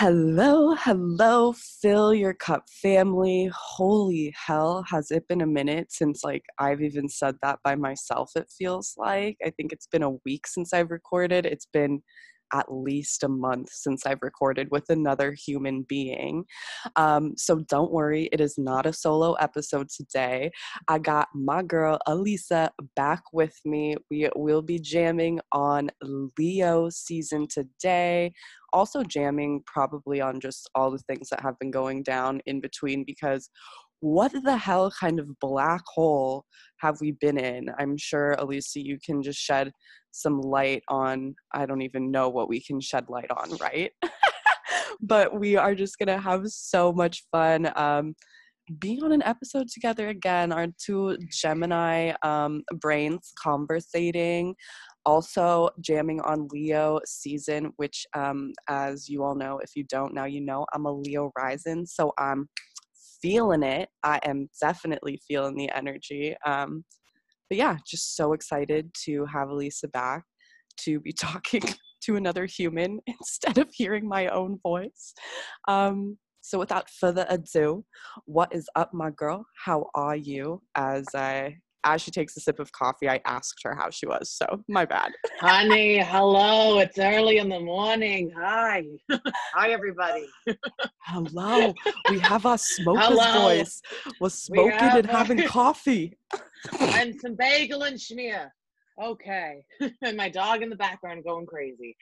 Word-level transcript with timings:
Hello, 0.00 0.74
hello, 0.76 1.52
fill 1.52 2.14
your 2.14 2.32
cup 2.32 2.70
family. 2.70 3.50
Holy 3.54 4.34
hell, 4.34 4.82
has 4.88 5.10
it 5.10 5.28
been 5.28 5.42
a 5.42 5.46
minute 5.46 5.92
since 5.92 6.24
like 6.24 6.42
I've 6.58 6.80
even 6.80 7.06
said 7.10 7.34
that 7.42 7.58
by 7.62 7.74
myself? 7.74 8.30
It 8.34 8.48
feels 8.48 8.94
like. 8.96 9.36
I 9.44 9.50
think 9.50 9.72
it's 9.74 9.86
been 9.86 10.02
a 10.02 10.16
week 10.24 10.46
since 10.46 10.72
I've 10.72 10.90
recorded. 10.90 11.44
It's 11.44 11.66
been 11.66 12.00
at 12.52 12.72
least 12.72 13.22
a 13.22 13.28
month 13.28 13.70
since 13.72 14.06
I've 14.06 14.22
recorded 14.22 14.68
with 14.70 14.88
another 14.88 15.32
human 15.32 15.82
being. 15.82 16.44
Um, 16.96 17.34
so 17.36 17.60
don't 17.68 17.92
worry, 17.92 18.28
it 18.32 18.40
is 18.40 18.56
not 18.58 18.86
a 18.86 18.92
solo 18.92 19.34
episode 19.34 19.88
today. 19.88 20.50
I 20.88 20.98
got 20.98 21.28
my 21.34 21.62
girl 21.62 21.98
Alisa 22.08 22.70
back 22.96 23.22
with 23.32 23.54
me. 23.64 23.96
We 24.10 24.28
will 24.36 24.62
be 24.62 24.78
jamming 24.78 25.40
on 25.52 25.90
Leo 26.38 26.88
season 26.90 27.46
today. 27.48 28.32
Also, 28.72 29.02
jamming 29.02 29.62
probably 29.66 30.20
on 30.20 30.40
just 30.40 30.70
all 30.74 30.90
the 30.90 30.98
things 30.98 31.28
that 31.30 31.40
have 31.40 31.58
been 31.58 31.72
going 31.72 32.02
down 32.04 32.40
in 32.46 32.60
between 32.60 33.04
because 33.04 33.50
what 34.00 34.32
the 34.32 34.56
hell 34.56 34.92
kind 34.98 35.20
of 35.20 35.38
black 35.40 35.82
hole 35.86 36.44
have 36.80 37.00
we 37.00 37.12
been 37.12 37.38
in? 37.38 37.70
I'm 37.78 37.96
sure, 37.96 38.34
Alisa, 38.38 38.82
you 38.82 38.98
can 39.04 39.22
just 39.22 39.38
shed 39.38 39.72
some 40.12 40.40
light 40.40 40.82
on 40.88 41.34
i 41.52 41.64
don't 41.64 41.82
even 41.82 42.10
know 42.10 42.28
what 42.28 42.48
we 42.48 42.60
can 42.60 42.80
shed 42.80 43.04
light 43.08 43.30
on 43.36 43.56
right 43.58 43.92
but 45.00 45.38
we 45.38 45.56
are 45.56 45.74
just 45.74 45.98
gonna 45.98 46.18
have 46.18 46.46
so 46.48 46.92
much 46.92 47.24
fun 47.30 47.70
um, 47.76 48.14
being 48.78 49.02
on 49.02 49.12
an 49.12 49.22
episode 49.22 49.68
together 49.68 50.08
again 50.08 50.52
our 50.52 50.66
two 50.84 51.16
gemini 51.30 52.12
um, 52.22 52.62
brains 52.80 53.32
conversating 53.42 54.54
also 55.06 55.70
jamming 55.80 56.20
on 56.22 56.46
leo 56.50 57.00
season 57.06 57.72
which 57.76 58.04
um, 58.14 58.52
as 58.68 59.08
you 59.08 59.22
all 59.22 59.34
know 59.34 59.58
if 59.62 59.70
you 59.76 59.84
don't 59.84 60.12
now 60.12 60.24
you 60.24 60.40
know 60.40 60.66
i'm 60.72 60.86
a 60.86 60.92
leo 60.92 61.30
rising 61.38 61.86
so 61.86 62.12
i'm 62.18 62.48
feeling 63.22 63.62
it 63.62 63.88
i 64.02 64.18
am 64.24 64.48
definitely 64.60 65.20
feeling 65.26 65.56
the 65.56 65.70
energy 65.74 66.34
um, 66.46 66.84
but 67.50 67.58
yeah, 67.58 67.76
just 67.84 68.16
so 68.16 68.32
excited 68.32 68.94
to 69.04 69.26
have 69.26 69.48
Alisa 69.48 69.90
back 69.90 70.22
to 70.78 71.00
be 71.00 71.12
talking 71.20 71.62
to 72.04 72.16
another 72.16 72.46
human 72.46 73.00
instead 73.06 73.58
of 73.58 73.68
hearing 73.72 74.08
my 74.08 74.28
own 74.28 74.58
voice. 74.62 75.12
Um, 75.68 76.16
so 76.40 76.58
without 76.58 76.88
further 76.88 77.26
ado, 77.28 77.84
what 78.24 78.54
is 78.54 78.66
up, 78.76 78.94
my 78.94 79.10
girl? 79.10 79.44
How 79.62 79.90
are 79.94 80.16
you? 80.16 80.62
As 80.74 81.04
I 81.14 81.56
as 81.84 82.02
she 82.02 82.10
takes 82.10 82.36
a 82.36 82.40
sip 82.40 82.58
of 82.58 82.72
coffee, 82.72 83.08
I 83.08 83.20
asked 83.24 83.60
her 83.64 83.74
how 83.74 83.90
she 83.90 84.06
was. 84.06 84.30
So 84.30 84.62
my 84.68 84.84
bad. 84.84 85.12
Honey, 85.40 85.98
hello. 85.98 86.78
It's 86.78 86.98
early 86.98 87.38
in 87.38 87.48
the 87.48 87.60
morning. 87.60 88.32
Hi. 88.36 88.84
Hi, 89.54 89.70
everybody. 89.70 90.26
hello. 91.04 91.74
We 92.10 92.18
have 92.20 92.46
our 92.46 92.58
smoker's 92.58 93.06
hello. 93.06 93.42
voice. 93.42 93.80
We're 94.20 94.28
smoking 94.28 94.72
we 94.92 94.98
and 94.98 95.06
having 95.10 95.46
coffee. 95.46 96.16
and 96.78 97.14
some 97.20 97.34
bagel 97.34 97.82
and 97.84 97.96
schmear. 97.96 98.50
Okay. 99.02 99.64
and 100.02 100.16
my 100.16 100.28
dog 100.28 100.62
in 100.62 100.70
the 100.70 100.76
background 100.76 101.24
going 101.24 101.46
crazy. 101.46 101.96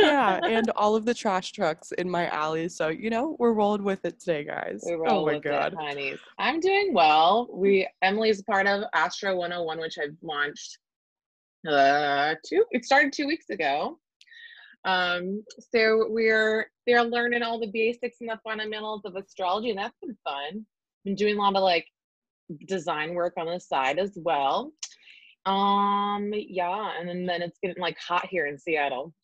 Yeah, 0.00 0.40
and 0.44 0.70
all 0.70 0.96
of 0.96 1.04
the 1.04 1.14
trash 1.14 1.52
trucks 1.52 1.92
in 1.92 2.08
my 2.08 2.28
alley. 2.28 2.68
So 2.68 2.88
you 2.88 3.10
know, 3.10 3.36
we're 3.38 3.52
rolling 3.52 3.84
with 3.84 4.04
it 4.04 4.20
today, 4.20 4.44
guys. 4.44 4.82
Oh 5.06 5.26
my 5.26 5.34
with 5.34 5.42
god, 5.42 5.74
it. 5.78 6.20
I'm 6.38 6.60
doing 6.60 6.92
well. 6.92 7.48
We 7.52 7.88
Emily's 8.02 8.42
part 8.42 8.66
of 8.66 8.84
Astro 8.94 9.36
101, 9.36 9.78
which 9.78 9.98
I've 9.98 10.16
launched 10.22 10.78
uh 11.68 12.34
two. 12.46 12.64
It 12.70 12.84
started 12.84 13.12
two 13.12 13.26
weeks 13.26 13.50
ago. 13.50 13.98
Um, 14.84 15.44
so 15.74 16.06
we're 16.08 16.70
they're 16.86 17.04
learning 17.04 17.42
all 17.42 17.60
the 17.60 17.70
basics 17.70 18.16
and 18.20 18.30
the 18.30 18.40
fundamentals 18.42 19.02
of 19.04 19.16
astrology, 19.16 19.70
and 19.70 19.78
that's 19.78 19.96
been 20.02 20.16
fun. 20.24 20.66
Been 21.04 21.14
doing 21.14 21.36
a 21.36 21.40
lot 21.40 21.56
of 21.56 21.62
like 21.62 21.86
design 22.66 23.14
work 23.14 23.34
on 23.36 23.46
the 23.46 23.60
side 23.60 23.98
as 23.98 24.12
well. 24.16 24.72
Um, 25.46 26.32
yeah, 26.34 26.92
and 26.98 27.08
then, 27.08 27.26
then 27.26 27.42
it's 27.42 27.58
getting 27.62 27.80
like 27.80 27.96
hot 27.98 28.26
here 28.28 28.46
in 28.46 28.58
Seattle. 28.58 29.14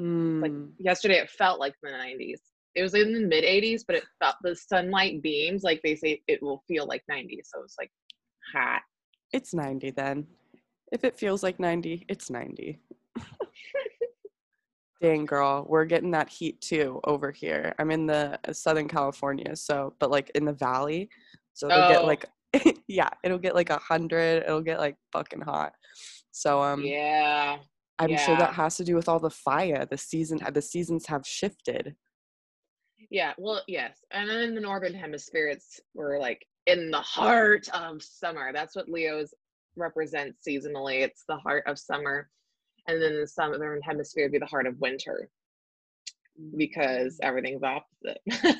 Mm. 0.00 0.42
Like 0.42 0.52
yesterday, 0.78 1.18
it 1.18 1.30
felt 1.30 1.60
like 1.60 1.74
the 1.82 1.90
90s. 1.90 2.38
It 2.74 2.82
was 2.82 2.94
in 2.94 3.12
the 3.12 3.20
mid 3.20 3.44
80s, 3.44 3.82
but 3.86 3.96
it 3.96 4.04
felt 4.22 4.36
the 4.42 4.54
sunlight 4.56 5.22
beams, 5.22 5.62
like 5.62 5.80
they 5.82 5.96
say, 5.96 6.22
it 6.28 6.42
will 6.42 6.62
feel 6.68 6.86
like 6.86 7.02
90. 7.08 7.40
So 7.44 7.62
it's 7.62 7.76
like 7.78 7.90
hot. 8.52 8.82
It's 9.32 9.52
90 9.52 9.90
then. 9.90 10.26
If 10.92 11.04
it 11.04 11.18
feels 11.18 11.42
like 11.42 11.60
90, 11.60 12.06
it's 12.08 12.30
90. 12.30 12.80
Dang, 15.02 15.24
girl, 15.24 15.64
we're 15.68 15.84
getting 15.84 16.10
that 16.12 16.28
heat 16.28 16.60
too 16.60 17.00
over 17.04 17.30
here. 17.30 17.74
I'm 17.78 17.90
in 17.90 18.06
the 18.06 18.38
uh, 18.46 18.52
Southern 18.52 18.86
California, 18.86 19.56
so, 19.56 19.94
but 19.98 20.10
like 20.10 20.30
in 20.34 20.44
the 20.44 20.52
valley. 20.52 21.08
So 21.54 21.68
it'll 21.68 21.84
oh. 21.84 21.88
get 21.88 22.04
like, 22.04 22.26
yeah, 22.88 23.08
it'll 23.24 23.38
get 23.38 23.54
like 23.54 23.70
a 23.70 23.78
hundred. 23.78 24.44
It'll 24.44 24.60
get 24.60 24.78
like 24.78 24.96
fucking 25.12 25.40
hot. 25.40 25.72
So, 26.32 26.62
um, 26.62 26.82
yeah, 26.82 27.58
I'm 28.00 28.10
yeah. 28.10 28.16
sure 28.16 28.36
that 28.38 28.54
has 28.54 28.76
to 28.78 28.84
do 28.84 28.94
with 28.94 29.08
all 29.08 29.20
the 29.20 29.30
fire. 29.30 29.86
The 29.88 29.98
season, 29.98 30.40
the 30.52 30.62
seasons 30.62 31.06
have 31.06 31.26
shifted. 31.26 31.94
Yeah, 33.10 33.34
well, 33.36 33.62
yes, 33.68 33.98
and 34.10 34.28
then 34.28 34.40
in 34.40 34.54
the 34.54 34.60
northern 34.60 34.94
hemisphere, 34.94 35.48
it's 35.48 35.80
we're 35.94 36.18
like 36.18 36.46
in 36.66 36.90
the 36.90 37.00
heart 37.00 37.68
of 37.74 38.02
summer. 38.02 38.52
That's 38.52 38.74
what 38.74 38.88
Leo's 38.88 39.34
represents 39.76 40.40
seasonally. 40.46 41.02
It's 41.02 41.24
the 41.28 41.36
heart 41.36 41.64
of 41.66 41.78
summer, 41.78 42.30
and 42.88 43.00
then 43.02 43.20
the 43.20 43.26
southern 43.26 43.82
hemisphere 43.82 44.24
would 44.24 44.32
be 44.32 44.38
the 44.38 44.46
heart 44.46 44.66
of 44.66 44.80
winter, 44.80 45.28
because 46.56 47.18
mm. 47.18 47.26
everything's 47.26 47.62
opposite 47.62 48.20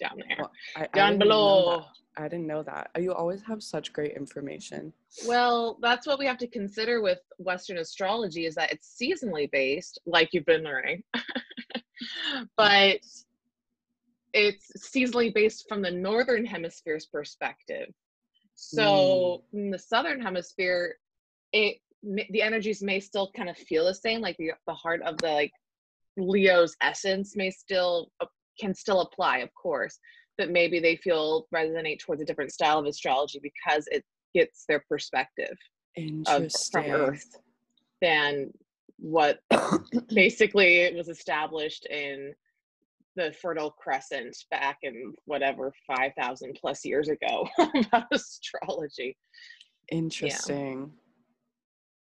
down 0.00 0.16
there, 0.16 0.36
well, 0.38 0.50
I, 0.76 0.86
down 0.94 1.14
I 1.14 1.16
below. 1.16 1.84
I 2.20 2.28
didn't 2.28 2.46
know 2.46 2.62
that. 2.62 2.90
You 2.98 3.12
always 3.12 3.42
have 3.42 3.62
such 3.62 3.92
great 3.92 4.16
information. 4.16 4.92
Well, 5.26 5.78
that's 5.80 6.06
what 6.06 6.18
we 6.18 6.26
have 6.26 6.38
to 6.38 6.46
consider 6.46 7.00
with 7.00 7.18
Western 7.38 7.78
astrology 7.78 8.46
is 8.46 8.54
that 8.56 8.72
it's 8.72 8.96
seasonally 9.00 9.50
based, 9.50 9.98
like 10.06 10.30
you've 10.32 10.46
been 10.46 10.62
learning. 10.62 11.02
but 12.56 12.98
it's 14.32 14.70
seasonally 14.78 15.32
based 15.32 15.66
from 15.68 15.82
the 15.82 15.90
northern 15.90 16.44
hemisphere's 16.44 17.06
perspective. 17.06 17.88
So 18.54 19.42
mm. 19.54 19.64
in 19.64 19.70
the 19.70 19.78
southern 19.78 20.20
hemisphere, 20.20 20.96
it 21.52 21.78
the 22.02 22.40
energies 22.40 22.82
may 22.82 22.98
still 22.98 23.30
kind 23.36 23.50
of 23.50 23.58
feel 23.58 23.84
the 23.84 23.94
same, 23.94 24.22
like 24.22 24.36
the, 24.38 24.52
the 24.66 24.72
heart 24.72 25.02
of 25.02 25.18
the 25.18 25.28
like 25.28 25.52
Leo's 26.16 26.74
essence 26.80 27.36
may 27.36 27.50
still 27.50 28.10
uh, 28.20 28.26
can 28.58 28.74
still 28.74 29.02
apply, 29.02 29.38
of 29.38 29.52
course 29.54 29.98
but 30.38 30.50
maybe 30.50 30.80
they 30.80 30.96
feel 30.96 31.46
resonate 31.54 32.00
towards 32.00 32.22
a 32.22 32.24
different 32.24 32.52
style 32.52 32.78
of 32.78 32.86
astrology 32.86 33.40
because 33.42 33.86
it 33.90 34.04
gets 34.34 34.64
their 34.68 34.82
perspective 34.88 35.56
of, 36.26 36.52
from 36.70 36.84
Earth 36.90 37.36
than 38.00 38.50
what 38.98 39.40
basically 40.14 40.92
was 40.94 41.08
established 41.08 41.86
in 41.86 42.32
the 43.16 43.32
Fertile 43.32 43.72
Crescent 43.72 44.36
back 44.50 44.78
in 44.82 45.14
whatever 45.24 45.72
5,000 45.86 46.56
plus 46.60 46.84
years 46.84 47.08
ago 47.08 47.48
about 47.58 48.06
astrology. 48.12 49.16
Interesting. 49.90 50.92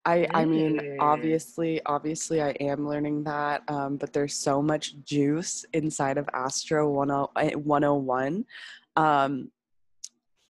I, 0.07 0.25
I 0.33 0.45
mean, 0.45 0.97
obviously, 1.01 1.81
obviously, 1.85 2.41
I 2.41 2.51
am 2.61 2.87
learning 2.87 3.25
that, 3.25 3.61
um, 3.67 3.97
but 3.97 4.13
there's 4.13 4.35
so 4.35 4.61
much 4.61 4.95
juice 5.03 5.65
inside 5.73 6.17
of 6.17 6.29
Astro 6.33 6.89
101. 6.89 8.45
Eh, 8.95 9.01
um, 9.01 9.51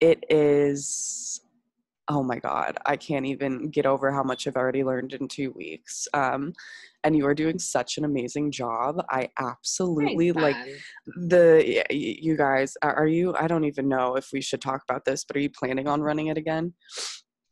it 0.00 0.24
is, 0.30 1.40
oh 2.06 2.22
my 2.22 2.38
God, 2.38 2.78
I 2.86 2.96
can't 2.96 3.26
even 3.26 3.68
get 3.68 3.84
over 3.84 4.12
how 4.12 4.22
much 4.22 4.46
I've 4.46 4.54
already 4.54 4.84
learned 4.84 5.12
in 5.14 5.26
two 5.26 5.50
weeks. 5.50 6.06
Um, 6.14 6.52
and 7.02 7.16
you 7.16 7.26
are 7.26 7.34
doing 7.34 7.58
such 7.58 7.98
an 7.98 8.04
amazing 8.04 8.52
job. 8.52 9.04
I 9.10 9.28
absolutely 9.40 10.30
like 10.30 10.56
the, 11.16 11.84
you 11.90 12.36
guys, 12.36 12.76
are 12.82 13.08
you, 13.08 13.34
I 13.34 13.48
don't 13.48 13.64
even 13.64 13.88
know 13.88 14.14
if 14.14 14.28
we 14.32 14.40
should 14.40 14.60
talk 14.60 14.84
about 14.88 15.04
this, 15.04 15.24
but 15.24 15.36
are 15.36 15.40
you 15.40 15.50
planning 15.50 15.88
on 15.88 16.00
running 16.00 16.28
it 16.28 16.38
again? 16.38 16.74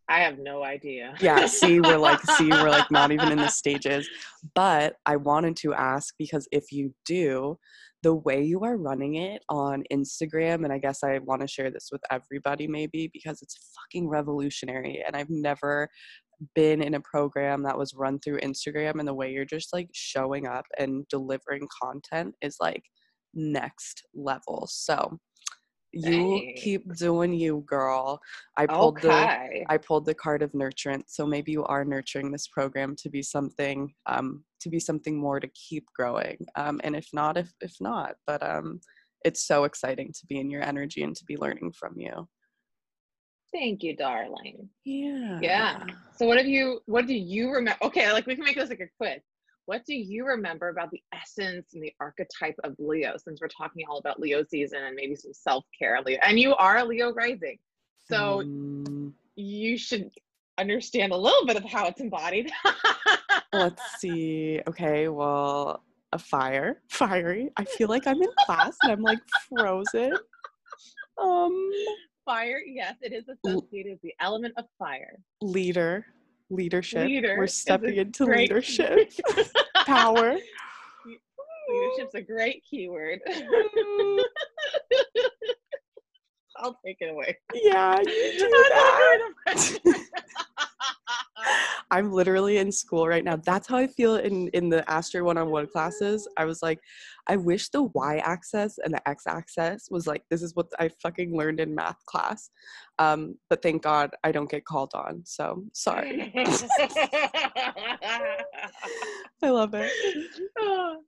I 0.08 0.20
have 0.20 0.38
no 0.38 0.62
idea. 0.62 1.14
yeah, 1.20 1.46
see, 1.46 1.80
we're 1.80 1.98
like, 1.98 2.20
see, 2.22 2.48
we're 2.48 2.70
like 2.70 2.90
not 2.90 3.10
even 3.10 3.32
in 3.32 3.38
the 3.38 3.48
stages. 3.62 4.08
But 4.54 4.96
I 5.04 5.16
wanted 5.16 5.56
to 5.58 5.74
ask 5.74 6.14
because 6.18 6.46
if 6.52 6.70
you 6.70 6.94
do, 7.04 7.58
the 8.02 8.14
way 8.14 8.40
you 8.42 8.60
are 8.60 8.76
running 8.76 9.16
it 9.16 9.42
on 9.48 9.82
Instagram, 9.92 10.62
and 10.62 10.72
I 10.72 10.78
guess 10.78 11.02
I 11.02 11.18
want 11.18 11.40
to 11.40 11.48
share 11.48 11.72
this 11.72 11.88
with 11.90 12.02
everybody 12.10 12.68
maybe 12.68 13.10
because 13.12 13.42
it's 13.42 13.72
fucking 13.74 14.08
revolutionary. 14.08 15.02
And 15.04 15.16
I've 15.16 15.30
never 15.30 15.88
been 16.54 16.82
in 16.82 16.94
a 16.94 17.00
program 17.00 17.62
that 17.64 17.76
was 17.76 17.94
run 17.94 18.20
through 18.20 18.38
Instagram, 18.40 19.00
and 19.00 19.08
the 19.08 19.14
way 19.14 19.32
you're 19.32 19.44
just 19.44 19.72
like 19.72 19.88
showing 19.92 20.46
up 20.46 20.66
and 20.78 21.06
delivering 21.08 21.66
content 21.82 22.34
is 22.42 22.56
like 22.60 22.82
next 23.34 24.04
level. 24.14 24.68
So, 24.70 25.18
You 25.96 26.52
keep 26.56 26.94
doing 26.96 27.32
you, 27.32 27.64
girl. 27.66 28.20
I 28.56 28.66
pulled 28.66 29.00
the 29.00 29.64
I 29.68 29.76
pulled 29.78 30.06
the 30.06 30.14
card 30.14 30.42
of 30.42 30.52
nurturance, 30.52 31.08
so 31.08 31.26
maybe 31.26 31.52
you 31.52 31.64
are 31.64 31.84
nurturing 31.84 32.30
this 32.30 32.46
program 32.48 32.94
to 32.96 33.08
be 33.08 33.22
something, 33.22 33.92
um, 34.06 34.44
to 34.60 34.68
be 34.68 34.78
something 34.78 35.18
more 35.18 35.40
to 35.40 35.48
keep 35.48 35.86
growing. 35.94 36.46
Um, 36.56 36.80
and 36.84 36.94
if 36.94 37.08
not, 37.12 37.36
if 37.36 37.52
if 37.60 37.74
not, 37.80 38.16
but 38.26 38.42
um, 38.42 38.80
it's 39.24 39.46
so 39.46 39.64
exciting 39.64 40.12
to 40.12 40.26
be 40.26 40.38
in 40.38 40.50
your 40.50 40.62
energy 40.62 41.02
and 41.02 41.16
to 41.16 41.24
be 41.24 41.36
learning 41.36 41.72
from 41.72 41.94
you. 41.96 42.28
Thank 43.52 43.82
you, 43.82 43.96
darling. 43.96 44.68
Yeah. 44.84 45.38
Yeah. 45.40 45.84
So 46.16 46.26
what 46.26 46.36
have 46.38 46.46
you 46.46 46.80
what 46.86 47.06
do 47.06 47.14
you 47.14 47.50
remember? 47.50 47.78
Okay, 47.82 48.12
like 48.12 48.26
we 48.26 48.34
can 48.34 48.44
make 48.44 48.56
this 48.56 48.68
like 48.68 48.80
a 48.80 48.88
quiz. 48.98 49.20
What 49.66 49.84
do 49.84 49.94
you 49.94 50.24
remember 50.24 50.68
about 50.68 50.90
the 50.90 51.02
essence 51.12 51.74
and 51.74 51.82
the 51.82 51.92
archetype 52.00 52.54
of 52.62 52.74
Leo 52.78 53.16
since 53.22 53.40
we're 53.40 53.48
talking 53.48 53.84
all 53.88 53.98
about 53.98 54.20
Leo 54.20 54.44
season 54.48 54.82
and 54.84 54.94
maybe 54.94 55.16
some 55.16 55.34
self-care 55.34 56.00
Leo. 56.06 56.18
And 56.22 56.38
you 56.38 56.54
are 56.54 56.78
a 56.78 56.84
Leo 56.84 57.12
rising. 57.12 57.58
So 58.08 58.40
Um, 58.40 59.14
you 59.34 59.76
should 59.76 60.10
understand 60.56 61.12
a 61.12 61.16
little 61.16 61.44
bit 61.46 61.56
of 61.56 61.64
how 61.64 61.86
it's 61.88 62.00
embodied. 62.00 62.50
let's 63.52 63.82
see. 63.98 64.60
Okay, 64.68 65.08
well, 65.08 65.82
a 66.12 66.18
fire, 66.18 66.80
fiery. 66.88 67.50
I 67.56 67.64
feel 67.64 67.88
like 67.88 68.06
I'm 68.06 68.22
in 68.22 68.30
class 68.46 68.76
and 68.82 68.92
I'm 68.92 69.02
like 69.02 69.18
frozen. 69.48 70.12
Um, 71.20 71.70
fire, 72.24 72.60
yes, 72.64 72.94
it 73.02 73.12
is 73.12 73.24
associated 73.28 73.92
with 73.92 74.02
the 74.02 74.14
element 74.20 74.54
of 74.56 74.66
fire. 74.78 75.18
leader, 75.42 76.06
leadership. 76.50 77.06
Leader 77.06 77.36
We're 77.38 77.46
stepping 77.46 77.96
into 77.96 78.24
great- 78.26 78.50
leadership, 78.50 79.12
power. 79.86 80.36
Leadership's 81.68 82.14
a 82.14 82.22
great 82.22 82.62
keyword. 82.68 83.20
I'll 86.58 86.78
take 86.84 86.98
it 87.00 87.10
away. 87.10 87.36
yeah, 87.54 87.98
you 87.98 88.04
do 88.38 88.48
that. 88.48 89.32
I'm 91.90 92.10
literally 92.12 92.58
in 92.58 92.72
school 92.72 93.06
right 93.06 93.24
now. 93.24 93.36
That's 93.36 93.68
how 93.68 93.76
I 93.76 93.86
feel 93.86 94.16
in 94.16 94.48
in 94.48 94.68
the 94.68 94.88
Astro 94.90 95.22
101 95.24 95.68
classes. 95.68 96.28
I 96.36 96.44
was 96.44 96.62
like, 96.62 96.80
I 97.28 97.36
wish 97.36 97.68
the 97.68 97.84
y-axis 97.84 98.78
and 98.84 98.94
the 98.94 99.08
x-axis 99.08 99.88
was 99.90 100.06
like 100.06 100.22
this 100.30 100.42
is 100.42 100.54
what 100.54 100.66
I 100.78 100.88
fucking 101.02 101.36
learned 101.36 101.60
in 101.60 101.74
math 101.74 102.04
class. 102.06 102.50
Um, 102.98 103.36
but 103.50 103.62
thank 103.62 103.82
God 103.82 104.10
I 104.24 104.32
don't 104.32 104.50
get 104.50 104.64
called 104.64 104.92
on. 104.94 105.22
So 105.24 105.64
sorry. 105.72 106.32
I 109.42 109.50
love 109.50 109.74
it. 109.74 109.90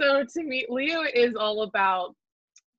so 0.00 0.24
to 0.24 0.42
me, 0.42 0.66
Leo 0.68 1.02
is 1.14 1.34
all 1.36 1.62
about 1.62 2.14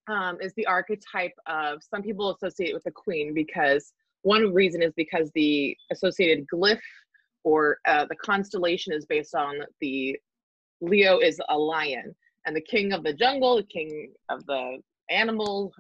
um, 0.10 0.38
is 0.42 0.54
the 0.56 0.66
archetype 0.66 1.34
of 1.48 1.82
some 1.84 2.02
people 2.02 2.36
associate 2.36 2.74
with 2.74 2.84
the 2.84 2.92
queen 2.92 3.34
because 3.34 3.94
one 4.24 4.54
reason 4.54 4.82
is 4.82 4.92
because 4.98 5.32
the 5.36 5.76
associated 5.92 6.46
glyph 6.54 6.80
or 7.44 7.78
uh, 7.88 8.06
the 8.10 8.16
constellation 8.16 8.94
is 8.94 9.06
based 9.06 9.36
on 9.36 9.56
the 9.80 10.18
Leo 10.82 11.20
is 11.20 11.40
a 11.50 11.58
lion 11.58 12.16
and 12.46 12.56
the 12.56 12.62
king 12.62 12.94
of 12.94 13.04
the 13.04 13.14
jungle, 13.14 13.58
the 13.58 13.64
king 13.64 14.12
of 14.30 14.46
the 14.46 14.78
animals, 15.10 15.74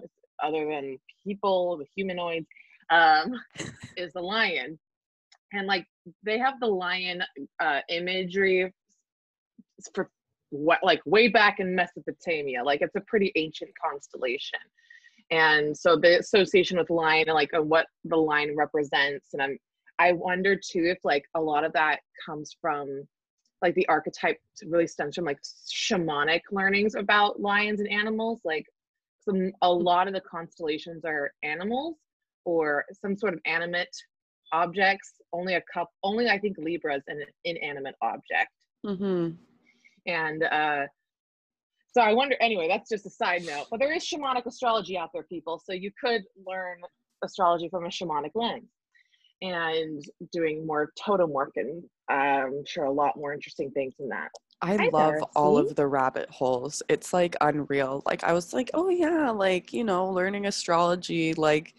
other 0.44 0.66
than 0.66 0.98
people, 1.24 1.78
the 1.78 1.86
humanoids, 1.96 2.48
um, 2.90 3.34
is 3.98 4.14
the 4.14 4.22
lion. 4.22 4.78
And 5.54 5.68
like 5.68 5.86
they 6.24 6.38
have 6.38 6.60
the 6.60 6.68
lion 6.68 7.24
uh, 7.60 7.80
imagery 7.90 8.74
for 9.94 10.10
like 10.52 11.02
way 11.06 11.28
back 11.28 11.60
in 11.60 11.76
Mesopotamia. 11.76 12.64
Like 12.64 12.82
it's 12.82 12.96
a 12.96 13.02
pretty 13.02 13.32
ancient 13.36 13.72
constellation. 13.84 14.60
And 15.32 15.78
so 15.78 15.96
the 15.96 16.20
association 16.20 16.78
with 16.78 16.90
lion 16.90 17.26
and 17.28 17.36
like 17.36 17.54
uh, 17.54 17.62
what 17.62 17.86
the 18.06 18.16
lion 18.16 18.56
represents. 18.56 19.34
And 19.34 19.42
I'm 19.42 19.58
I 20.00 20.14
wonder 20.14 20.56
too 20.56 20.86
if 20.86 20.98
like 21.04 21.26
a 21.36 21.42
lot 21.42 21.64
of 21.64 21.74
that 21.74 22.00
comes 22.26 22.56
from 22.60 23.04
like 23.62 23.76
the 23.76 23.88
archetype 23.90 24.38
really 24.66 24.88
stems 24.88 25.16
from 25.16 25.26
like 25.26 25.40
shamanic 25.70 26.42
learnings 26.52 26.96
about 26.96 27.42
lions 27.42 27.80
and 27.80 27.92
animals. 27.92 28.40
Like 28.44 28.66
some 29.20 29.52
a 29.62 29.72
lot 29.72 30.08
of 30.08 30.14
the 30.14 30.22
constellations 30.22 31.04
are 31.06 31.32
animals 31.44 31.98
or 32.46 32.86
some 33.00 33.16
sort 33.16 33.34
of 33.34 33.40
animate 33.46 33.96
objects. 34.52 35.14
Only 35.32 35.56
a 35.56 35.64
cup, 35.72 35.90
only 36.02 36.30
I 36.30 36.40
think 36.40 36.58
Libra 36.58 36.96
is 36.96 37.04
an 37.08 37.24
inanimate 37.44 37.96
object 38.02 38.50
Mm-hmm. 38.86 39.32
And 40.06 40.44
uh 40.44 40.86
so 41.92 42.02
i 42.02 42.14
wonder 42.14 42.36
anyway 42.40 42.68
that's 42.68 42.90
just 42.90 43.06
a 43.06 43.10
side 43.10 43.44
note 43.46 43.66
but 43.72 43.80
there 43.80 43.94
is 43.94 44.04
shamanic 44.04 44.46
astrology 44.46 44.98
out 44.98 45.10
there 45.14 45.24
people 45.24 45.62
so 45.64 45.74
you 45.74 45.92
could 46.04 46.24
learn 46.46 46.78
astrology 47.24 47.70
from 47.70 47.86
a 47.86 47.90
shamanic 47.90 48.32
lens 48.36 48.70
and 49.42 50.04
doing 50.34 50.66
more 50.66 50.92
totem 51.00 51.32
work 51.32 51.52
and 51.56 51.84
i'm 52.10 52.64
sure 52.66 52.86
a 52.86 52.92
lot 52.92 53.16
more 53.16 53.34
interesting 53.34 53.72
things 53.72 53.94
than 53.98 54.10
that 54.10 54.30
I 54.62 54.76
Hi 54.76 54.90
love 54.92 54.92
there, 54.92 55.22
all 55.36 55.56
see? 55.56 55.70
of 55.70 55.76
the 55.76 55.88
rabbit 55.88 56.30
holes. 56.30 56.84
It's 56.90 57.14
like 57.14 57.36
unreal. 57.40 58.04
Like 58.06 58.26
I 58.26 58.34
was 58.34 58.54
like, 58.54 58.70
oh 58.74 58.90
yeah, 58.90 59.30
like, 59.30 59.72
you 59.72 59.86
know, 59.86 60.10
learning 60.10 60.48
astrology, 60.48 61.34
like 61.34 61.76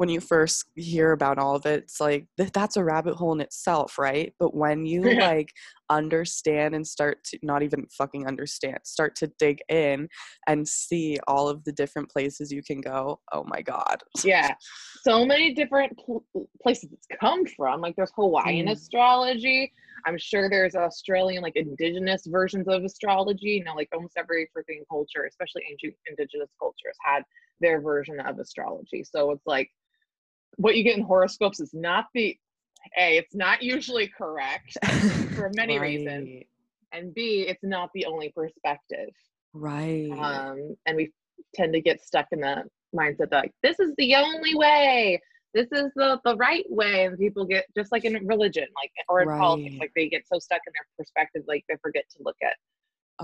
when 0.00 0.08
you 0.08 0.18
first 0.18 0.64
hear 0.76 1.12
about 1.12 1.36
all 1.36 1.54
of 1.54 1.66
it, 1.66 1.82
it's 1.82 2.00
like 2.00 2.24
th- 2.38 2.52
that's 2.52 2.78
a 2.78 2.82
rabbit 2.82 3.16
hole 3.16 3.34
in 3.34 3.40
itself, 3.42 3.98
right? 3.98 4.32
But 4.38 4.54
when 4.54 4.86
you 4.92 5.02
Yeah. 5.10 5.26
like 5.28 5.52
understand 5.90 6.74
and 6.74 6.86
start 6.86 7.22
to 7.24 7.38
not 7.42 7.62
even 7.62 7.86
fucking 7.98 8.26
understand, 8.26 8.78
start 8.82 9.14
to 9.16 9.26
dig 9.38 9.58
in 9.68 10.08
and 10.46 10.66
see 10.66 11.18
all 11.28 11.50
of 11.50 11.62
the 11.64 11.72
different 11.72 12.08
places 12.08 12.50
you 12.50 12.62
can 12.62 12.80
go, 12.80 13.20
oh 13.32 13.44
my 13.46 13.60
god. 13.60 13.98
yeah 14.24 14.54
so 15.02 15.26
many 15.26 15.52
different 15.54 15.92
pl- 15.98 16.24
places 16.62 16.88
it's 16.92 17.06
come 17.20 17.44
from 17.56 17.80
like 17.82 17.94
there's 17.96 18.12
hawaiian 18.16 18.66
Mm. 18.68 18.72
astrology 18.72 19.72
i'm 20.06 20.16
sure 20.18 20.48
there's 20.50 20.74
australian 20.74 21.42
like 21.42 21.56
indigenous 21.56 22.22
versions 22.26 22.66
of 22.68 22.84
astrology 22.84 23.48
you 23.58 23.64
know 23.64 23.74
like 23.74 23.88
almost 23.94 24.14
every 24.16 24.48
freaking 24.56 24.82
culture 24.90 25.24
especially 25.28 25.62
ancient 25.70 25.94
indigenous 26.08 26.50
cultures 26.58 26.96
had 27.04 27.22
their 27.60 27.80
version 27.80 28.18
of 28.20 28.38
astrology 28.38 29.04
so 29.04 29.30
it's 29.32 29.46
like 29.46 29.68
what 30.56 30.76
you 30.76 30.84
get 30.84 30.96
in 30.96 31.04
horoscopes 31.04 31.60
is 31.60 31.72
not 31.72 32.06
the 32.14 32.36
a 32.98 33.18
it's 33.18 33.34
not 33.34 33.62
usually 33.62 34.08
correct 34.08 34.76
for 35.34 35.50
many 35.54 35.78
reasons 35.78 36.42
and 36.92 37.14
b 37.14 37.44
it's 37.46 37.62
not 37.62 37.90
the 37.94 38.06
only 38.06 38.30
perspective. 38.30 39.10
Right. 39.52 40.10
um, 40.12 40.76
and 40.86 40.96
we 40.96 41.12
tend 41.54 41.72
to 41.72 41.80
get 41.80 42.04
stuck 42.04 42.26
in 42.32 42.40
the 42.40 42.64
mindset 42.94 43.30
that 43.30 43.42
like 43.44 43.52
this 43.62 43.80
is 43.80 43.92
the 43.98 44.14
only 44.14 44.54
way 44.54 45.20
this 45.54 45.66
is 45.72 45.90
the 45.96 46.20
the 46.24 46.36
right 46.36 46.64
way 46.68 47.04
and 47.04 47.18
people 47.18 47.44
get 47.44 47.64
just 47.76 47.92
like 47.92 48.04
in 48.04 48.14
religion 48.26 48.66
like 48.76 48.90
or 49.08 49.22
in 49.22 49.28
politics 49.28 49.76
like 49.78 49.92
they 49.96 50.08
get 50.08 50.22
so 50.32 50.38
stuck 50.38 50.60
in 50.66 50.72
their 50.72 50.86
perspective 50.98 51.42
like 51.48 51.64
they 51.68 51.76
forget 51.82 52.04
to 52.10 52.22
look 52.24 52.36
at 52.42 52.54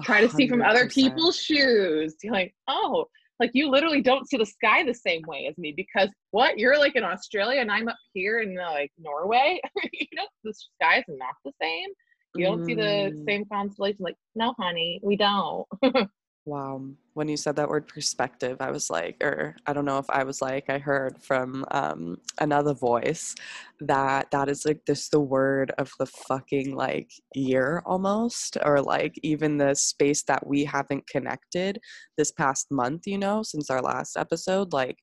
A 0.00 0.02
try 0.02 0.20
to 0.20 0.28
see 0.28 0.48
from 0.48 0.62
other 0.62 0.88
people's 0.88 1.38
shoes 1.38 2.14
You're 2.22 2.32
like 2.32 2.54
oh 2.68 3.06
like 3.40 3.50
you 3.54 3.68
literally 3.70 4.02
don't 4.02 4.28
see 4.28 4.36
the 4.36 4.46
sky 4.46 4.84
the 4.84 4.94
same 4.94 5.22
way 5.26 5.46
as 5.48 5.56
me 5.58 5.72
because 5.76 6.08
what? 6.30 6.58
You're 6.58 6.78
like 6.78 6.96
in 6.96 7.04
australia 7.04 7.60
and 7.60 7.70
i'm 7.70 7.88
up 7.88 7.96
here 8.14 8.40
in 8.40 8.54
like 8.56 8.92
norway? 8.98 9.60
You 9.92 10.06
know 10.14 10.26
the 10.44 10.54
sky 10.54 10.98
is 10.98 11.04
not 11.08 11.34
the 11.44 11.52
same. 11.60 11.88
You 12.34 12.46
don't 12.46 12.64
see 12.64 12.74
the 12.74 13.12
Mm. 13.12 13.24
same 13.28 13.44
constellation. 13.50 13.98
Like 14.00 14.16
no 14.34 14.54
honey 14.58 15.00
we 15.02 15.16
don't 15.16 15.66
Wow. 16.46 16.80
When 17.14 17.26
you 17.28 17.36
said 17.36 17.56
that 17.56 17.68
word 17.68 17.88
perspective, 17.88 18.58
I 18.60 18.70
was 18.70 18.88
like, 18.88 19.16
or 19.20 19.56
I 19.66 19.72
don't 19.72 19.84
know 19.84 19.98
if 19.98 20.08
I 20.08 20.22
was 20.22 20.40
like, 20.40 20.70
I 20.70 20.78
heard 20.78 21.20
from 21.20 21.64
um, 21.72 22.18
another 22.40 22.72
voice 22.72 23.34
that 23.80 24.30
that 24.30 24.48
is 24.48 24.64
like 24.64 24.80
this 24.86 25.08
the 25.08 25.18
word 25.20 25.72
of 25.78 25.90
the 25.98 26.06
fucking 26.06 26.76
like 26.76 27.10
year 27.34 27.82
almost, 27.84 28.58
or 28.64 28.80
like 28.80 29.18
even 29.24 29.58
the 29.58 29.74
space 29.74 30.22
that 30.24 30.46
we 30.46 30.64
haven't 30.64 31.08
connected 31.08 31.80
this 32.16 32.30
past 32.30 32.68
month, 32.70 33.08
you 33.08 33.18
know, 33.18 33.42
since 33.42 33.68
our 33.68 33.82
last 33.82 34.16
episode, 34.16 34.72
like 34.72 34.98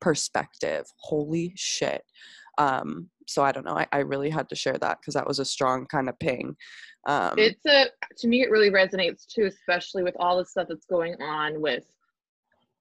perspective. 0.00 0.86
Holy 0.98 1.52
shit. 1.56 2.02
Um, 2.58 3.10
so 3.26 3.42
I 3.42 3.52
don't 3.52 3.66
know. 3.66 3.76
I, 3.76 3.86
I 3.92 3.98
really 3.98 4.30
had 4.30 4.48
to 4.48 4.56
share 4.56 4.78
that 4.78 4.98
because 5.00 5.14
that 5.14 5.26
was 5.26 5.38
a 5.38 5.44
strong 5.44 5.86
kind 5.86 6.08
of 6.08 6.18
ping. 6.18 6.56
Um, 7.06 7.34
it's 7.36 7.64
a 7.66 7.86
to 8.18 8.28
me 8.28 8.42
it 8.42 8.50
really 8.50 8.70
resonates 8.70 9.26
too 9.26 9.44
especially 9.44 10.02
with 10.02 10.16
all 10.18 10.38
the 10.38 10.44
stuff 10.44 10.66
that's 10.68 10.86
going 10.86 11.14
on 11.22 11.60
with 11.60 11.84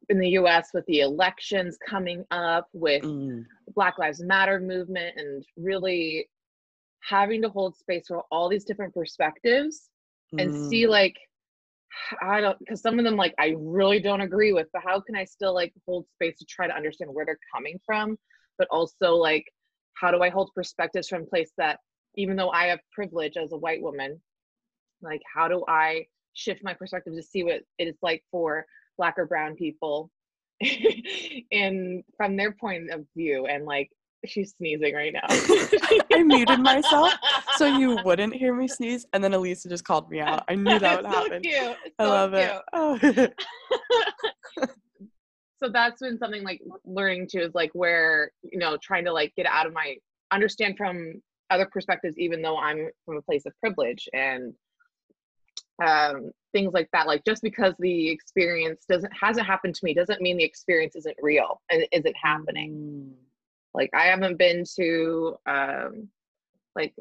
in 0.10 0.20
the 0.20 0.30
us 0.30 0.70
with 0.74 0.86
the 0.88 1.02
elections 1.02 1.78
coming 1.88 2.26
up 2.32 2.68
with 2.74 3.04
mm, 3.04 3.46
black 3.76 3.98
lives 4.00 4.24
matter 4.24 4.60
movement 4.60 5.16
and 5.18 5.46
really 5.58 6.28
having 7.08 7.42
to 7.42 7.50
hold 7.50 7.76
space 7.78 8.06
for 8.08 8.24
all 8.32 8.50
these 8.50 8.66
different 8.66 8.94
perspectives 8.94 9.90
and 10.40 10.52
mm, 10.52 10.70
see 10.70 10.88
like 10.88 11.16
i 12.22 12.42
don't 12.42 12.58
because 12.60 12.82
some 12.82 12.98
of 12.98 13.06
them 13.06 13.16
like 13.16 13.34
i 13.40 13.54
really 13.58 14.00
don't 14.00 14.22
agree 14.22 14.54
with 14.54 14.68
but 14.74 14.82
how 14.84 15.00
can 15.00 15.16
i 15.16 15.24
still 15.24 15.54
like 15.54 15.72
hold 15.86 16.06
space 16.14 16.38
to 16.38 16.46
try 16.46 16.68
to 16.68 16.76
understand 16.76 17.14
where 17.14 17.26
they're 17.26 17.40
coming 17.54 17.80
from 17.86 18.18
but 18.58 18.68
also 18.72 19.14
like 19.14 19.46
how 20.00 20.12
do 20.12 20.22
i 20.22 20.30
hold 20.30 20.52
perspectives 20.56 21.08
from 21.08 21.24
a 21.24 21.26
place 21.26 21.52
that 21.58 21.80
even 22.16 22.36
though 22.36 22.50
i 22.50 22.66
have 22.66 22.80
privilege 22.92 23.38
as 23.38 23.52
a 23.52 23.58
white 23.58 23.82
woman 23.82 24.20
like 25.02 25.22
how 25.34 25.48
do 25.48 25.64
i 25.68 26.06
shift 26.34 26.64
my 26.64 26.74
perspective 26.74 27.14
to 27.16 27.24
see 27.24 27.44
what 27.44 27.62
it 27.78 27.88
is 27.88 27.98
like 28.02 28.24
for 28.32 28.66
black 28.98 29.16
or 29.18 29.26
brown 29.26 29.56
people 29.56 30.10
in 31.52 32.04
from 32.18 32.36
their 32.36 32.52
point 32.54 32.90
of 32.92 33.06
view 33.16 33.46
and 33.48 33.66
like 33.66 33.90
she's 34.26 34.54
sneezing 34.58 34.94
right 34.94 35.14
now. 35.14 35.22
I 36.14 36.24
muted 36.24 36.60
myself 36.60 37.14
so 37.58 37.66
you 37.78 38.00
wouldn't 38.04 38.34
hear 38.36 38.54
me 38.54 38.68
sneeze, 38.68 39.06
and 39.14 39.24
then 39.24 39.34
Elisa 39.34 39.70
just 39.70 39.84
called 39.84 40.10
me 40.10 40.20
out. 40.20 40.44
I 40.48 40.56
knew 40.56 40.80
that 40.80 41.04
would 41.04 41.12
so 41.12 41.18
happen. 41.18 41.42
Cute. 41.42 41.76
I 42.00 42.04
so 42.04 42.10
love 42.10 42.32
cute. 43.04 43.28
it. 43.28 43.34
Oh. 44.60 44.68
So 45.58 45.70
that's 45.70 46.02
been 46.02 46.18
something 46.18 46.44
like 46.44 46.62
learning 46.86 47.28
to 47.28 47.40
is 47.42 47.54
like 47.56 47.72
where 47.74 48.32
you 48.44 48.58
know 48.60 48.78
trying 48.82 49.06
to 49.06 49.14
like 49.14 49.34
get 49.36 49.46
out 49.46 49.66
of 49.66 49.74
my 49.74 49.96
understand 50.32 50.78
from 50.78 51.22
other 51.50 51.68
perspectives 51.72 52.18
even 52.18 52.42
though 52.42 52.58
i'm 52.58 52.90
from 53.06 53.18
a 53.18 53.22
place 53.22 53.46
of 53.46 53.54
privilege 53.60 54.08
and 54.14 54.54
um 55.84 56.32
things 56.54 56.74
like 56.74 56.90
that 56.94 57.06
like 57.08 57.24
just 57.26 57.42
because 57.42 57.74
the 57.80 58.10
experience 58.10 58.86
doesn't 58.90 59.12
hasn't 59.14 59.46
happened 59.46 59.76
to 59.76 59.84
me 59.84 59.94
doesn't 59.94 60.22
mean 60.22 60.38
the 60.38 60.44
experience 60.44 60.96
isn't 60.96 61.18
real 61.22 61.62
and 61.72 61.86
isn't 61.92 62.16
happening 62.22 62.72
Mm. 62.72 63.14
like 63.74 63.90
i 63.94 64.06
haven't 64.06 64.38
been 64.38 64.64
to 64.78 65.36
um 65.46 66.08
like 66.76 66.94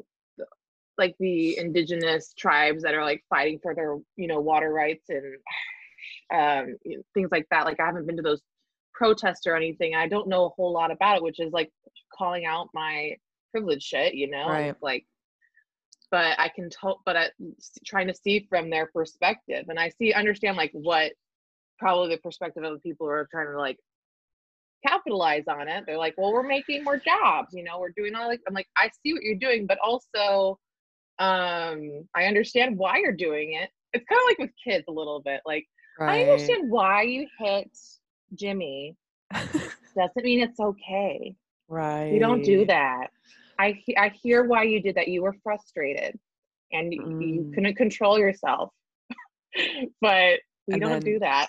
like 0.97 1.15
the 1.19 1.57
indigenous 1.57 2.33
tribes 2.37 2.83
that 2.83 2.93
are 2.93 3.03
like 3.03 3.23
fighting 3.29 3.59
for 3.61 3.75
their 3.75 3.97
you 4.15 4.27
know 4.27 4.39
water 4.39 4.71
rights 4.71 5.09
and 5.09 5.35
um 6.33 6.75
you 6.83 6.97
know, 6.97 7.03
things 7.13 7.29
like 7.31 7.47
that. 7.51 7.65
Like 7.65 7.79
i 7.79 7.85
haven't 7.85 8.05
been 8.07 8.17
to 8.17 8.23
those 8.23 8.41
protests 8.93 9.45
or 9.45 9.55
anything 9.55 9.93
i 9.93 10.07
don't 10.07 10.27
know 10.27 10.45
a 10.45 10.49
whole 10.49 10.71
lot 10.71 10.89
about 10.89 11.17
it 11.17 11.23
which 11.23 11.39
is 11.39 11.51
like 11.51 11.69
calling 12.17 12.45
out 12.45 12.69
my 12.73 13.11
privilege 13.51 13.83
shit 13.83 14.13
you 14.15 14.29
know? 14.29 14.47
Right. 14.47 14.75
Like 14.81 15.05
but 16.11 16.39
i 16.39 16.49
can 16.49 16.69
tell 16.69 17.01
but 17.05 17.17
I, 17.17 17.29
trying 17.85 18.07
to 18.07 18.13
see 18.13 18.45
from 18.49 18.69
their 18.69 18.85
perspective 18.87 19.65
and 19.69 19.79
i 19.79 19.89
see 19.89 20.13
understand 20.13 20.55
like 20.55 20.71
what 20.71 21.11
probably 21.77 22.15
the 22.15 22.21
perspective 22.21 22.63
of 22.63 22.73
the 22.73 22.79
people 22.79 23.07
who 23.07 23.11
are 23.11 23.27
trying 23.31 23.47
to 23.47 23.59
like 23.59 23.77
capitalize 24.85 25.43
on 25.47 25.67
it. 25.67 25.83
They're 25.85 25.97
like 25.97 26.13
well 26.17 26.31
we're 26.31 26.43
making 26.43 26.83
more 26.83 26.97
jobs 26.97 27.49
you 27.53 27.63
know 27.63 27.79
we're 27.79 27.93
doing 27.97 28.15
all 28.15 28.27
like 28.27 28.41
i'm 28.47 28.53
like 28.53 28.67
i 28.77 28.89
see 29.03 29.13
what 29.13 29.23
you're 29.23 29.35
doing 29.35 29.65
but 29.65 29.79
also 29.83 30.59
um 31.17 32.05
i 32.13 32.25
understand 32.25 32.77
why 32.77 32.97
you're 32.97 33.11
doing 33.11 33.53
it. 33.53 33.69
It's 33.93 34.05
kind 34.07 34.19
of 34.19 34.25
like 34.27 34.39
with 34.39 34.51
kids 34.63 34.85
a 34.87 34.91
little 34.91 35.21
bit 35.21 35.41
like 35.45 35.65
i 35.99 36.21
understand 36.21 36.69
why 36.69 37.01
you 37.03 37.27
hit 37.39 37.69
jimmy. 38.33 38.95
Doesn't 39.33 40.23
mean 40.23 40.41
it's 40.41 40.59
okay. 40.59 41.35
Right. 41.69 42.11
you 42.11 42.19
don't 42.19 42.43
do 42.43 42.65
that. 42.65 43.07
I 43.57 43.71
he- 43.85 43.97
i 43.97 44.09
hear 44.09 44.43
why 44.43 44.63
you 44.63 44.81
did 44.81 44.95
that. 44.95 45.07
You 45.07 45.23
were 45.23 45.35
frustrated 45.43 46.19
and 46.71 46.89
y- 46.89 47.05
you 47.25 47.41
Mm. 47.43 47.53
couldn't 47.53 47.75
control 47.75 48.19
yourself. 48.19 48.71
But 50.01 50.39
we 50.67 50.73
And 50.73 50.81
don't 50.81 50.91
then- 50.93 51.01
do 51.01 51.19
that. 51.19 51.47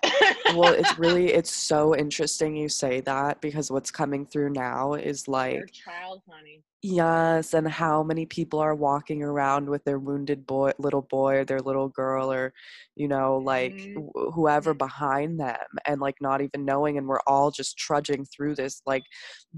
well 0.55 0.73
it's 0.75 0.99
really 0.99 1.33
it's 1.33 1.53
so 1.53 1.97
interesting 1.97 2.55
you 2.57 2.69
say 2.69 3.01
that 3.03 3.41
because 3.41 3.71
what's 3.71 3.91
coming 3.91 4.27
through 4.27 4.51
now 4.51 4.95
is 4.95 5.27
your 5.27 5.33
like 5.33 5.73
child 5.73 6.21
honey. 6.31 6.63
yes 6.83 7.55
and 7.55 7.67
how 7.67 8.03
many 8.03 8.27
people 8.27 8.59
are 8.59 8.75
walking 8.75 9.23
around 9.23 9.69
with 9.71 9.83
their 9.85 9.99
wounded 9.99 10.47
boy 10.47 10.73
little 10.79 11.03
boy 11.03 11.37
or 11.37 11.45
their 11.45 11.61
little 11.61 11.89
girl 11.89 12.31
or 12.31 12.53
you 12.95 13.09
know 13.09 13.39
like 13.39 13.73
Mhm. 13.75 14.11
wh- 14.15 14.35
whoever 14.35 14.75
behind 14.75 15.41
them 15.41 15.57
and 15.87 16.01
like 16.01 16.17
not 16.21 16.43
even 16.43 16.65
knowing 16.65 16.99
and 16.99 17.07
we're 17.09 17.21
all 17.27 17.51
just 17.51 17.79
trudging 17.79 18.25
through 18.27 18.55
this 18.55 18.83
like 18.87 19.05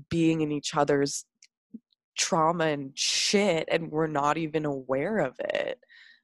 being 0.09 0.41
in 0.41 0.53
each 0.53 0.75
other's 0.77 1.25
trauma 2.17 2.65
and 2.67 2.91
shit 2.99 3.69
and 3.71 3.91
we're 3.91 4.07
not 4.09 4.37
even 4.37 4.65
aware 4.65 5.19
of 5.19 5.35
it 5.41 5.79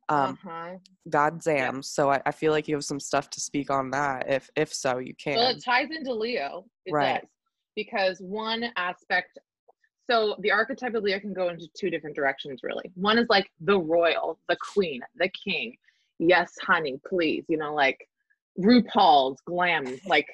um 0.09 0.39
uh-huh. 0.47 0.77
goddamn 1.09 1.83
so 1.83 2.11
I, 2.11 2.21
I 2.27 2.31
feel 2.31 2.53
like 2.53 2.69
you 2.69 2.75
have 2.75 2.85
some 2.85 3.01
stuff 3.01 3.31
to 3.31 3.41
speak 3.41 3.71
on 3.71 3.91
that 3.91 4.31
if 4.31 4.51
if 4.57 4.73
so 4.73 4.99
you 4.99 5.15
can 5.15 5.37
Well, 5.37 5.51
it 5.51 5.65
ties 5.65 5.89
into 5.91 6.13
Leo. 6.13 6.65
It 6.87 6.93
Right. 6.93 7.21
does. 7.21 7.31
Because 7.77 8.21
one 8.21 8.67
aspect, 8.77 9.39
so 10.09 10.37
the 10.41 10.53
archetype 10.53 10.95
of 10.95 11.03
Leo 11.03 11.19
can 11.19 11.33
go 11.33 11.49
into 11.49 11.67
two 11.77 11.91
different 11.91 12.15
directions, 12.15 12.61
really. 12.63 12.91
One 12.95 13.19
is 13.19 13.27
like 13.29 13.51
the 13.61 13.79
royal, 13.79 14.39
the 14.49 14.57
queen, 14.73 15.01
the 15.17 15.31
king. 15.45 15.77
Yes, 16.19 16.53
honey, 16.63 17.01
please. 17.09 17.45
You 17.49 17.57
know, 17.57 17.75
like 17.75 17.99
RuPaul's 18.61 19.41
glam, 19.47 19.99
like 20.07 20.29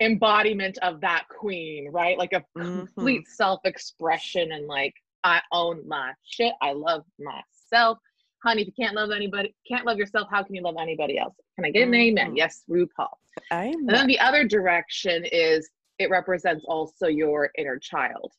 embodiment 0.00 0.76
of 0.82 1.00
that 1.00 1.24
queen, 1.28 1.88
right? 1.90 2.18
Like 2.18 2.34
a 2.34 2.44
complete 2.58 3.26
self 3.28 3.60
expression 3.64 4.52
and 4.52 4.66
like, 4.66 4.92
I 5.24 5.40
own 5.52 5.86
my 5.88 6.12
shit. 6.24 6.52
I 6.60 6.72
love 6.72 7.04
myself. 7.18 7.98
Honey, 8.44 8.62
if 8.62 8.68
you 8.68 8.72
can't 8.78 8.94
love 8.94 9.10
anybody, 9.10 9.54
can't 9.66 9.86
love 9.86 9.98
yourself, 9.98 10.28
how 10.30 10.42
can 10.42 10.54
you 10.54 10.62
love 10.62 10.76
anybody 10.80 11.18
else? 11.18 11.34
Can 11.56 11.64
I 11.64 11.70
get 11.70 11.88
an 11.88 11.94
amen? 11.94 12.32
Mhm. 12.32 12.36
Yes, 12.36 12.64
RuPaul. 12.68 13.16
I'm 13.50 13.74
And 13.80 13.88
then 13.88 14.06
the 14.06 14.18
other 14.20 14.44
direction 14.44 15.24
is 15.24 15.70
it 15.98 16.10
represents 16.10 16.64
also 16.68 17.06
your 17.06 17.50
inner 17.56 17.78
child 17.78 18.32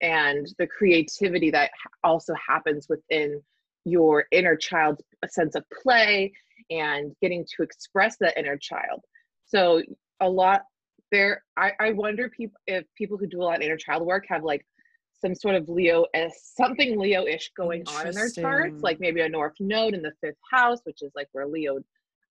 and 0.00 0.46
the 0.58 0.66
creativity 0.66 1.50
that 1.50 1.70
also 2.02 2.34
happens 2.34 2.88
within 2.88 3.42
your 3.84 4.26
inner 4.30 4.56
child's 4.56 5.02
sense 5.28 5.54
of 5.54 5.64
play 5.82 6.32
and 6.70 7.14
getting 7.20 7.44
to 7.56 7.62
express 7.62 8.16
that 8.18 8.36
inner 8.38 8.56
child. 8.56 9.00
So 9.44 9.82
a 10.20 10.28
lot 10.28 10.62
there 11.10 11.44
I, 11.56 11.72
I 11.78 11.92
wonder 11.92 12.30
people 12.30 12.58
if 12.66 12.84
people 12.96 13.18
who 13.18 13.26
do 13.26 13.42
a 13.42 13.44
lot 13.44 13.56
of 13.56 13.62
inner 13.62 13.76
child 13.76 14.06
work 14.06 14.24
have 14.28 14.44
like 14.44 14.64
some 15.22 15.34
sort 15.34 15.54
of 15.54 15.68
Leo 15.68 16.04
something 16.56 16.98
Leo-ish 16.98 17.52
going 17.56 17.84
on 17.86 18.08
in 18.08 18.14
their 18.14 18.28
charts, 18.30 18.82
like 18.82 18.98
maybe 19.00 19.20
a 19.22 19.28
North 19.28 19.54
Node 19.60 19.94
in 19.94 20.02
the 20.02 20.12
fifth 20.20 20.36
house, 20.50 20.80
which 20.84 21.00
is 21.02 21.12
like 21.14 21.28
where 21.32 21.46
Leo 21.46 21.78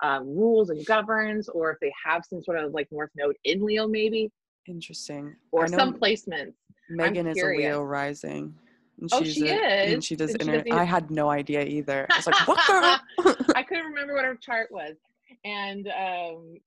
um, 0.03 0.27
rules 0.27 0.69
and 0.69 0.86
governs, 0.86 1.48
or 1.50 1.71
if 1.71 1.79
they 1.79 1.91
have 2.05 2.24
some 2.29 2.43
sort 2.43 2.57
of 2.60 2.74
like 2.74 2.88
North 2.91 3.12
Node 3.15 3.36
in 3.45 3.63
Leo, 3.63 3.88
maybe, 3.88 4.29
interesting 4.67 5.36
or 5.51 5.67
some 5.67 5.93
placements. 5.93 6.53
megan 6.89 7.25
is 7.25 7.41
a 7.41 7.48
leo 7.48 7.81
rising 7.81 8.53
and 9.00 9.10
Oh, 9.12 9.24
she's 9.24 9.36
she 9.36 9.48
a, 9.48 9.53
and 9.83 9.98
is? 9.98 10.05
she 10.05 10.15
does 10.15 10.36
And 10.36 10.63
she 10.65 10.71
i 10.71 10.83
had 10.83 11.10
no 11.10 11.29
idea 11.31 11.63
either 11.63 12.07
i 12.12 12.15
was 12.15 12.27
like 12.27 12.48
what 12.48 13.01
I 13.55 13.63
couldn't 13.63 13.86
remember 13.86 14.13
what 14.13 14.25
her 14.25 14.36
chart 14.36 14.69
was, 14.71 14.95
and 15.45 15.88
um, 15.88 16.57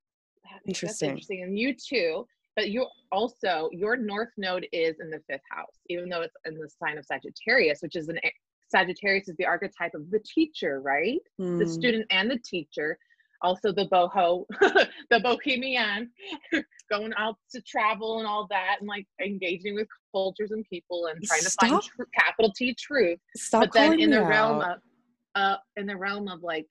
Interesting. 0.67 1.11
interesting. 1.11 1.43
And 1.43 1.59
you 1.59 1.75
too, 1.75 2.27
but 2.57 2.71
you 2.71 2.87
also 3.13 3.69
your 3.73 3.97
North 3.97 4.31
Node 4.37 4.67
is 4.73 4.97
in 5.01 5.11
the 5.11 5.21
fifth 5.29 5.43
house, 5.51 5.75
even 5.89 6.09
though 6.09 6.23
it's 6.23 6.37
in 6.45 6.55
the 6.55 6.69
sign 6.69 6.99
of 6.99 7.05
Sagittarius, 7.05 7.81
which 7.83 7.97
is 7.97 8.09
an 8.09 8.19
Sagittarius 8.69 9.29
is 9.29 9.37
the 9.37 9.47
archetype 9.47 9.95
of 9.95 10.11
the 10.11 10.21
teacher, 10.21 10.81
right? 10.81 11.21
the 11.59 11.67
Hmm, 11.67 11.69
student 11.69 12.07
and 12.11 12.31
the 12.31 12.39
teacher 12.39 12.99
also 13.43 13.73
the 13.73 13.87
boho 13.89 14.45
the 15.11 15.21
bohemian 15.21 16.11
going 16.91 17.13
out 17.17 17.37
to 17.51 17.61
travel 17.63 18.19
and 18.19 18.27
all 18.27 18.47
that 18.49 18.77
and 18.81 18.89
like 18.89 19.07
engaging 19.25 19.75
with 19.75 19.87
cultures 20.13 20.51
and 20.51 20.65
people 20.71 21.07
and 21.07 21.23
trying 21.23 21.43
to 21.43 21.51
find 21.51 21.81
tr- 21.83 22.03
capital 22.19 22.53
t 22.57 22.75
truth 22.75 23.19
stop 23.37 23.63
but 23.65 23.73
then 23.73 24.01
in 24.01 24.11
the 24.11 24.25
realm 24.25 24.61
out. 24.61 24.77
of 24.77 24.79
uh 25.35 25.57
in 25.77 25.87
the 25.87 25.97
realm 25.97 26.29
of 26.29 26.43
like 26.43 26.67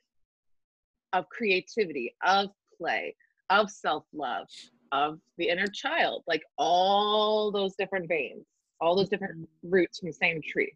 of 1.13 1.27
creativity 1.29 2.15
of 2.25 2.49
play 2.77 3.15
of 3.49 3.69
self-love 3.69 4.47
of 4.93 5.19
the 5.37 5.49
inner 5.49 5.67
child 5.67 6.23
like 6.27 6.43
all 6.57 7.51
those 7.51 7.73
different 7.77 8.07
veins 8.07 8.45
all 8.79 8.95
those 8.95 9.09
different 9.09 9.47
roots 9.63 9.99
from 9.99 10.07
the 10.07 10.13
same 10.13 10.39
tree 10.41 10.71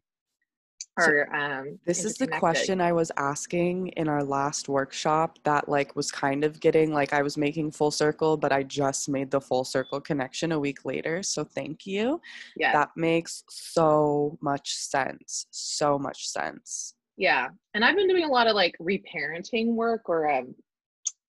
are 0.99 1.31
um 1.35 1.77
this 1.85 2.03
is 2.03 2.15
the 2.15 2.27
question 2.27 2.81
i 2.81 2.91
was 2.91 3.11
asking 3.17 3.87
in 3.89 4.07
our 4.07 4.23
last 4.23 4.67
workshop 4.67 5.37
that 5.43 5.69
like 5.69 5.95
was 5.95 6.11
kind 6.11 6.43
of 6.43 6.59
getting 6.59 6.91
like 6.91 7.13
i 7.13 7.21
was 7.21 7.37
making 7.37 7.69
full 7.69 7.91
circle 7.91 8.35
but 8.35 8.51
i 8.51 8.63
just 8.63 9.07
made 9.07 9.29
the 9.29 9.39
full 9.39 9.63
circle 9.63 10.01
connection 10.01 10.53
a 10.53 10.59
week 10.59 10.85
later 10.85 11.21
so 11.21 11.43
thank 11.43 11.85
you. 11.85 12.19
Yes 12.55 12.73
that 12.73 12.89
makes 12.95 13.43
so 13.49 14.39
much 14.41 14.73
sense 14.73 15.45
so 15.51 15.99
much 15.99 16.27
sense. 16.27 16.95
Yeah. 17.17 17.47
And 17.73 17.83
I've 17.83 17.95
been 17.95 18.07
doing 18.07 18.23
a 18.23 18.31
lot 18.31 18.47
of 18.47 18.55
like 18.55 18.75
reparenting 18.79 19.73
work 19.73 20.07
or 20.07 20.29
um 20.29 20.55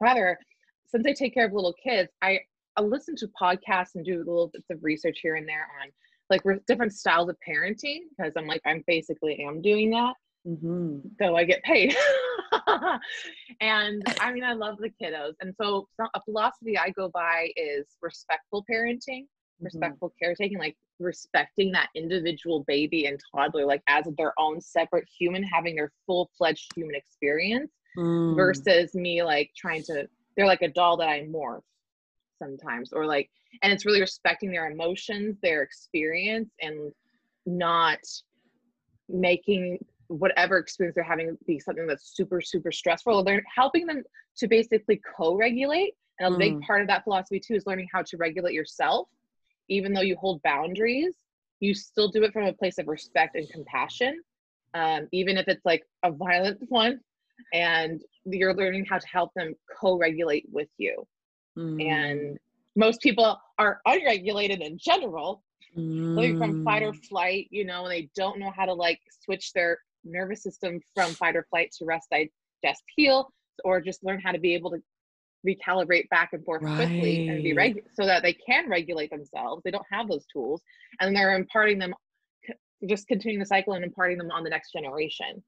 rather 0.01 0.39
since 0.87 1.07
I 1.07 1.13
take 1.13 1.35
care 1.35 1.47
of 1.47 1.53
little 1.53 1.75
kids, 1.83 2.11
I, 2.23 2.41
I 2.79 2.81
listen 2.81 3.17
to 3.17 3.29
podcasts 3.41 3.97
and 3.97 4.05
do 4.05 4.19
little 4.19 4.51
bits 4.53 4.71
of 4.71 4.79
research 4.83 5.19
here 5.21 5.35
and 5.35 5.49
there 5.49 5.67
on 5.83 5.91
like 6.31 6.45
re- 6.45 6.61
different 6.69 6.93
styles 6.93 7.29
of 7.29 7.37
parenting 7.47 8.01
because 8.17 8.33
I'm 8.37 8.47
like 8.47 8.63
I'm 8.65 8.85
basically 8.87 9.45
am 9.45 9.61
doing 9.61 9.91
that 9.91 10.15
mm-hmm. 10.47 10.99
though 11.19 11.37
I 11.37 11.45
get 11.45 11.63
paid. 11.65 11.97
and 13.61 14.03
I 14.21 14.33
mean 14.33 14.45
I 14.45 14.53
love 14.53 14.77
the 14.79 14.91
kiddos. 15.03 15.35
And 15.41 15.53
so 15.61 15.89
some, 15.97 16.09
a 16.15 16.23
philosophy 16.23 16.79
I 16.79 16.91
go 16.91 17.09
by 17.09 17.51
is 17.57 17.87
respectful 18.01 18.65
parenting 18.71 19.27
Mm-hmm. 19.59 19.65
respectful 19.65 20.13
caretaking, 20.23 20.59
like 20.61 20.77
respecting 21.01 21.73
that 21.73 21.89
individual 21.97 22.63
baby 22.69 23.07
and 23.07 23.19
toddler, 23.35 23.67
like 23.67 23.83
as 23.89 24.05
their 24.17 24.33
own 24.39 24.61
separate 24.61 25.09
human, 25.19 25.43
having 25.43 25.75
their 25.75 25.91
full 26.07 26.31
fledged 26.39 26.71
human 26.77 26.95
experience 26.95 27.73
Mm. 27.97 28.37
versus 28.37 28.95
me 28.95 29.25
like 29.25 29.51
trying 29.57 29.83
to, 29.85 30.07
they're 30.37 30.47
like 30.47 30.63
a 30.63 30.69
doll 30.69 30.97
that 30.99 31.09
I 31.09 31.23
morph 31.23 31.63
sometimes, 32.39 32.93
or 32.93 33.07
like, 33.07 33.31
and 33.63 33.73
it's 33.73 33.85
really 33.87 34.01
respecting 34.01 34.51
their 34.51 34.71
emotions, 34.71 35.37
their 35.43 35.63
experience, 35.63 36.51
and 36.61 36.93
not 37.47 37.99
making 39.09 39.79
whatever 40.09 40.59
experience 40.59 40.95
they're 40.95 41.05
having 41.05 41.37
be 41.47 41.59
something 41.59 41.87
that's 41.87 42.15
super, 42.17 42.41
super 42.41 42.73
stressful. 42.73 43.25
They're 43.25 43.45
helping 43.55 43.87
them 43.87 44.03
to 44.39 44.49
basically 44.49 45.01
co 45.17 45.35
regulate 45.35 45.95
And 46.19 46.35
a 46.35 46.37
Mm. 46.37 46.41
big 46.41 46.61
part 46.63 46.81
of 46.81 46.89
that 46.89 47.05
philosophy 47.05 47.41
too 47.41 47.55
is 47.55 47.67
learning 47.67 47.89
how 47.93 48.03
to 48.03 48.17
regulate 48.17 48.55
yourself. 48.55 49.09
Even 49.69 49.93
though 49.93 50.01
you 50.01 50.17
hold 50.17 50.43
boundaries, 50.43 51.15
you 51.61 51.75
still 51.75 52.09
do 52.09 52.25
it 52.25 52.33
from 52.33 52.45
a 52.45 52.53
place 52.53 52.79
of 52.79 52.89
respect 52.89 53.37
and 53.37 53.49
compassion. 53.51 54.21
Um, 54.75 55.09
even 55.13 55.37
if 55.39 55.49
it's 55.49 55.65
like 55.65 55.85
a 56.03 56.11
violent 56.11 56.59
one, 56.69 57.01
and 57.53 58.03
you're 58.25 58.55
learning 58.55 58.85
how 58.85 58.99
to 58.99 59.07
help 59.07 59.33
them 59.35 59.55
co-regulate 59.81 60.47
with 60.51 60.69
you. 60.77 61.07
Mm. 61.59 61.81
And 61.81 62.39
most 62.77 63.01
people 63.01 63.39
are 63.59 63.81
unregulated 63.87 64.61
in 64.61 64.79
general, 64.79 65.43
living 66.15 66.37
from 66.37 66.57
fight 66.65 66.83
or 66.83 66.93
Mm. 66.93 67.05
flight, 67.09 67.49
you 67.51 67.65
know, 67.65 67.85
and 67.85 67.93
they 67.93 68.09
don't 68.15 68.39
know 68.39 68.51
how 68.57 68.65
to 68.67 68.75
like 68.75 69.01
switch 69.25 69.53
their 69.53 69.79
nervous 70.05 70.43
system 70.43 70.81
from 70.95 71.15
fight 71.15 71.37
or 71.37 71.47
flight 71.51 71.73
to 71.79 71.85
rest, 71.85 72.09
digest, 72.11 72.83
heal, 72.97 73.33
or 73.65 73.81
just 73.81 74.05
learn 74.05 74.21
how 74.21 74.33
to 74.33 74.39
be 74.39 74.55
able 74.55 74.71
to 74.71 74.83
recalibrate 75.47 76.09
back 76.09 76.31
and 76.33 76.45
forth 76.45 76.63
quickly 76.75 77.25
and 77.29 77.43
be 77.43 77.53
Right. 77.53 77.75
reg 77.75 77.85
so 77.93 78.05
that 78.07 78.23
they 78.23 78.33
can 78.33 78.69
regulate 78.69 79.11
themselves. 79.11 79.63
They 79.65 79.71
don't 79.71 79.87
have 79.91 80.09
those 80.09 80.27
tools, 80.33 80.63
and 81.01 81.15
they're 81.15 81.37
imparting 81.37 81.79
them, 81.79 81.95
just 82.89 83.07
continuing 83.09 83.41
the 83.41 83.47
cycle 83.47 83.75
and 83.75 83.85
imparting 83.85 84.19
them 84.19 84.31
on 84.31 84.45
the 84.45 84.51
next 84.51 84.73
generation. 84.73 85.43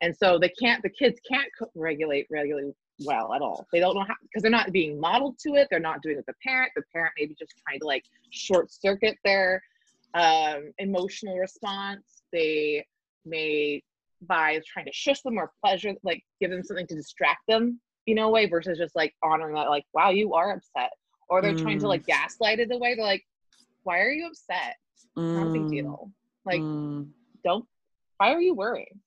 And 0.00 0.14
so 0.16 0.38
they 0.38 0.50
can't, 0.50 0.82
the 0.82 0.90
kids 0.90 1.18
can't 1.28 1.48
co- 1.58 1.70
regulate 1.74 2.26
really 2.30 2.52
well 3.00 3.34
at 3.34 3.42
all. 3.42 3.66
They 3.72 3.80
don't 3.80 3.94
know 3.94 4.04
how 4.06 4.14
because 4.22 4.42
they're 4.42 4.50
not 4.50 4.72
being 4.72 4.98
modeled 4.98 5.38
to 5.40 5.54
it. 5.54 5.68
They're 5.70 5.80
not 5.80 6.02
doing 6.02 6.14
it 6.14 6.18
with 6.18 6.26
the 6.26 6.34
parent. 6.42 6.72
The 6.76 6.82
parent 6.92 7.12
maybe 7.18 7.34
just 7.38 7.54
trying 7.66 7.80
to 7.80 7.86
like 7.86 8.04
short 8.30 8.72
circuit 8.72 9.16
their 9.24 9.62
um, 10.14 10.72
emotional 10.78 11.36
response. 11.36 12.22
They 12.32 12.86
may 13.24 13.82
by 14.22 14.60
trying 14.66 14.86
to 14.86 14.92
shush 14.92 15.20
them 15.20 15.36
or 15.38 15.52
pleasure, 15.62 15.94
like 16.02 16.24
give 16.40 16.50
them 16.50 16.62
something 16.62 16.86
to 16.86 16.94
distract 16.94 17.40
them, 17.46 17.80
you 18.06 18.14
know, 18.14 18.30
way 18.30 18.46
versus 18.46 18.78
just 18.78 18.96
like 18.96 19.14
honoring 19.22 19.54
that, 19.54 19.68
like, 19.68 19.84
wow, 19.92 20.08
you 20.10 20.32
are 20.32 20.52
upset. 20.52 20.90
Or 21.28 21.42
they're 21.42 21.54
trying 21.54 21.78
to 21.80 21.84
Mm. 21.84 21.90
like 21.90 22.06
gaslight 22.06 22.60
it 22.60 22.72
away. 22.72 22.94
They're 22.94 23.04
like, 23.04 23.26
why 23.82 24.00
are 24.00 24.10
you 24.10 24.26
upset? 24.26 24.76
Not 25.34 25.48
a 25.48 25.50
big 25.50 25.66
Mm. 25.66 25.68
deal. 25.68 26.12
Like, 26.46 26.62
Mm. 26.62 27.10
don't, 27.44 27.68
why 28.16 28.32
are 28.32 28.40
you 28.40 28.54
worrying? 28.54 29.02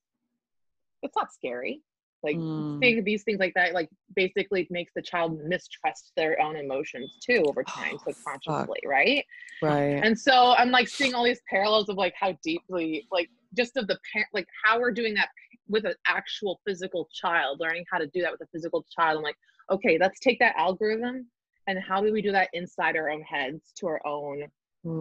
It's 1.01 1.15
not 1.15 1.33
scary. 1.33 1.81
Like, 2.23 2.37
Mm. 2.37 3.05
these 3.05 3.23
things 3.23 3.39
like 3.39 3.53
that, 3.55 3.73
like, 3.73 3.89
basically 4.15 4.67
makes 4.69 4.91
the 4.93 5.01
child 5.01 5.39
mistrust 5.45 6.11
their 6.15 6.39
own 6.41 6.55
emotions 6.55 7.17
too 7.19 7.45
over 7.47 7.63
time, 7.63 7.95
Oh, 7.95 8.11
subconsciously, 8.11 8.79
right? 8.85 9.25
Right. 9.61 10.03
And 10.03 10.17
so 10.17 10.53
I'm 10.57 10.71
like 10.71 10.87
seeing 10.87 11.13
all 11.13 11.23
these 11.23 11.41
parallels 11.49 11.89
of 11.89 11.97
like 11.97 12.13
how 12.19 12.37
deeply, 12.43 13.07
like 13.11 13.29
just 13.55 13.75
of 13.77 13.87
the 13.87 13.97
parent, 14.11 14.29
like 14.33 14.47
how 14.63 14.79
we're 14.79 14.91
doing 14.91 15.13
that 15.15 15.29
with 15.67 15.85
an 15.85 15.95
actual 16.07 16.59
physical 16.65 17.07
child, 17.13 17.59
learning 17.59 17.85
how 17.91 17.97
to 17.97 18.07
do 18.07 18.21
that 18.21 18.31
with 18.31 18.41
a 18.41 18.47
physical 18.47 18.85
child. 18.95 19.17
I'm 19.17 19.23
like, 19.23 19.37
okay, 19.69 19.97
let's 19.99 20.19
take 20.19 20.39
that 20.39 20.55
algorithm 20.57 21.27
and 21.67 21.79
how 21.79 22.01
do 22.01 22.11
we 22.11 22.21
do 22.21 22.31
that 22.31 22.49
inside 22.53 22.95
our 22.95 23.09
own 23.09 23.21
heads 23.21 23.71
to 23.75 23.87
our 23.87 24.05
own 24.05 24.43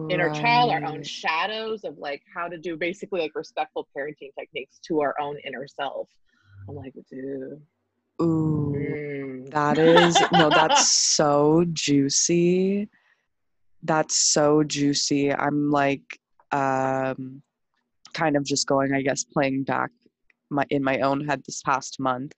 inner 0.09 0.29
child, 0.29 0.71
our 0.71 0.83
own 0.83 1.03
shadows 1.03 1.83
of 1.83 1.97
like 1.97 2.21
how 2.33 2.47
to 2.47 2.57
do 2.57 2.75
basically 2.75 3.21
like 3.21 3.35
respectful 3.35 3.87
parenting 3.95 4.31
techniques 4.37 4.79
to 4.87 4.99
our 5.01 5.15
own 5.19 5.37
inner 5.45 5.67
self. 5.67 6.09
I'm 6.69 6.75
like, 6.75 6.93
dude. 7.09 7.61
Ooh. 8.21 8.73
mm. 8.75 9.51
That 9.51 9.77
is 9.79 10.23
no, 10.31 10.51
that's 10.51 10.87
so 10.87 11.65
juicy. 11.73 12.89
That's 13.81 14.15
so 14.15 14.63
juicy. 14.63 15.33
I'm 15.33 15.71
like 15.71 16.19
um 16.51 17.41
kind 18.13 18.35
of 18.35 18.43
just 18.43 18.67
going, 18.67 18.93
I 18.93 19.01
guess, 19.01 19.23
playing 19.23 19.63
back 19.63 19.91
my 20.49 20.65
in 20.69 20.83
my 20.83 20.99
own 20.99 21.25
head 21.27 21.41
this 21.45 21.61
past 21.63 21.99
month. 21.99 22.33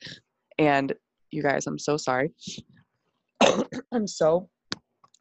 And 0.58 0.94
you 1.32 1.44
guys, 1.44 1.68
I'm 1.68 1.80
so 1.80 1.98
sorry. 1.98 2.32
I'm 3.92 4.08
so 4.08 4.50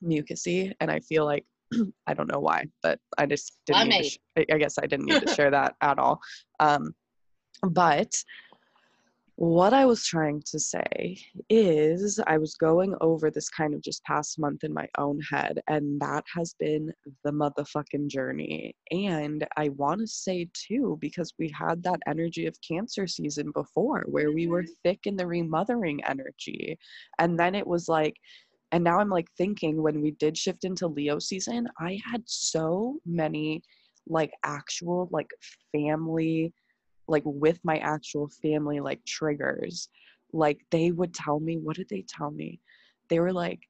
mucusy 0.05 0.73
and 0.81 0.91
I 0.91 1.01
feel 1.01 1.25
like 1.25 1.45
I 2.07 2.15
don't 2.15 2.31
know 2.31 2.41
why, 2.41 2.67
but 2.83 2.99
I 3.19 3.27
just 3.27 3.59
didn't 3.67 4.05
sh- 4.05 4.19
I 4.37 4.47
I 4.53 4.59
guess 4.59 4.79
I 4.79 4.87
didn't 4.87 5.07
need 5.07 5.21
to 5.27 5.35
share 5.35 5.51
that 5.51 5.75
at 5.81 5.99
all. 5.99 6.21
Um 6.61 6.95
but 7.63 8.13
what 9.41 9.73
I 9.73 9.87
was 9.87 10.05
trying 10.05 10.43
to 10.51 10.59
say 10.61 11.17
is 11.49 12.21
I 12.27 12.37
was 12.37 12.57
going 12.57 12.95
over 13.01 13.31
this 13.31 13.49
kind 13.49 13.73
of 13.73 13.81
just 13.81 14.05
past 14.05 14.39
month 14.39 14.65
in 14.65 14.75
my 14.75 14.87
own 14.99 15.19
head, 15.31 15.63
and 15.67 15.99
that 16.03 16.25
has 16.37 16.55
been 16.59 16.93
the 17.25 17.31
motherfucking 17.31 18.09
journey. 18.09 18.77
And 18.91 19.47
I 19.57 19.71
want 19.71 20.01
to 20.03 20.07
say 20.07 20.51
too, 20.53 20.99
because 21.01 21.33
we 21.39 21.49
had 21.59 21.83
that 21.85 22.01
energy 22.07 22.45
of 22.45 22.59
cancer 22.61 23.07
season 23.07 23.51
before 23.53 24.05
where 24.09 24.31
we 24.31 24.47
were 24.47 24.65
Mhm. 24.65 24.77
thick 24.85 25.07
in 25.07 25.17
the 25.17 25.27
remothering 25.27 26.05
energy. 26.05 26.79
And 27.19 27.41
then 27.41 27.55
it 27.55 27.67
was 27.67 27.89
like, 27.89 28.19
and 28.73 28.85
now 28.85 28.99
I'm 29.01 29.09
like 29.09 29.31
thinking 29.39 29.83
when 29.83 30.03
we 30.03 30.11
did 30.11 30.37
shift 30.37 30.65
into 30.65 30.87
Leo 30.87 31.19
season, 31.19 31.67
I 31.79 31.99
had 32.05 32.29
so 32.29 33.01
many 33.07 33.63
like 34.07 34.33
actual 34.45 35.09
like 35.13 35.31
family 35.73 36.53
like 37.11 37.23
with 37.27 37.59
my 37.65 37.79
actual 37.79 38.29
family 38.43 38.81
like 38.81 39.05
triggers. 39.05 39.89
Like 40.33 40.61
they 40.71 40.93
would 40.93 41.13
tell 41.13 41.41
me 41.41 41.59
what 41.59 41.77
did 41.77 41.89
they 41.89 42.05
tell 42.09 42.31
me? 42.31 42.61
They 43.09 43.21
were 43.21 43.33
like 43.33 43.61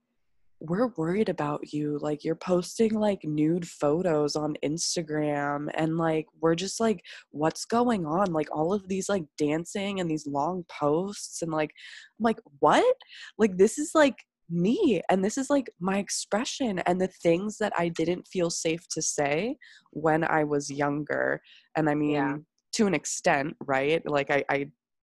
we're 0.60 0.88
worried 0.88 1.30
about 1.30 1.72
you. 1.72 1.98
Like 2.02 2.22
you're 2.22 2.34
posting 2.34 2.92
like 2.92 3.24
nude 3.24 3.66
photos 3.66 4.36
on 4.36 4.56
instagram 4.62 5.70
and 5.74 5.96
like 5.96 6.26
we're 6.40 6.54
just 6.54 6.80
like 6.80 7.02
what's 7.30 7.64
going 7.64 8.04
on? 8.04 8.32
Like 8.32 8.48
all 8.52 8.72
of 8.74 8.86
these 8.86 9.08
like 9.08 9.24
dancing 9.38 10.00
and 10.00 10.10
these 10.10 10.26
long 10.26 10.64
posts 10.68 11.40
and 11.42 11.50
like 11.50 11.70
i'm 12.18 12.24
like 12.24 12.40
what? 12.58 12.96
Like 13.38 13.56
this 13.56 13.78
is 13.78 13.92
like 13.94 14.16
me 14.50 15.00
and 15.08 15.24
this 15.24 15.38
is 15.38 15.48
like 15.48 15.70
my 15.78 15.98
expression 15.98 16.80
and 16.80 17.00
the 17.00 17.06
things 17.06 17.56
that 17.58 17.72
i 17.78 17.88
didn't 17.88 18.26
feel 18.26 18.50
safe 18.50 18.84
to 18.88 19.00
say 19.00 19.56
when 19.92 20.24
i 20.24 20.44
was 20.44 20.70
younger. 20.70 21.40
And 21.76 21.88
i 21.88 21.94
mean 21.94 22.10
Yeah. 22.10 22.36
To 22.72 22.86
an 22.86 22.94
extent 22.94 23.56
right? 23.66 24.02
Like 24.08 24.30
I, 24.30 24.44
I 24.48 24.66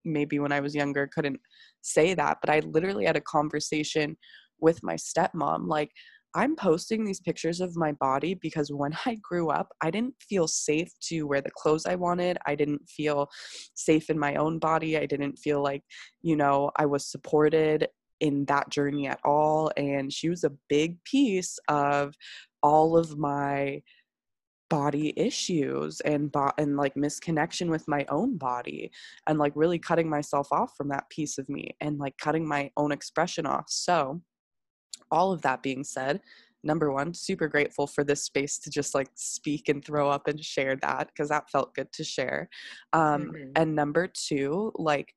maybe 0.04 0.38
when 0.38 0.52
i 0.52 0.60
was 0.60 0.74
younger 0.74 1.06
couldn't 1.06 1.40
say 1.80 2.14
that 2.14 2.38
but 2.40 2.50
i 2.50 2.60
literally 2.60 3.04
had 3.04 3.16
a 3.16 3.20
conversation 3.22 4.16
with 4.60 4.82
my 4.82 4.94
stepmom 4.94 5.66
like 5.66 5.90
i'm 6.34 6.54
posting 6.56 7.04
these 7.04 7.20
pictures 7.20 7.60
of 7.60 7.76
my 7.76 7.92
body 7.92 8.34
because 8.34 8.70
when 8.70 8.94
i 9.06 9.16
grew 9.22 9.50
up 9.50 9.68
i 9.82 9.90
didn't 9.90 10.14
feel 10.28 10.46
safe 10.46 10.90
to 11.00 11.22
wear 11.22 11.40
the 11.40 11.50
clothes 11.56 11.86
i 11.86 11.94
wanted. 11.94 12.38
I 12.46 12.54
didn't 12.54 12.88
feel 12.88 13.28
safe 13.74 14.10
in 14.10 14.18
my 14.18 14.36
own 14.36 14.58
body. 14.58 14.98
I 14.98 15.06
didn't 15.06 15.38
feel 15.38 15.62
like 15.62 15.82
you 16.22 16.36
know 16.36 16.70
i 16.76 16.86
was 16.86 17.10
supported 17.10 17.88
in 18.20 18.44
that 18.46 18.70
journey 18.70 19.06
at 19.06 19.18
all. 19.24 19.70
And 19.76 20.12
she 20.12 20.28
was 20.28 20.44
a 20.44 20.52
big 20.68 21.02
piece 21.04 21.58
of 21.68 22.14
all 22.62 22.96
of 22.96 23.18
my 23.18 23.82
body 24.70 25.12
issues 25.16 26.00
and 26.00 26.32
bo- 26.32 26.52
and 26.58 26.76
like 26.76 26.94
misconnection 26.94 27.68
with 27.68 27.86
my 27.86 28.04
own 28.08 28.36
body 28.36 28.90
and 29.26 29.38
like 29.38 29.52
really 29.54 29.78
cutting 29.78 30.08
myself 30.08 30.48
off 30.52 30.74
from 30.76 30.88
that 30.88 31.08
piece 31.10 31.38
of 31.38 31.48
me 31.48 31.76
and 31.80 31.98
like 31.98 32.16
cutting 32.18 32.46
my 32.46 32.70
own 32.76 32.90
expression 32.90 33.46
off 33.46 33.66
so 33.68 34.20
all 35.10 35.32
of 35.32 35.42
that 35.42 35.62
being 35.62 35.84
said 35.84 36.20
number 36.62 36.90
one 36.90 37.12
super 37.12 37.46
grateful 37.46 37.86
for 37.86 38.02
this 38.04 38.24
space 38.24 38.58
to 38.58 38.70
just 38.70 38.94
like 38.94 39.08
speak 39.14 39.68
and 39.68 39.84
throw 39.84 40.08
up 40.08 40.26
and 40.28 40.42
share 40.42 40.76
that 40.76 41.08
because 41.08 41.28
that 41.28 41.50
felt 41.50 41.74
good 41.74 41.92
to 41.92 42.02
share 42.02 42.48
um 42.94 43.26
Mhm. 43.32 43.52
and 43.56 43.74
number 43.74 44.06
two 44.08 44.72
like 44.76 45.14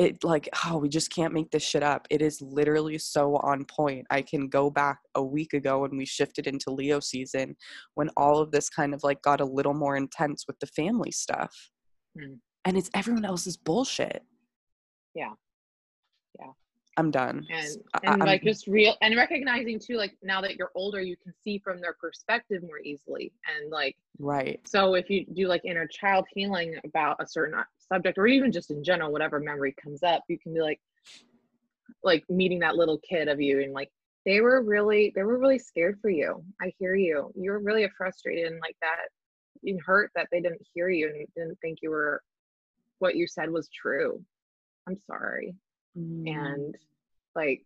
it 0.00 0.24
like 0.24 0.48
oh 0.64 0.78
we 0.78 0.88
just 0.88 1.12
can't 1.14 1.34
make 1.34 1.50
this 1.50 1.62
shit 1.62 1.82
up 1.82 2.06
it 2.10 2.22
is 2.22 2.40
literally 2.40 2.96
so 2.96 3.36
on 3.36 3.64
point 3.66 4.06
i 4.10 4.22
can 4.22 4.48
go 4.48 4.70
back 4.70 4.98
a 5.14 5.22
week 5.22 5.52
ago 5.52 5.80
when 5.80 5.94
we 5.96 6.06
shifted 6.06 6.46
into 6.46 6.70
leo 6.70 6.98
season 7.00 7.54
when 7.96 8.08
all 8.16 8.38
of 8.38 8.50
this 8.50 8.70
kind 8.70 8.94
of 8.94 9.00
like 9.04 9.20
got 9.20 9.42
a 9.42 9.44
little 9.44 9.74
more 9.74 9.96
intense 9.96 10.44
with 10.46 10.58
the 10.60 10.66
family 10.66 11.10
stuff 11.10 11.54
Mm. 12.18 12.38
and 12.64 12.76
it's 12.76 12.90
everyone 12.92 13.24
else's 13.24 13.56
bullshit 13.56 14.22
Yeah. 15.14 15.34
I'm 16.96 17.10
done. 17.10 17.46
And 17.50 17.76
and 18.02 18.10
I'm- 18.10 18.18
like 18.20 18.42
just 18.42 18.66
real 18.66 18.96
and 19.00 19.16
recognizing 19.16 19.78
too 19.78 19.96
like 19.96 20.16
now 20.22 20.40
that 20.40 20.56
you're 20.56 20.72
older 20.74 21.00
you 21.00 21.16
can 21.16 21.32
see 21.42 21.58
from 21.58 21.80
their 21.80 21.94
perspective 21.94 22.62
more 22.62 22.80
easily. 22.80 23.32
And 23.56 23.70
like 23.70 23.96
right. 24.18 24.60
so 24.66 24.94
if 24.94 25.08
you 25.08 25.24
do 25.32 25.46
like 25.46 25.64
inner 25.64 25.86
child 25.86 26.26
healing 26.34 26.76
about 26.84 27.16
a 27.20 27.26
certain 27.26 27.54
uh, 27.54 27.64
subject 27.78 28.18
or 28.18 28.26
even 28.26 28.52
just 28.52 28.70
in 28.70 28.82
general 28.82 29.12
whatever 29.12 29.40
memory 29.40 29.74
comes 29.82 30.02
up 30.02 30.22
you 30.28 30.38
can 30.38 30.52
be 30.54 30.60
like 30.60 30.80
like 32.04 32.24
meeting 32.28 32.60
that 32.60 32.76
little 32.76 32.98
kid 32.98 33.28
of 33.28 33.40
you 33.40 33.60
and 33.60 33.72
like 33.72 33.90
they 34.26 34.40
were 34.40 34.62
really 34.62 35.12
they 35.14 35.22
were 35.22 35.38
really 35.38 35.58
scared 35.58 35.98
for 36.02 36.10
you. 36.10 36.44
I 36.60 36.72
hear 36.78 36.94
you. 36.94 37.32
You 37.34 37.52
were 37.52 37.60
really 37.60 37.88
frustrated 37.96 38.46
and 38.50 38.60
like 38.60 38.76
that 38.82 38.96
and 39.62 39.80
hurt 39.84 40.10
that 40.14 40.28
they 40.30 40.40
didn't 40.40 40.66
hear 40.74 40.88
you 40.88 41.08
and 41.08 41.26
didn't 41.36 41.58
think 41.60 41.78
you 41.82 41.90
were 41.90 42.22
what 42.98 43.16
you 43.16 43.26
said 43.26 43.50
was 43.50 43.68
true. 43.68 44.22
I'm 44.86 44.98
sorry 44.98 45.54
Mm, 45.98 46.28
and 46.28 46.76
like 47.34 47.62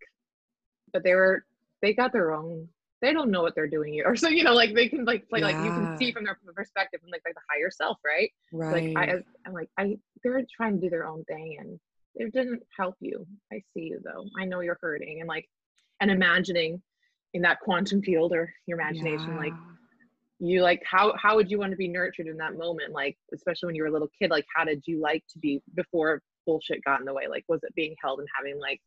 but 0.93 1.03
they 1.05 1.15
were 1.15 1.45
they 1.83 1.93
got 1.93 2.13
their 2.13 2.33
own 2.33 2.69
they 3.03 3.13
don't 3.13 3.31
know 3.31 3.43
what 3.43 3.55
they're 3.55 3.69
doing 3.69 4.01
or 4.05 4.17
so 4.23 4.29
you 4.29 4.45
know 4.45 4.55
like 4.55 4.75
they 4.75 4.89
can 4.89 5.05
like 5.05 5.29
play 5.29 5.41
like 5.41 5.57
you 5.57 5.71
can 5.71 5.99
see 5.99 6.11
from 6.13 6.25
their 6.25 6.39
perspective 6.55 7.01
from 7.01 7.11
like, 7.11 7.23
like 7.27 7.35
the 7.35 7.41
higher 7.51 7.71
self 7.71 7.99
right 8.05 8.31
right 8.53 8.95
like 8.95 9.09
I, 9.11 9.23
I'm 9.47 9.53
like, 9.53 9.69
I 9.79 9.99
they're 10.23 10.43
trying 10.57 10.77
to 10.77 10.81
do 10.81 10.91
their 10.91 11.07
own 11.07 11.25
thing 11.25 11.57
and 11.61 11.79
it 12.15 12.33
didn't 12.33 12.63
help 12.77 12.97
you. 13.01 13.27
I 13.53 13.63
see 13.73 13.85
you 13.85 14.01
though. 14.05 14.25
I 14.39 14.45
know 14.45 14.61
you're 14.61 14.79
hurting 14.81 15.21
and 15.21 15.29
like 15.29 15.49
and 16.01 16.11
imagining 16.11 16.83
in 17.33 17.43
that 17.43 17.61
quantum 17.61 18.03
field 18.03 18.33
or 18.33 18.53
your 18.67 18.81
imagination 18.81 19.31
yeah. 19.31 19.39
like 19.39 19.53
you 20.39 20.63
like 20.63 20.83
how 20.89 21.15
how 21.17 21.37
would 21.37 21.51
you 21.51 21.59
want 21.59 21.71
to 21.71 21.77
be 21.77 21.89
nurtured 21.89 22.27
in 22.27 22.37
that 22.37 22.57
moment 22.57 22.93
like 22.93 23.17
especially 23.33 23.67
when 23.67 23.75
you 23.75 23.83
were 23.83 23.89
a 23.89 23.93
little 23.93 24.11
kid 24.21 24.31
like 24.31 24.45
how 24.55 24.65
did 24.65 24.83
you 24.87 25.01
like 25.01 25.25
to 25.33 25.39
be 25.39 25.61
before 25.75 26.23
bullshit 26.47 26.85
got 26.85 27.01
in 27.01 27.07
the 27.07 27.13
way 27.13 27.27
like 27.29 27.45
was 27.49 27.61
it 27.63 27.75
being 27.75 27.95
held 28.03 28.19
and 28.19 28.29
having 28.37 28.59
like 28.59 28.81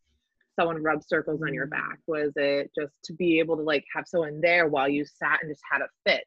someone 0.59 0.81
rub 0.81 1.03
circles 1.03 1.41
on 1.41 1.53
your 1.53 1.67
mm. 1.67 1.71
back 1.71 1.99
was 2.07 2.31
it 2.35 2.71
just 2.77 2.93
to 3.03 3.13
be 3.13 3.39
able 3.39 3.55
to 3.55 3.63
like 3.63 3.83
have 3.93 4.05
someone 4.07 4.39
there 4.41 4.67
while 4.67 4.89
you 4.89 5.05
sat 5.05 5.39
and 5.41 5.51
just 5.51 5.61
had 5.69 5.81
a 5.81 5.87
fit 6.05 6.23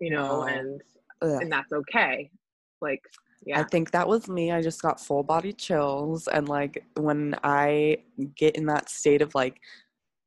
you 0.00 0.10
know 0.10 0.42
and 0.42 0.80
Ugh. 1.22 1.42
and 1.42 1.52
that's 1.52 1.72
okay 1.72 2.30
like 2.80 3.02
yeah. 3.44 3.60
I 3.60 3.64
think 3.64 3.90
that 3.92 4.06
was 4.06 4.28
me. 4.28 4.52
I 4.52 4.60
just 4.60 4.82
got 4.82 5.00
full 5.00 5.22
body 5.22 5.52
chills. 5.52 6.28
And 6.28 6.48
like 6.48 6.84
when 6.96 7.34
I 7.42 7.98
get 8.36 8.56
in 8.56 8.66
that 8.66 8.90
state 8.90 9.22
of 9.22 9.34
like 9.34 9.60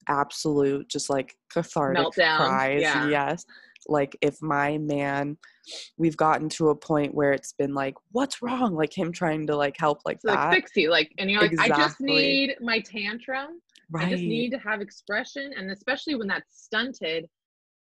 absolute, 0.07 0.89
just 0.89 1.09
like 1.09 1.35
cathartic 1.51 2.03
Meltdown. 2.03 2.37
cries, 2.37 2.81
yeah. 2.81 3.07
yes. 3.07 3.45
Like 3.87 4.17
if 4.21 4.41
my 4.41 4.77
man, 4.77 5.37
we've 5.97 6.17
gotten 6.17 6.49
to 6.49 6.69
a 6.69 6.75
point 6.75 7.13
where 7.13 7.31
it's 7.31 7.53
been 7.53 7.73
like, 7.73 7.95
what's 8.11 8.41
wrong? 8.41 8.75
Like 8.75 8.95
him 8.95 9.11
trying 9.11 9.47
to 9.47 9.55
like 9.55 9.75
help 9.77 9.99
like 10.05 10.19
so, 10.21 10.31
that. 10.31 10.47
Like 10.47 10.55
fix 10.55 10.71
you. 10.75 10.89
Like, 10.89 11.11
and 11.17 11.29
you're 11.29 11.41
like, 11.41 11.51
exactly. 11.51 11.73
I 11.73 11.77
just 11.77 12.01
need 12.01 12.55
my 12.61 12.79
tantrum. 12.79 13.61
Right. 13.91 14.07
I 14.07 14.09
just 14.09 14.23
need 14.23 14.51
to 14.51 14.57
have 14.59 14.81
expression. 14.81 15.51
And 15.57 15.71
especially 15.71 16.15
when 16.15 16.27
that's 16.27 16.63
stunted, 16.63 17.27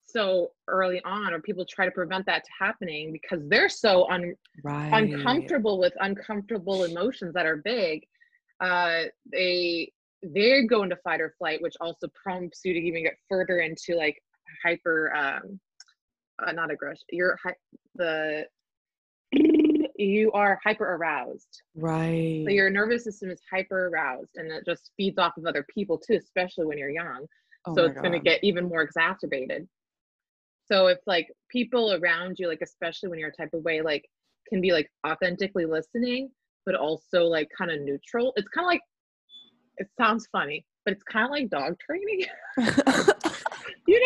so 0.08 0.52
early 0.68 1.02
on 1.04 1.34
or 1.34 1.42
people 1.42 1.66
try 1.66 1.86
to 1.86 1.92
prevent 1.92 2.26
that 2.26 2.44
to 2.44 2.50
happening 2.58 3.12
because 3.12 3.46
they're 3.50 3.70
so 3.70 4.10
un- 4.10 4.36
right. 4.64 4.90
uncomfortable 4.94 5.80
with 5.80 5.94
uncomfortable 6.00 6.86
emotions 6.86 7.34
that 7.34 7.46
are 7.46 7.58
big 7.58 8.04
uh, 8.62 9.04
they 9.32 9.92
they 10.24 10.64
go 10.66 10.82
into 10.82 10.96
fight 11.04 11.22
or 11.22 11.36
flight 11.38 11.62
which 11.62 11.76
also 11.80 12.08
prompts 12.22 12.62
you 12.64 12.74
to 12.74 12.80
even 12.80 13.04
get 13.04 13.14
further 13.30 13.60
into 13.60 13.96
like 13.96 14.18
hyper 14.64 15.14
um 15.16 15.60
uh, 16.46 16.52
not 16.52 16.72
aggression 16.72 17.06
you're 17.12 17.38
hi- 17.44 17.56
the 17.96 18.46
you 19.98 20.32
are 20.34 20.60
hyper 20.64 20.96
aroused 20.96 21.62
right 21.76 22.44
so 22.46 22.52
your 22.52 22.70
nervous 22.70 23.04
system 23.04 23.30
is 23.30 23.42
hyper 23.52 23.88
aroused 23.88 24.32
and 24.36 24.52
it 24.52 24.64
just 24.66 24.92
feeds 24.96 25.18
off 25.18 25.36
of 25.38 25.46
other 25.46 25.66
people 25.74 25.98
too 25.98 26.16
especially 26.16 26.66
when 26.66 26.78
you're 26.78 26.90
young 26.90 27.26
oh 27.66 27.76
so 27.76 27.86
it's 27.86 28.00
going 28.00 28.12
to 28.12 28.20
get 28.20 28.44
even 28.44 28.68
more 28.68 28.82
exacerbated 28.82 29.68
so 30.68 30.88
if 30.88 31.00
like 31.08 31.32
people 31.50 31.94
around 31.94 32.38
you, 32.40 32.48
like 32.48 32.62
especially 32.62 33.10
when 33.10 33.20
you're 33.20 33.30
a 33.30 33.36
type 33.36 33.54
of 33.54 33.64
way, 33.64 33.82
like 33.82 34.06
can 34.50 34.62
be 34.62 34.72
like 34.72 34.90
authentically 35.06 35.66
listening, 35.66 36.30
but 36.66 36.76
also 36.76 37.24
like 37.24 37.50
kind 37.58 37.72
of 37.72 37.82
neutral. 37.82 38.34
It's 38.36 38.48
kind 38.50 38.66
of 38.66 38.70
like 38.70 38.82
it 39.78 39.88
sounds 39.98 40.28
funny, 40.32 40.66
but 40.86 40.94
it's 40.94 41.04
kind 41.04 41.26
of 41.26 41.32
like 41.32 41.50
dog 41.50 41.78
training. 41.80 42.26
you 42.58 42.66
know 42.66 42.74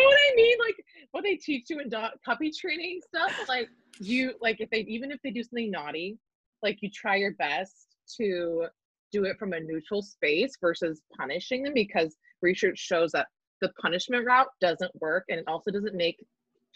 what 0.04 0.20
I 0.20 0.34
mean? 0.36 0.58
Like 0.60 0.84
what 1.12 1.24
they 1.24 1.36
teach 1.36 1.70
you 1.70 1.78
in 1.78 1.88
dog 1.88 2.12
puppy 2.24 2.50
training 2.50 3.00
stuff. 3.06 3.32
Like 3.48 3.68
you 4.00 4.34
like 4.40 4.60
if 4.60 4.70
they 4.70 4.80
even 4.80 5.10
if 5.12 5.20
they 5.22 5.30
do 5.30 5.42
something 5.42 5.70
naughty, 5.70 6.18
like 6.62 6.78
you 6.82 6.90
try 6.90 7.16
your 7.16 7.34
best 7.34 7.86
to 8.18 8.66
do 9.12 9.24
it 9.24 9.38
from 9.38 9.52
a 9.52 9.60
neutral 9.60 10.02
space 10.02 10.56
versus 10.60 11.02
punishing 11.16 11.62
them 11.62 11.74
because 11.74 12.16
research 12.40 12.78
shows 12.78 13.12
that 13.12 13.28
the 13.60 13.68
punishment 13.80 14.26
route 14.26 14.48
doesn't 14.60 14.90
work 15.00 15.24
and 15.28 15.38
it 15.38 15.44
also 15.46 15.70
doesn't 15.70 15.94
make 15.94 16.24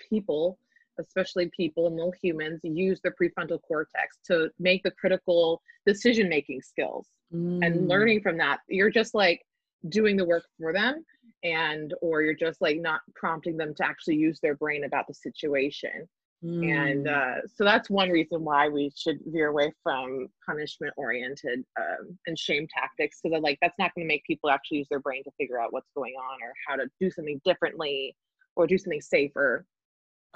people, 0.09 0.59
especially 1.01 1.51
people 1.57 1.87
and 1.87 1.97
little 1.97 2.15
humans, 2.23 2.61
use 2.63 3.01
their 3.01 3.15
prefrontal 3.21 3.61
cortex 3.67 4.19
to 4.27 4.51
make 4.59 4.83
the 4.83 4.91
critical 4.93 5.63
decision 5.87 6.29
making 6.29 6.61
skills. 6.61 7.09
Mm. 7.35 7.67
And 7.67 7.89
learning 7.89 8.21
from 8.21 8.37
that, 8.39 8.61
you're 8.69 8.91
just 8.91 9.15
like 9.15 9.41
doing 9.89 10.17
the 10.17 10.25
work 10.25 10.45
for 10.61 10.73
them 10.73 11.05
and 11.47 11.95
or 12.03 12.23
you're 12.23 12.35
just 12.35 12.61
like 12.61 12.79
not 12.81 13.01
prompting 13.15 13.57
them 13.57 13.75
to 13.75 13.85
actually 13.85 14.17
use 14.17 14.39
their 14.43 14.57
brain 14.57 14.85
about 14.85 15.07
the 15.07 15.15
situation 15.15 16.09
mm. 16.45 16.71
and 16.71 17.09
uh, 17.09 17.37
so 17.55 17.65
that's 17.65 17.89
one 17.89 18.11
reason 18.11 18.45
why 18.45 18.69
we 18.69 18.91
should 18.97 19.19
veer 19.27 19.49
away 19.49 19.73
from 19.83 20.27
punishment 20.45 20.93
oriented 20.97 21.65
um, 21.79 22.19
and 22.27 22.39
shame 22.39 22.67
tactics 22.77 23.21
so 23.23 23.29
that 23.31 23.43
like 23.43 23.59
that's 23.63 23.79
not 23.79 23.95
going 23.95 24.05
to 24.05 24.13
make 24.13 24.25
people 24.25 24.51
actually 24.51 24.79
use 24.79 24.89
their 24.91 25.01
brain 25.01 25.23
to 25.25 25.31
figure 25.39 25.61
out 25.61 25.73
what's 25.73 25.91
going 25.95 26.15
on 26.15 26.43
or 26.43 26.53
how 26.67 26.75
to 26.75 26.89
do 27.01 27.11
something 27.11 27.41
differently 27.45 28.15
or 28.57 28.67
do 28.67 28.77
something 28.77 29.01
safer 29.01 29.65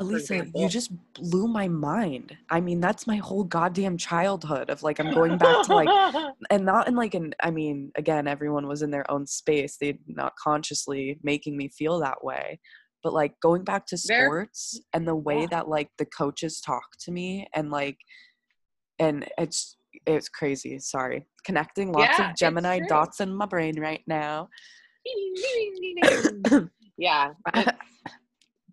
Elisa, 0.01 0.47
you 0.55 0.69
just 0.69 0.91
blew 1.13 1.47
my 1.47 1.69
mind. 1.69 2.37
I 2.49 2.61
mean, 2.61 2.81
that's 2.81 3.07
my 3.07 3.17
whole 3.17 3.45
goddamn 3.45 3.99
childhood 3.99 4.71
of 4.71 4.83
like 4.83 4.99
I'm 4.99 5.13
going 5.13 5.37
back 5.37 5.67
to 5.67 5.75
like 5.75 6.35
and 6.51 6.65
not 6.65 6.89
in 6.89 6.97
like 6.97 7.15
an 7.15 7.35
I 7.43 7.51
mean, 7.51 7.93
again, 7.97 8.27
everyone 8.27 8.67
was 8.67 8.81
in 8.81 8.91
their 8.91 9.09
own 9.11 9.27
space. 9.27 9.77
They 9.77 9.99
not 10.07 10.33
consciously 10.37 11.19
making 11.23 11.57
me 11.57 11.69
feel 11.69 12.01
that 12.01 12.25
way. 12.25 12.61
But 13.03 13.13
like 13.13 13.35
going 13.41 13.63
back 13.63 13.87
to 13.87 13.99
sports 13.99 14.81
and 14.95 15.07
the 15.07 15.15
way 15.15 15.43
yeah. 15.43 15.49
that 15.51 15.69
like 15.69 15.91
the 15.99 16.07
coaches 16.07 16.61
talk 16.61 16.85
to 17.01 17.13
me 17.13 17.47
and 17.55 17.71
like 17.71 17.99
and 18.99 19.29
it's 19.37 19.77
it's 20.07 20.31
crazy. 20.31 20.79
Sorry. 20.79 21.27
Connecting 21.45 21.93
lots 21.93 22.19
yeah, 22.19 22.31
of 22.31 22.37
Gemini 22.37 22.81
dots 22.89 23.21
in 23.21 23.35
my 23.35 23.47
brain 23.47 23.79
right 23.79 24.03
now. 24.07 24.49
yeah 26.97 27.31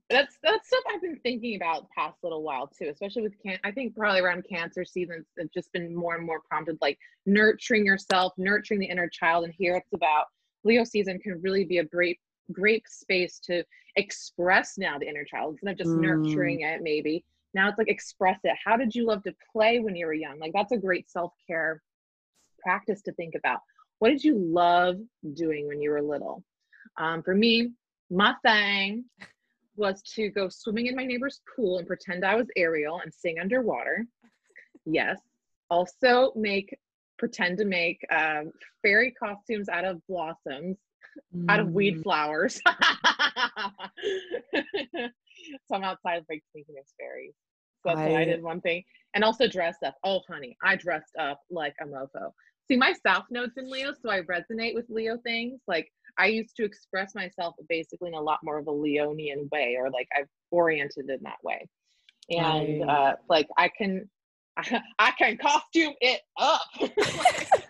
that's 0.09 0.37
that's 0.41 0.67
stuff 0.67 0.83
I've 0.93 1.01
been 1.01 1.19
thinking 1.19 1.55
about 1.55 1.89
past 1.89 2.17
little 2.23 2.41
while 2.41 2.67
too, 2.67 2.89
especially 2.89 3.23
with 3.23 3.33
can 3.41 3.59
I 3.63 3.71
think 3.71 3.95
probably 3.95 4.21
around 4.21 4.45
cancer 4.49 4.85
season 4.85 5.25
it's 5.35 5.53
just 5.53 5.71
been 5.73 5.93
more 5.93 6.15
and 6.15 6.25
more 6.25 6.41
prompted 6.49 6.77
like 6.81 6.97
nurturing 7.25 7.85
yourself, 7.85 8.33
nurturing 8.37 8.79
the 8.79 8.85
inner 8.87 9.09
child. 9.09 9.43
And 9.43 9.53
here 9.57 9.75
it's 9.75 9.93
about 9.93 10.25
Leo 10.63 10.83
season 10.83 11.19
can 11.19 11.41
really 11.41 11.65
be 11.65 11.79
a 11.79 11.83
great 11.83 12.19
great 12.53 12.87
space 12.87 13.39
to 13.39 13.63
express 13.97 14.77
now 14.77 14.97
the 14.97 15.07
inner 15.07 15.25
child 15.25 15.53
instead 15.53 15.71
of 15.71 15.77
just 15.77 15.89
mm. 15.89 15.99
nurturing 15.99 16.61
it 16.61 16.81
maybe. 16.81 17.25
Now 17.53 17.67
it's 17.67 17.77
like 17.77 17.89
express 17.89 18.39
it. 18.43 18.55
How 18.63 18.77
did 18.77 18.95
you 18.95 19.05
love 19.05 19.23
to 19.23 19.35
play 19.51 19.79
when 19.79 19.95
you 19.95 20.05
were 20.05 20.13
young? 20.13 20.39
Like 20.39 20.53
that's 20.53 20.71
a 20.71 20.77
great 20.77 21.09
self-care 21.09 21.81
practice 22.59 23.01
to 23.03 23.11
think 23.13 23.35
about. 23.35 23.59
What 23.99 24.09
did 24.09 24.23
you 24.23 24.37
love 24.37 24.97
doing 25.33 25.67
when 25.67 25.81
you 25.81 25.89
were 25.89 26.01
little? 26.01 26.43
Um, 26.97 27.23
for 27.23 27.35
me, 27.35 27.71
my 28.09 28.35
thing 28.43 29.05
was 29.77 30.01
to 30.15 30.29
go 30.29 30.49
swimming 30.49 30.87
in 30.87 30.95
my 30.95 31.05
neighbor's 31.05 31.41
pool 31.55 31.77
and 31.77 31.87
pretend 31.87 32.25
I 32.25 32.35
was 32.35 32.47
Ariel 32.55 32.99
and 33.03 33.13
sing 33.13 33.39
underwater. 33.39 34.05
Yes. 34.85 35.19
Also 35.69 36.31
make 36.35 36.75
pretend 37.17 37.57
to 37.57 37.65
make 37.65 37.99
um, 38.11 38.51
fairy 38.81 39.11
costumes 39.11 39.69
out 39.69 39.85
of 39.85 40.05
blossoms, 40.07 40.77
mm. 41.35 41.45
out 41.49 41.59
of 41.59 41.71
weed 41.71 41.97
mm. 41.97 42.03
flowers. 42.03 42.61
so 42.65 42.71
I'm 45.73 45.83
outside 45.83 46.23
like 46.29 46.43
thinking 46.53 46.75
it's 46.77 46.93
fairies. 46.99 47.33
So 47.83 47.95
that's 47.95 47.99
I, 47.99 48.21
I 48.21 48.25
did 48.25 48.43
one 48.43 48.61
thing. 48.61 48.83
And 49.13 49.23
also 49.23 49.47
dress 49.47 49.77
up. 49.85 49.95
Oh 50.03 50.21
honey, 50.29 50.57
I 50.63 50.75
dressed 50.75 51.15
up 51.19 51.41
like 51.49 51.75
a 51.81 51.85
mofo. 51.85 52.31
See 52.67 52.77
my 52.77 52.93
south 53.05 53.25
nodes 53.29 53.53
in 53.57 53.69
Leo, 53.69 53.93
so 53.93 54.09
I 54.09 54.21
resonate 54.21 54.75
with 54.75 54.85
Leo 54.89 55.17
things. 55.23 55.61
Like 55.67 55.91
I 56.17 56.27
used 56.27 56.55
to 56.57 56.65
express 56.65 57.15
myself 57.15 57.55
basically 57.69 58.09
in 58.09 58.15
a 58.15 58.21
lot 58.21 58.39
more 58.43 58.57
of 58.57 58.67
a 58.67 58.71
Leonian 58.71 59.49
way, 59.51 59.77
or 59.79 59.89
like 59.89 60.07
I've 60.17 60.27
oriented 60.51 61.09
in 61.09 61.19
that 61.23 61.37
way. 61.43 61.67
And 62.29 62.81
right. 62.81 62.89
uh, 62.89 63.15
like 63.29 63.47
I 63.57 63.69
can, 63.69 64.09
I, 64.57 65.11
can 65.17 65.37
costume 65.37 65.93
it 66.01 66.21
up. 66.37 66.61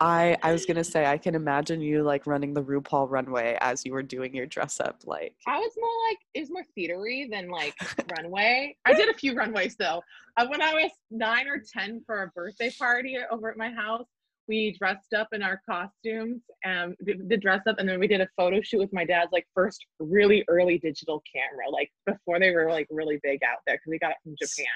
I 0.00 0.36
I 0.42 0.52
was 0.52 0.64
gonna 0.64 0.84
say 0.84 1.06
I 1.06 1.18
can 1.18 1.34
imagine 1.34 1.80
you 1.80 2.02
like 2.02 2.26
running 2.26 2.54
the 2.54 2.62
RuPaul 2.62 3.10
runway 3.10 3.58
as 3.60 3.84
you 3.84 3.92
were 3.92 4.02
doing 4.02 4.32
your 4.34 4.46
dress 4.46 4.78
up. 4.78 5.00
Like 5.04 5.34
I 5.46 5.58
was 5.58 5.72
more 5.76 5.90
like 6.08 6.18
it 6.34 6.40
was 6.40 6.50
more 6.50 6.64
theatery 6.76 7.28
than 7.30 7.48
like 7.48 7.74
runway. 8.16 8.76
I 8.84 8.94
did 8.94 9.08
a 9.08 9.14
few 9.14 9.34
runways 9.34 9.74
though. 9.76 10.02
Uh, 10.36 10.46
when 10.46 10.62
I 10.62 10.74
was 10.74 10.92
nine 11.10 11.48
or 11.48 11.58
ten 11.58 12.02
for 12.06 12.22
a 12.22 12.28
birthday 12.28 12.72
party 12.78 13.18
over 13.30 13.50
at 13.50 13.56
my 13.56 13.70
house, 13.70 14.06
we 14.48 14.74
dressed 14.78 15.12
up 15.14 15.28
in 15.32 15.42
our 15.42 15.60
costumes 15.68 16.42
um, 16.64 16.94
and 17.06 17.28
did 17.28 17.40
dress 17.40 17.60
up 17.66 17.76
and 17.78 17.88
then 17.88 18.00
we 18.00 18.08
did 18.08 18.20
a 18.20 18.28
photo 18.36 18.60
shoot 18.62 18.78
with 18.78 18.92
my 18.92 19.04
dad's 19.04 19.30
like 19.32 19.46
first 19.54 19.84
really 20.00 20.44
early 20.48 20.78
digital 20.78 21.22
camera 21.32 21.70
like 21.70 21.90
before 22.06 22.40
they 22.40 22.50
were 22.50 22.68
like 22.70 22.86
really 22.90 23.20
big 23.22 23.40
out 23.44 23.58
there 23.66 23.76
because 23.76 23.90
we 23.90 23.98
got 23.98 24.10
it 24.10 24.16
from 24.22 24.34
japan. 24.40 24.66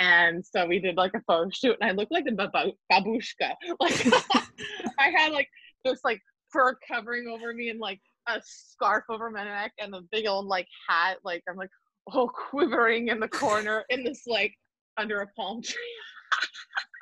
And 0.00 0.44
so 0.44 0.66
we 0.66 0.80
did 0.80 0.96
like 0.96 1.14
a 1.14 1.20
photo 1.20 1.48
shoot 1.50 1.76
and 1.80 1.90
i 1.90 1.94
looked 1.94 2.12
like 2.12 2.26
a 2.28 2.32
bab- 2.32 2.50
babushka. 2.92 3.54
Like 3.80 4.06
i 4.98 5.10
had 5.16 5.32
like 5.32 5.48
this 5.84 6.00
like 6.04 6.20
fur 6.52 6.76
covering 6.86 7.28
over 7.28 7.54
me 7.54 7.70
and 7.70 7.78
like 7.78 8.00
a 8.26 8.40
scarf 8.44 9.04
over 9.08 9.30
my 9.30 9.44
neck 9.44 9.72
and 9.78 9.94
a 9.94 10.02
big 10.10 10.26
old 10.26 10.46
like 10.46 10.66
hat 10.88 11.18
like 11.24 11.42
i'm 11.48 11.56
like 11.56 11.70
oh 12.12 12.28
quivering 12.28 13.08
in 13.08 13.20
the 13.20 13.28
corner 13.28 13.84
in 13.88 14.04
this 14.04 14.24
like 14.26 14.52
under 14.98 15.20
a 15.20 15.26
palm 15.28 15.62
tree 15.62 15.76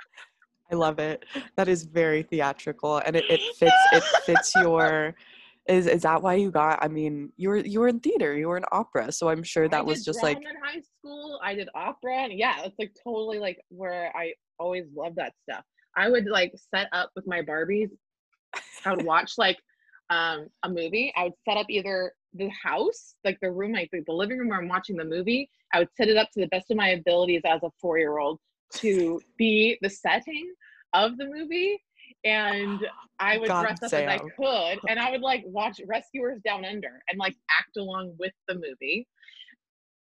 I 0.70 0.74
love 0.74 0.98
it. 0.98 1.24
That 1.56 1.68
is 1.68 1.84
very 1.84 2.22
theatrical, 2.22 2.98
and 2.98 3.16
it, 3.16 3.24
it 3.30 3.40
fits. 3.58 3.74
It 3.92 4.02
fits 4.24 4.54
your. 4.56 5.14
Is 5.68 5.86
is 5.88 6.02
that 6.02 6.22
why 6.22 6.34
you 6.34 6.50
got? 6.50 6.78
I 6.80 6.88
mean, 6.88 7.32
you 7.36 7.48
were 7.48 7.56
you 7.56 7.80
were 7.80 7.88
in 7.88 7.98
theater, 7.98 8.36
you 8.36 8.48
were 8.48 8.56
in 8.56 8.64
opera, 8.70 9.10
so 9.10 9.28
I'm 9.28 9.42
sure 9.42 9.68
that 9.68 9.84
was 9.84 10.04
just 10.04 10.22
like. 10.22 10.36
in 10.38 10.44
high 10.62 10.80
school, 10.80 11.40
I 11.42 11.54
did 11.54 11.68
opera, 11.74 12.18
and 12.18 12.32
yeah, 12.32 12.62
it's 12.64 12.78
like 12.78 12.92
totally 13.02 13.40
like 13.40 13.60
where 13.68 14.12
I 14.16 14.34
always 14.60 14.84
loved 14.94 15.16
that 15.16 15.32
stuff. 15.42 15.64
I 15.96 16.08
would 16.08 16.26
like 16.26 16.52
set 16.74 16.88
up 16.92 17.10
with 17.16 17.26
my 17.26 17.42
Barbies. 17.42 17.90
I 18.84 18.94
would 18.94 19.04
watch 19.04 19.32
like 19.38 19.58
um, 20.10 20.48
a 20.62 20.68
movie, 20.68 21.12
I 21.16 21.24
would 21.24 21.32
set 21.48 21.56
up 21.56 21.66
either 21.68 22.12
the 22.34 22.50
house, 22.62 23.14
like 23.24 23.38
the 23.40 23.50
room, 23.50 23.72
like 23.72 23.90
the 23.90 24.12
living 24.12 24.38
room 24.38 24.48
where 24.48 24.58
I'm 24.60 24.68
watching 24.68 24.96
the 24.96 25.04
movie. 25.04 25.48
I 25.72 25.80
would 25.80 25.88
set 25.96 26.08
it 26.08 26.16
up 26.16 26.28
to 26.34 26.40
the 26.40 26.48
best 26.48 26.70
of 26.70 26.76
my 26.76 26.90
abilities 26.90 27.42
as 27.44 27.62
a 27.62 27.70
four 27.80 27.98
year 27.98 28.18
old 28.18 28.38
to 28.74 29.20
be 29.36 29.78
the 29.82 29.90
setting 29.90 30.52
of 30.92 31.16
the 31.16 31.26
movie. 31.26 31.82
And 32.24 32.80
I 33.20 33.38
would 33.38 33.48
God 33.48 33.62
dress 33.62 33.82
up 33.82 33.92
as 33.92 34.08
I 34.08 34.18
could, 34.18 34.78
and 34.88 34.98
I 34.98 35.10
would 35.10 35.20
like 35.20 35.44
watch 35.46 35.80
Rescuers 35.86 36.40
Down 36.44 36.64
Under 36.64 37.02
and 37.08 37.18
like 37.18 37.34
act 37.58 37.76
along 37.76 38.14
with 38.18 38.32
the 38.48 38.54
movie. 38.54 39.06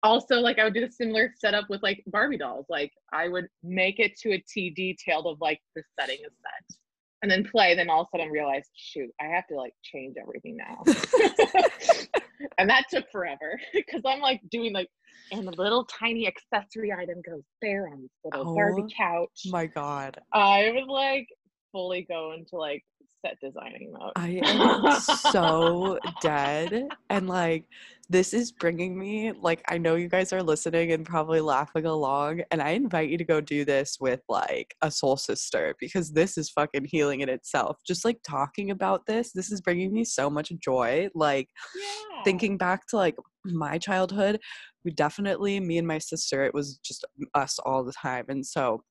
Also, 0.02 0.36
like 0.36 0.58
I 0.58 0.64
would 0.64 0.74
do 0.74 0.84
a 0.84 0.90
similar 0.90 1.32
setup 1.38 1.68
with 1.68 1.82
like 1.82 2.02
Barbie 2.06 2.38
dolls. 2.38 2.66
Like 2.68 2.92
I 3.12 3.28
would 3.28 3.46
make 3.62 4.00
it 4.00 4.16
to 4.20 4.32
a 4.32 4.44
T 4.48 4.70
detailed 4.70 5.26
of 5.26 5.38
like 5.40 5.60
the 5.74 5.82
setting 5.98 6.16
is 6.16 6.32
set, 6.42 6.76
and 7.22 7.30
then 7.30 7.44
play. 7.44 7.74
Then 7.74 7.90
all 7.90 8.02
of 8.02 8.08
a 8.12 8.18
sudden 8.18 8.32
realize, 8.32 8.68
shoot, 8.74 9.10
I 9.20 9.26
have 9.26 9.46
to 9.48 9.54
like 9.54 9.74
change 9.82 10.16
everything 10.20 10.56
now. 10.56 10.82
and 12.58 12.68
that 12.68 12.84
took 12.90 13.10
forever 13.10 13.58
because 13.72 14.02
I'm 14.04 14.20
like 14.20 14.40
doing 14.50 14.72
like, 14.72 14.88
and 15.32 15.46
the 15.46 15.52
little 15.52 15.84
tiny 15.84 16.26
accessory 16.26 16.92
item 16.92 17.20
goes 17.28 17.42
there 17.62 17.88
on 17.88 18.02
this 18.02 18.10
little 18.24 18.50
Oh 18.50 18.54
Barbie 18.54 18.92
couch. 18.96 19.42
My 19.46 19.66
God. 19.66 20.18
I 20.32 20.72
would 20.74 20.88
like 20.88 21.28
fully 21.72 22.06
go 22.08 22.32
into 22.32 22.56
like 22.56 22.84
set 23.26 23.38
designing 23.40 23.92
mode. 23.92 24.12
I 24.16 24.40
am 24.42 25.00
so 25.32 25.98
dead. 26.20 26.88
And 27.10 27.28
like, 27.28 27.64
this 28.08 28.32
is 28.32 28.52
bringing 28.52 28.96
me, 28.96 29.32
like, 29.32 29.62
I 29.68 29.78
know 29.78 29.96
you 29.96 30.08
guys 30.08 30.32
are 30.32 30.42
listening 30.42 30.92
and 30.92 31.04
probably 31.04 31.40
laughing 31.40 31.86
along. 31.86 32.42
And 32.50 32.62
I 32.62 32.70
invite 32.70 33.08
you 33.10 33.18
to 33.18 33.24
go 33.24 33.40
do 33.40 33.64
this 33.64 33.98
with 34.00 34.20
like 34.28 34.74
a 34.82 34.90
soul 34.90 35.16
sister 35.16 35.74
because 35.80 36.12
this 36.12 36.38
is 36.38 36.50
fucking 36.50 36.84
healing 36.84 37.20
in 37.20 37.28
itself. 37.28 37.78
Just 37.86 38.04
like 38.04 38.18
talking 38.22 38.70
about 38.70 39.06
this, 39.06 39.32
this 39.32 39.50
is 39.50 39.60
bringing 39.60 39.92
me 39.92 40.04
so 40.04 40.30
much 40.30 40.52
joy. 40.62 41.08
Like, 41.14 41.48
yeah. 41.74 42.22
thinking 42.24 42.56
back 42.56 42.86
to 42.88 42.96
like 42.96 43.16
my 43.52 43.78
childhood, 43.78 44.40
we 44.84 44.92
definitely, 44.92 45.60
me 45.60 45.78
and 45.78 45.86
my 45.86 45.98
sister, 45.98 46.44
it 46.44 46.54
was 46.54 46.78
just 46.78 47.04
us 47.34 47.58
all 47.60 47.84
the 47.84 47.92
time. 47.92 48.26
And 48.28 48.44
so 48.44 48.82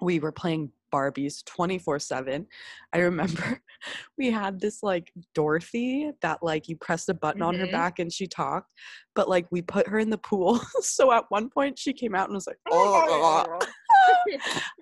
we 0.00 0.18
were 0.18 0.32
playing 0.32 0.72
Barbies 0.92 1.44
24 1.44 1.98
7. 2.00 2.46
I 2.92 2.98
remember 2.98 3.60
we 4.18 4.30
had 4.30 4.60
this 4.60 4.82
like 4.82 5.12
Dorothy 5.34 6.10
that 6.22 6.42
like 6.42 6.68
you 6.68 6.76
pressed 6.76 7.08
a 7.08 7.14
button 7.14 7.42
on 7.42 7.54
her 7.54 7.66
Mhm. 7.66 7.72
back 7.72 7.98
and 7.98 8.12
she 8.12 8.26
talked, 8.26 8.72
but 9.14 9.28
like 9.28 9.46
we 9.50 9.62
put 9.62 9.86
her 9.88 9.98
in 9.98 10.10
the 10.10 10.18
pool. 10.18 10.60
so 10.80 11.12
at 11.12 11.24
one 11.28 11.48
point 11.48 11.78
she 11.78 11.92
came 11.92 12.14
out 12.14 12.28
and 12.28 12.34
was 12.34 12.46
like, 12.46 12.58
Oh 12.70 13.60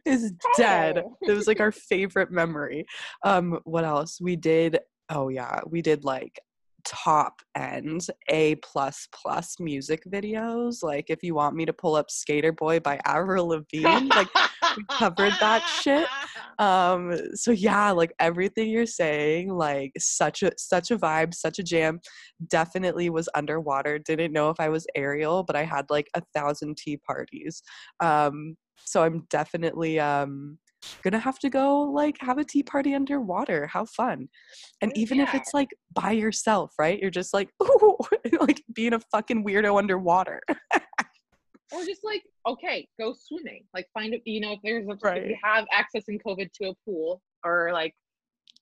is 0.05 0.33
dead. 0.57 1.05
It 1.23 1.33
was 1.33 1.47
like 1.47 1.61
our 1.61 1.73
favorite 1.73 2.31
memory. 2.31 2.87
Um, 3.25 3.61
what 3.65 3.85
else? 3.85 4.21
We 4.21 4.37
did 4.37 4.79
oh 5.11 5.29
yeah, 5.29 5.61
we 5.67 5.83
did 5.83 6.05
like 6.05 6.39
top 6.89 7.43
end 7.55 8.07
A 8.31 8.55
plus 8.57 9.09
plus 9.13 9.57
music 9.61 10.03
videos. 10.09 10.83
Like 10.83 11.07
if 11.11 11.23
you 11.23 11.35
want 11.35 11.55
me 11.55 11.67
to 11.67 11.73
pull 11.73 11.95
up 11.95 12.11
Skater 12.11 12.53
Boy 12.53 12.81
by 12.81 12.99
Avril 13.05 13.49
Lavigne, 13.49 14.09
like 14.09 14.29
we 14.77 14.85
covered 14.91 15.35
that 15.41 15.63
shit. 15.83 16.09
um 16.59 17.17
so 17.35 17.53
yeah 17.53 17.93
like 17.93 18.13
everything 18.19 18.69
you're 18.69 18.85
saying 18.85 19.49
like 19.49 19.93
such 19.97 20.43
a 20.43 20.51
such 20.57 20.91
a 20.91 20.99
vibe 20.99 21.33
such 21.33 21.61
a 21.61 21.63
jam 21.63 22.01
definitely 22.49 23.11
was 23.11 23.29
underwater 23.37 23.97
didn't 24.01 24.33
know 24.33 24.51
if 24.51 24.59
i 24.59 24.69
was 24.69 24.85
Ariel, 24.97 25.45
but 25.45 25.55
i 25.55 25.63
had 25.63 25.85
like 25.89 26.11
a 26.15 26.23
thousand 26.35 26.77
tea 26.77 26.97
parties 26.97 27.63
um 28.01 28.57
so 28.85 29.05
i'm 29.05 29.25
definitely 29.31 30.01
um 30.01 30.59
gonna 31.03 31.19
have 31.19 31.39
to 31.41 31.51
go 31.51 31.83
like 31.83 32.17
have 32.21 32.39
a 32.39 32.45
tea 32.45 32.63
party 32.63 32.95
underwater. 32.95 33.67
How 33.67 33.85
fun. 33.85 34.29
And 34.81 34.97
even 34.97 35.21
if 35.21 35.35
it's 35.35 35.55
like 35.55 35.71
by 35.95 36.13
yourself 36.13 36.75
right? 36.79 36.99
You're 37.01 37.11
just 37.11 37.35
like 37.35 37.51
ooh, 37.63 37.99
like 38.41 38.63
being 38.73 38.95
a 38.95 39.01
fucking 39.13 39.45
weirdo 39.45 39.79
underwater. 39.79 40.41
Or 41.71 41.85
just 41.85 42.03
like 42.03 42.23
okay 42.47 42.89
go 42.99 43.15
swimming. 43.19 43.65
Like 43.75 43.87
find 43.93 44.15
a 44.15 44.19
you 44.25 44.41
know 44.41 44.53
if 44.53 44.61
there's 44.65 44.87
a 44.87 44.93
if 44.93 45.29
you 45.29 45.37
have 45.43 45.67
access 45.73 46.05
in 46.09 46.19
covid 46.19 46.51
to 46.55 46.71
a 46.71 46.75
pool 46.85 47.21
or 47.45 47.71
like 47.73 47.95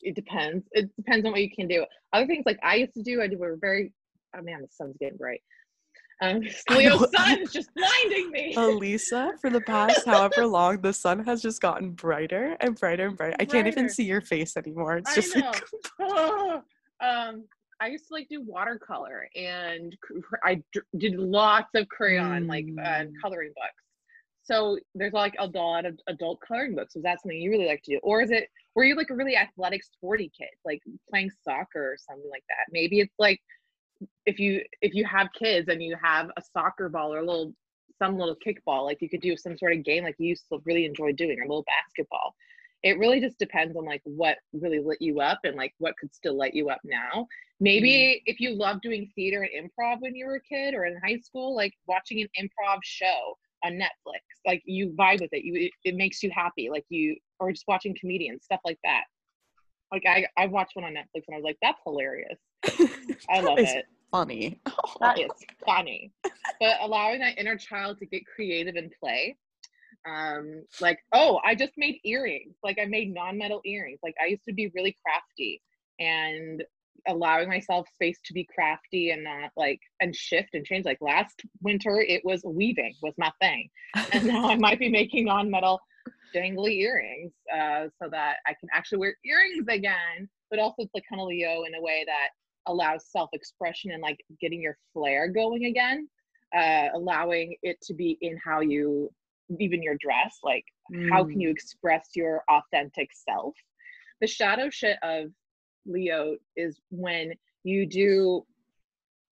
it 0.03 0.15
depends. 0.15 0.67
It 0.73 0.95
depends 0.97 1.25
on 1.25 1.33
what 1.33 1.41
you 1.41 1.51
can 1.51 1.69
do. 1.69 1.85
Other 2.13 2.27
things 2.27 2.45
like 2.47 2.59
i 2.63 2.77
used 2.77 2.95
to 2.95 3.03
do 3.03 3.21
i 3.21 3.27
do 3.27 3.43
a 3.45 3.57
very 3.57 3.93
oh 4.37 4.43
man 4.43 4.63
the 4.63 4.69
sun's 4.71 4.97
getting 4.99 5.19
bright 5.19 5.41
um 6.23 6.41
leo's 6.71 7.03
is 7.41 7.53
just 7.53 7.71
blinding 7.75 8.31
me. 8.31 8.55
Elisa, 8.57 9.33
for 9.41 9.51
the 9.51 9.61
past 9.61 10.03
however 10.07 10.47
long, 10.47 10.81
the 10.81 10.93
sun 10.93 11.25
has 11.25 11.43
just 11.43 11.61
gotten 11.61 11.91
brighter 11.91 12.57
and 12.61 12.79
brighter 12.79 13.09
and 13.09 13.17
brighter. 13.17 13.37
I 13.39 13.45
can't 13.45 13.67
even 13.67 13.89
see 13.89 14.05
your 14.05 14.21
face 14.21 14.57
anymore. 14.57 14.99
It's 14.99 15.15
just 15.15 15.37
like, 15.37 15.55
um 17.01 17.45
i 17.79 17.89
used 17.89 18.09
to 18.09 18.15
like 18.15 18.27
do 18.31 18.41
watercolor 18.41 19.29
and 19.37 19.95
I 20.43 20.63
did 20.97 21.17
lots 21.17 21.69
of 21.75 21.87
crayon 21.91 22.47
like 22.47 22.65
uh, 22.79 23.05
Mm. 23.05 23.13
coloring 23.21 23.53
books. 23.55 23.85
So 24.45 24.79
there's 24.95 25.13
like 25.13 25.35
a 25.39 25.47
lot 25.49 25.85
of 25.85 25.99
adult 26.07 26.41
coloring 26.41 26.75
books. 26.75 26.95
Was 26.95 27.03
that 27.03 27.21
something 27.21 27.39
you 27.39 27.51
really 27.51 27.67
like 27.67 27.83
to 27.83 27.91
do? 27.97 28.01
Or 28.03 28.23
is 28.23 28.31
it 28.31 28.49
were 28.75 28.85
you 28.85 28.95
like 28.97 29.11
a 29.11 29.15
really 29.15 29.37
athletic 29.37 29.85
sporty 29.85 30.31
kid 30.39 30.49
like 30.65 30.81
playing 31.11 31.31
soccer 31.45 31.93
or 31.93 31.97
something 31.99 32.31
like 32.31 32.45
that? 32.49 32.65
Maybe 32.73 33.01
it's 33.01 33.15
like 33.19 33.43
if 34.27 34.39
you 34.39 34.63
if 34.83 34.95
you 34.95 35.05
have 35.05 35.29
kids 35.39 35.69
and 35.69 35.83
you 35.83 35.97
have 36.03 36.31
a 36.37 36.43
soccer 36.53 36.89
ball 36.89 37.15
or 37.15 37.19
a 37.19 37.27
little 37.27 37.53
some 37.99 38.19
little 38.19 38.37
kickball 38.47 38.85
like 38.85 38.99
you 39.01 39.09
could 39.09 39.21
do 39.21 39.37
some 39.37 39.57
sort 39.57 39.73
of 39.73 39.85
game 39.85 40.05
like 40.05 40.17
you 40.19 40.29
used 40.29 40.45
to 40.53 40.59
really 40.65 40.85
enjoy 40.85 41.13
doing 41.13 41.39
or 41.39 41.45
a 41.45 41.49
little 41.49 41.65
basketball. 41.65 42.35
It 42.83 42.99
really 42.99 43.21
just 43.21 43.39
depends 43.39 43.77
on 43.77 43.85
like 43.85 44.03
what 44.05 44.37
really 44.53 44.81
lit 44.81 44.99
you 45.01 45.21
up 45.21 45.41
and 45.45 45.57
like 45.57 45.73
what 45.79 45.95
could 45.99 46.15
still 46.15 46.37
light 46.37 46.55
you 46.55 46.69
up 46.69 46.81
now. 46.85 47.27
Maybe 47.59 47.91
mm-hmm. 47.91 48.23
if 48.27 48.39
you 48.39 48.55
love 48.55 48.83
doing 48.83 49.11
theater 49.15 49.43
and 49.43 49.71
improv 49.71 50.01
when 50.01 50.15
you 50.15 50.27
were 50.27 50.37
a 50.37 50.41
kid 50.41 50.75
or 50.75 50.85
in 50.85 51.01
high 51.05 51.19
school 51.19 51.57
like 51.57 51.73
watching 51.87 52.21
an 52.21 52.29
improv 52.39 52.79
show 52.83 53.37
on 53.65 53.73
netflix 53.73 54.21
like 54.47 54.63
you 54.67 54.95
vibe 54.99 55.23
with 55.23 55.33
it 55.33 55.43
you 55.43 55.55
it, 55.55 55.71
it 55.85 55.97
makes 55.97 56.23
you 56.23 56.31
happy 56.31 56.69
like 56.71 56.85
you 56.91 57.17
or 57.41 57.51
just 57.51 57.65
watching 57.67 57.97
comedians 57.99 58.45
stuff 58.45 58.61
like 58.67 58.79
that 58.85 59.05
like 59.93 60.05
i 60.07 60.27
i 60.37 60.47
watched 60.47 60.75
one 60.75 60.85
on 60.85 60.93
netflix 60.93 61.23
and 61.27 61.35
i 61.35 61.37
was 61.37 61.45
like 61.45 61.59
that's 61.63 61.81
hilarious. 61.85 62.39
I 63.31 63.41
love 63.41 63.59
it. 63.59 63.87
funny. 64.11 64.61
that 65.01 65.19
is 65.19 65.31
funny. 65.65 66.13
But 66.23 66.77
allowing 66.81 67.21
that 67.21 67.39
inner 67.39 67.57
child 67.57 67.99
to 67.99 68.07
get 68.07 68.23
creative 68.27 68.77
and 68.77 68.93
play 69.01 69.37
um 70.09 70.63
like 70.81 70.99
oh 71.13 71.41
i 71.45 71.55
just 71.55 71.73
made 71.77 71.99
earrings. 72.05 72.55
Like 72.63 72.79
i 72.81 72.85
made 72.85 73.13
non-metal 73.13 73.61
earrings. 73.65 74.01
Like 74.03 74.15
i 74.23 74.27
used 74.27 74.45
to 74.45 74.53
be 74.53 74.71
really 74.75 74.97
crafty 75.05 75.63
and 75.99 76.65
allowing 77.09 77.49
myself 77.49 77.87
space 77.95 78.19
to 78.25 78.33
be 78.33 78.49
crafty 78.53 79.11
and 79.11 79.23
not 79.23 79.51
like 79.57 79.81
and 80.01 80.15
shift 80.15 80.51
and 80.55 80.65
change. 80.65 80.85
Like 80.85 80.99
last 81.01 81.43
winter 81.63 82.01
it 82.01 82.25
was 82.25 82.43
weaving 82.45 82.95
was 83.03 83.15
my 83.19 83.31
thing. 83.41 83.71
And 84.13 84.27
now 84.27 84.49
i 84.49 84.57
might 84.57 84.79
be 84.79 84.89
making 84.89 85.27
non-metal 85.27 85.81
dangly 86.35 86.79
earrings 86.81 87.33
uh 87.55 87.85
so 88.01 88.09
that 88.11 88.37
i 88.47 88.53
can 88.59 88.69
actually 88.73 88.99
wear 88.99 89.15
earrings 89.25 89.67
again 89.69 90.29
but 90.51 90.59
also 90.59 90.83
it's 90.83 90.95
like 90.95 91.05
kind 91.09 91.21
of 91.21 91.29
leo 91.29 91.65
in 91.65 91.75
a 91.75 91.81
way 91.81 92.05
that 92.07 92.29
allows 92.67 93.07
self-expression 93.11 93.93
and 93.93 94.03
like 94.03 94.19
getting 94.41 94.61
your 94.61 94.77
flair 94.93 95.29
going 95.29 95.67
again 95.67 96.09
uh 96.57 96.89
allowing 96.95 97.55
it 97.63 97.81
to 97.81 97.95
be 97.95 98.19
in 98.21 98.39
how 98.45 98.61
you 98.61 99.11
even 99.61 99.83
your 99.83 99.97
dress 100.01 100.39
like 100.43 100.65
how 101.11 101.25
can 101.25 101.39
Mm. 101.39 101.43
you 101.43 101.51
express 101.51 102.11
your 102.15 102.43
authentic 102.51 103.11
self 103.13 103.55
the 104.21 104.27
shadow 104.27 104.69
shit 104.71 104.97
of 105.03 105.31
leo 105.87 106.37
is 106.57 106.81
when 106.91 107.33
you 107.65 107.87
do 107.87 108.45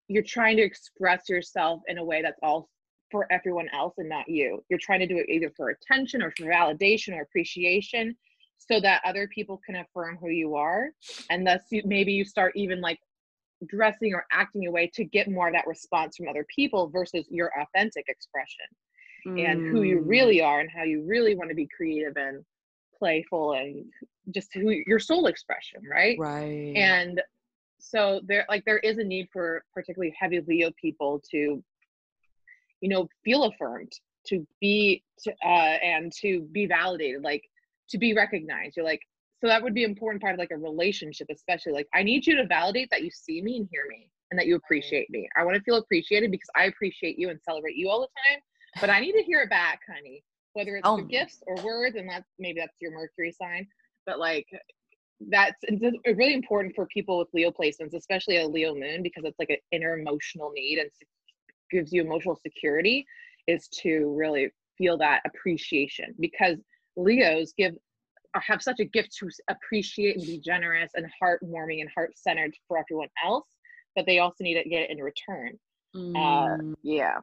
you're 0.07 0.23
trying 0.23 0.57
to 0.57 0.63
express 0.63 1.29
yourself 1.29 1.81
in 1.87 1.97
a 1.97 2.03
way 2.03 2.21
that's 2.21 2.39
all 2.43 2.69
for 3.13 3.31
everyone 3.31 3.69
else 3.73 3.93
and 3.99 4.09
not 4.09 4.27
you 4.27 4.61
you're 4.69 4.79
trying 4.79 4.99
to 4.99 5.07
do 5.07 5.17
it 5.19 5.29
either 5.29 5.53
for 5.55 5.69
attention 5.69 6.21
or 6.23 6.31
for 6.31 6.45
validation 6.47 7.15
or 7.15 7.21
appreciation 7.21 8.15
so 8.57 8.79
that 8.81 9.01
other 9.05 9.27
people 9.27 9.61
can 9.63 9.75
affirm 9.75 10.17
who 10.19 10.29
you 10.29 10.55
are 10.55 10.89
and 11.29 11.45
thus 11.45 11.61
you, 11.69 11.83
maybe 11.85 12.11
you 12.11 12.25
start 12.25 12.51
even 12.55 12.81
like 12.81 12.99
dressing 13.67 14.13
or 14.15 14.25
acting 14.31 14.65
a 14.67 14.71
way 14.71 14.89
to 14.91 15.03
get 15.05 15.29
more 15.29 15.47
of 15.47 15.53
that 15.53 15.67
response 15.67 16.17
from 16.17 16.27
other 16.27 16.45
people 16.53 16.89
versus 16.89 17.27
your 17.29 17.51
authentic 17.61 18.05
expression 18.07 18.65
and 19.37 19.61
who 19.69 19.83
you 19.83 19.97
Mm. 19.99 20.09
really 20.09 20.41
are 20.41 20.59
and 20.59 20.69
how 20.75 20.83
you 20.83 21.03
really 21.03 21.35
want 21.35 21.49
to 21.49 21.55
be 21.55 21.67
creative 21.77 22.17
and 22.17 22.43
playful 22.97 23.53
and 23.53 23.85
just 24.31 24.53
who 24.53 24.71
your 24.87 24.99
soul 24.99 25.27
expression 25.27 25.81
right 25.89 26.17
right. 26.19 26.73
and 26.75 27.21
so 27.79 28.21
there 28.25 28.45
like 28.49 28.65
there 28.65 28.79
is 28.79 28.97
a 28.97 29.03
need 29.03 29.27
for 29.31 29.63
particularly 29.73 30.13
heavy 30.19 30.41
leo 30.47 30.71
people 30.81 31.21
to 31.29 31.63
you 32.83 32.89
know 32.89 33.07
feel 33.23 33.45
affirmed 33.45 33.93
to 34.27 34.45
be 34.59 35.01
to, 35.23 35.31
uh 35.45 35.77
and 35.93 36.11
to 36.11 36.41
be 36.51 36.65
validated 36.67 37.23
like 37.23 37.43
to 37.89 37.97
be 37.97 38.13
recognized. 38.13 38.75
You're 38.75 38.85
like 38.85 39.01
so 39.39 39.47
that 39.47 39.63
would 39.63 39.73
be 39.73 39.83
an 39.83 39.91
important 39.91 40.21
part 40.21 40.33
of 40.33 40.39
like 40.39 40.51
a 40.51 40.57
relationship 40.57 41.27
especially 41.29 41.73
like 41.73 41.87
i 41.93 42.01
need 42.01 42.25
you 42.25 42.35
to 42.35 42.45
validate 42.45 42.89
that 42.91 43.03
you 43.03 43.11
see 43.11 43.41
me 43.41 43.57
and 43.57 43.67
hear 43.71 43.83
me 43.89 44.09
and 44.31 44.39
that 44.39 44.47
you 44.47 44.55
appreciate 44.55 45.09
me. 45.11 45.27
I 45.37 45.43
want 45.43 45.57
to 45.57 45.63
feel 45.63 45.75
appreciated 45.75 46.31
because 46.31 46.49
i 46.55 46.65
appreciate 46.65 47.17
you 47.19 47.29
and 47.29 47.39
celebrate 47.41 47.75
you 47.75 47.89
all 47.89 48.01
the 48.01 48.07
time 48.07 48.41
but 48.81 48.89
i 48.89 48.99
need 48.99 49.13
to 49.13 49.23
hear 49.23 49.41
it 49.41 49.49
back 49.49 49.79
honey. 49.93 50.23
Whether 50.53 50.77
it's 50.77 50.87
through 50.87 51.07
gifts 51.07 51.41
or 51.47 51.55
words 51.63 51.95
and 51.97 52.07
that's 52.09 52.29
maybe 52.39 52.59
that's 52.59 52.77
your 52.79 52.91
mercury 52.91 53.31
sign 53.31 53.67
but 54.05 54.19
like 54.19 54.47
that's 55.29 55.59
it's 55.63 56.17
really 56.17 56.33
important 56.33 56.75
for 56.75 56.85
people 56.87 57.17
with 57.17 57.29
Leo 57.33 57.49
placements, 57.49 57.93
especially 57.93 58.37
a 58.37 58.47
Leo 58.47 58.73
moon, 58.73 59.01
because 59.03 59.23
it's 59.23 59.39
like 59.39 59.49
an 59.49 59.57
inner 59.71 59.97
emotional 59.97 60.51
need 60.53 60.79
and 60.79 60.89
gives 61.71 61.91
you 61.91 62.01
emotional 62.01 62.35
security, 62.35 63.05
is 63.47 63.67
to 63.69 64.13
really 64.17 64.49
feel 64.77 64.97
that 64.97 65.21
appreciation 65.25 66.13
because 66.19 66.57
Leos 66.95 67.53
give 67.57 67.75
or 68.35 68.41
have 68.41 68.61
such 68.61 68.79
a 68.79 68.85
gift 68.85 69.15
to 69.17 69.29
appreciate 69.47 70.17
and 70.17 70.25
be 70.25 70.39
generous 70.39 70.91
and 70.95 71.05
heartwarming 71.21 71.81
and 71.81 71.89
heart 71.95 72.17
centered 72.17 72.53
for 72.67 72.77
everyone 72.77 73.09
else, 73.23 73.45
but 73.95 74.05
they 74.05 74.19
also 74.19 74.43
need 74.43 74.61
to 74.61 74.67
get 74.67 74.83
it 74.83 74.89
in 74.89 74.97
return. 74.97 75.59
Uh, 75.95 75.99
mm. 75.99 76.71
Uh, 76.71 76.75
yeah. 76.81 77.19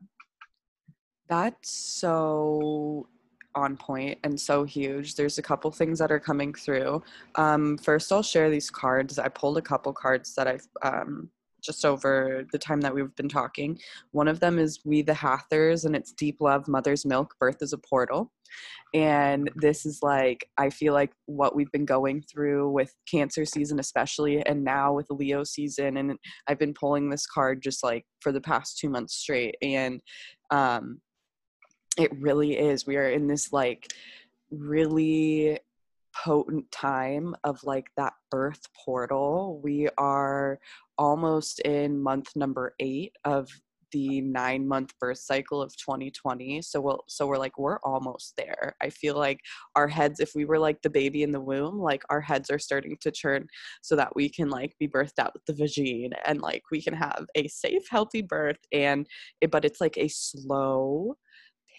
That's 1.28 1.70
so 1.70 3.08
on 3.54 3.76
point 3.76 4.18
and 4.22 4.40
so 4.40 4.64
huge. 4.64 5.16
There's 5.16 5.38
a 5.38 5.42
couple 5.42 5.70
things 5.70 5.98
that 5.98 6.12
are 6.12 6.20
coming 6.20 6.54
through. 6.54 7.02
Um, 7.34 7.78
first, 7.78 8.12
I'll 8.12 8.22
share 8.22 8.50
these 8.50 8.70
cards. 8.70 9.18
I 9.18 9.28
pulled 9.28 9.58
a 9.58 9.62
couple 9.62 9.92
cards 9.92 10.34
that 10.36 10.46
I've 10.46 10.66
um, 10.82 11.28
just 11.70 11.84
over 11.84 12.44
the 12.50 12.58
time 12.58 12.80
that 12.80 12.92
we've 12.92 13.14
been 13.14 13.28
talking. 13.28 13.78
One 14.10 14.26
of 14.26 14.40
them 14.40 14.58
is 14.58 14.80
We 14.84 15.02
the 15.02 15.14
Hathors, 15.14 15.84
and 15.84 15.94
it's 15.94 16.12
Deep 16.12 16.38
Love, 16.40 16.66
Mother's 16.66 17.06
Milk, 17.06 17.36
Birth 17.38 17.58
is 17.60 17.72
a 17.72 17.78
Portal. 17.78 18.32
And 18.92 19.48
this 19.54 19.86
is 19.86 20.00
like, 20.02 20.44
I 20.58 20.70
feel 20.70 20.94
like 20.94 21.12
what 21.26 21.54
we've 21.54 21.70
been 21.70 21.84
going 21.84 22.22
through 22.22 22.70
with 22.70 22.92
Cancer 23.08 23.44
season, 23.44 23.78
especially, 23.78 24.44
and 24.46 24.64
now 24.64 24.92
with 24.92 25.06
Leo 25.10 25.44
season. 25.44 25.96
And 25.96 26.18
I've 26.48 26.58
been 26.58 26.74
pulling 26.74 27.08
this 27.08 27.24
card 27.24 27.62
just 27.62 27.84
like 27.84 28.04
for 28.20 28.32
the 28.32 28.40
past 28.40 28.78
two 28.78 28.90
months 28.90 29.14
straight. 29.14 29.54
And 29.62 30.00
um, 30.50 31.00
it 31.96 32.10
really 32.20 32.58
is. 32.58 32.84
We 32.84 32.96
are 32.96 33.10
in 33.10 33.28
this 33.28 33.52
like 33.52 33.92
really 34.50 35.60
potent 36.14 36.70
time 36.70 37.34
of 37.44 37.62
like 37.64 37.86
that 37.96 38.12
birth 38.30 38.62
portal. 38.84 39.60
We 39.62 39.88
are 39.98 40.58
almost 40.98 41.60
in 41.60 42.00
month 42.02 42.30
number 42.36 42.74
eight 42.80 43.16
of 43.24 43.48
the 43.92 44.20
nine 44.20 44.66
month 44.66 44.92
birth 44.98 45.18
cycle 45.18 45.60
of 45.60 45.76
2020 45.76 46.62
so 46.62 46.80
we'll 46.80 47.04
so 47.08 47.26
we're 47.26 47.38
like 47.38 47.58
we're 47.58 47.78
almost 47.80 48.34
there 48.36 48.76
i 48.80 48.88
feel 48.88 49.16
like 49.16 49.40
our 49.76 49.88
heads 49.88 50.20
if 50.20 50.32
we 50.34 50.44
were 50.44 50.58
like 50.58 50.80
the 50.82 50.90
baby 50.90 51.22
in 51.22 51.32
the 51.32 51.40
womb 51.40 51.78
like 51.78 52.02
our 52.10 52.20
heads 52.20 52.50
are 52.50 52.58
starting 52.58 52.96
to 53.00 53.10
turn 53.10 53.46
so 53.82 53.96
that 53.96 54.14
we 54.14 54.28
can 54.28 54.48
like 54.48 54.74
be 54.78 54.88
birthed 54.88 55.18
out 55.18 55.32
with 55.34 55.44
the 55.46 55.52
vagine 55.52 56.12
and 56.24 56.40
like 56.40 56.62
we 56.70 56.80
can 56.80 56.94
have 56.94 57.26
a 57.34 57.48
safe 57.48 57.86
healthy 57.90 58.22
birth 58.22 58.58
and 58.72 59.06
it, 59.40 59.50
but 59.50 59.64
it's 59.64 59.80
like 59.80 59.96
a 59.96 60.08
slow 60.08 61.14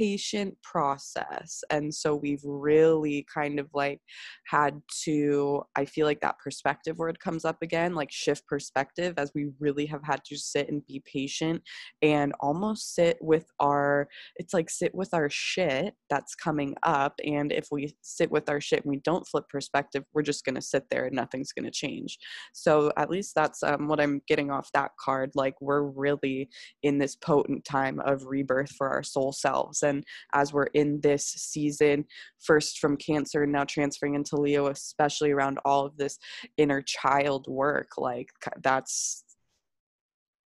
patient 0.02 0.58
process 0.64 1.64
and 1.70 1.94
so 1.94 2.16
we've 2.16 2.42
really 2.44 3.24
kind 3.32 3.60
of 3.60 3.68
like 3.74 4.00
had 4.48 4.82
to 5.04 5.62
i 5.76 5.86
feel 5.86 6.08
like 6.08 6.20
that 6.22 6.40
perspective 6.44 6.98
word 6.98 7.20
comes 7.20 7.46
up 7.46 7.58
again 7.62 7.94
like 7.94 8.12
shift 8.12 8.44
perspective 8.48 9.14
as 9.18 9.32
we 9.36 9.50
really 9.60 9.86
have 9.86 10.02
had 10.04 10.20
to 10.26 10.36
sit 10.36 10.70
and 10.70 10.82
be 10.88 11.04
patient 11.06 11.62
and 12.02 12.34
almost 12.40 12.96
sit 12.96 13.16
with 13.22 13.46
our 13.60 14.08
it's 14.38 14.56
like 14.56 14.72
sit 14.72 14.96
with 14.96 15.14
our 15.14 15.30
shit 15.30 15.94
that's 16.10 16.34
coming 16.34 16.74
up 16.82 17.14
and 17.24 17.52
if 17.52 17.68
we 17.72 17.94
sit 18.02 18.32
with 18.32 18.50
our 18.50 18.60
shit 18.60 18.84
and 18.84 18.90
we 18.90 19.00
don't 19.04 19.28
flip 19.28 19.46
perspective 19.50 20.04
we're 20.14 20.24
just 20.24 20.44
going 20.46 20.56
to 20.56 20.62
sit 20.62 20.84
there 20.90 21.06
and 21.06 21.16
nothing's 21.16 21.52
going 21.52 21.66
to 21.66 21.72
change. 21.72 22.18
So 22.54 22.92
at 22.98 23.10
least 23.10 23.36
that's 23.36 23.62
um, 23.64 23.88
what 23.88 24.00
i'm 24.00 24.22
getting 24.28 24.50
off 24.50 24.70
that 24.74 24.92
card 25.00 25.32
like 25.36 25.56
we're 25.62 25.84
really 25.84 26.50
in 26.82 26.98
this 26.98 27.16
potent 27.16 27.64
time 27.66 28.00
of 28.00 28.26
rebirth 28.26 28.72
for 28.72 28.90
our 28.90 29.04
soul 29.04 29.32
selves 29.32 29.84
and 29.84 29.91
as 30.34 30.54
we're 30.54 30.72
in 30.74 31.02
this 31.02 31.26
season, 31.26 32.06
first 32.40 32.80
from 32.80 32.98
Cancer 32.98 33.44
and 33.44 33.52
now 33.52 33.64
transferring 33.64 34.16
into 34.16 34.36
Leo, 34.36 34.68
especially 34.68 35.32
around 35.32 35.60
all 35.66 35.86
of 35.86 35.98
this 35.98 36.18
inner 36.58 36.82
child 36.82 37.48
work, 37.48 37.98
like 37.98 38.30
that's 38.62 39.24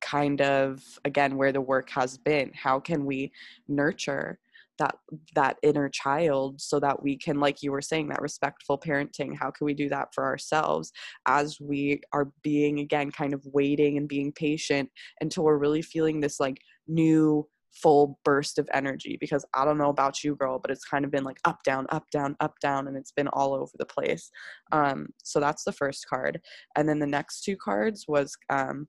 kind 0.02 0.42
of 0.42 0.82
again 1.04 1.36
where 1.36 1.52
the 1.52 1.62
work 1.62 1.90
has 1.90 2.18
been. 2.18 2.52
How 2.54 2.80
can 2.80 3.06
we 3.06 3.32
nurture 3.68 4.40
that 4.78 4.96
that 5.36 5.58
inner 5.64 5.90
child 5.90 6.60
so 6.62 6.80
that 6.80 7.02
we 7.02 7.18
can 7.18 7.40
like 7.40 7.64
you 7.64 7.72
were 7.72 7.82
saying 7.82 8.10
that 8.10 8.22
respectful 8.22 8.78
parenting? 8.78 9.36
How 9.36 9.52
can 9.52 9.66
we 9.66 9.74
do 9.74 9.90
that 9.90 10.14
for 10.14 10.24
ourselves 10.24 10.92
as 11.26 11.60
we 11.60 12.02
are 12.14 12.32
being 12.44 12.80
again 12.80 13.12
kind 13.12 13.34
of 13.34 13.46
waiting 13.52 13.98
and 13.98 14.08
being 14.08 14.32
patient 14.32 14.90
until 15.22 15.44
we're 15.44 15.58
really 15.58 15.82
feeling 15.82 16.20
this 16.20 16.40
like 16.40 16.60
new 16.88 17.48
full 17.76 18.20
burst 18.24 18.58
of 18.58 18.70
energy 18.74 19.18
because 19.20 19.46
I 19.54 19.66
don't 19.66 19.78
know 19.78 19.90
about 19.90 20.24
you, 20.24 20.36
girl, 20.36 20.60
but 20.60 20.72
it's 20.72 20.86
kind 20.86 21.06
of 21.06 21.12
been 21.12 21.24
like 21.24 21.40
up, 21.46 21.64
down, 21.64 21.86
up, 21.90 22.10
down, 22.10 22.36
up, 22.40 22.60
down, 22.60 22.88
and 22.88 22.98
it's 22.98 23.12
been 23.12 23.28
all 23.30 23.54
over 23.54 23.72
the 23.78 23.86
place. 23.86 24.32
Um, 24.72 25.10
so 25.24 25.40
that's 25.40 25.64
the 25.64 25.74
first 25.74 26.08
card. 26.08 26.42
And 26.76 26.88
then 26.88 27.00
the 27.00 27.08
next 27.08 27.44
two 27.44 27.58
cards 27.58 28.06
was 28.08 28.36
um, 28.50 28.88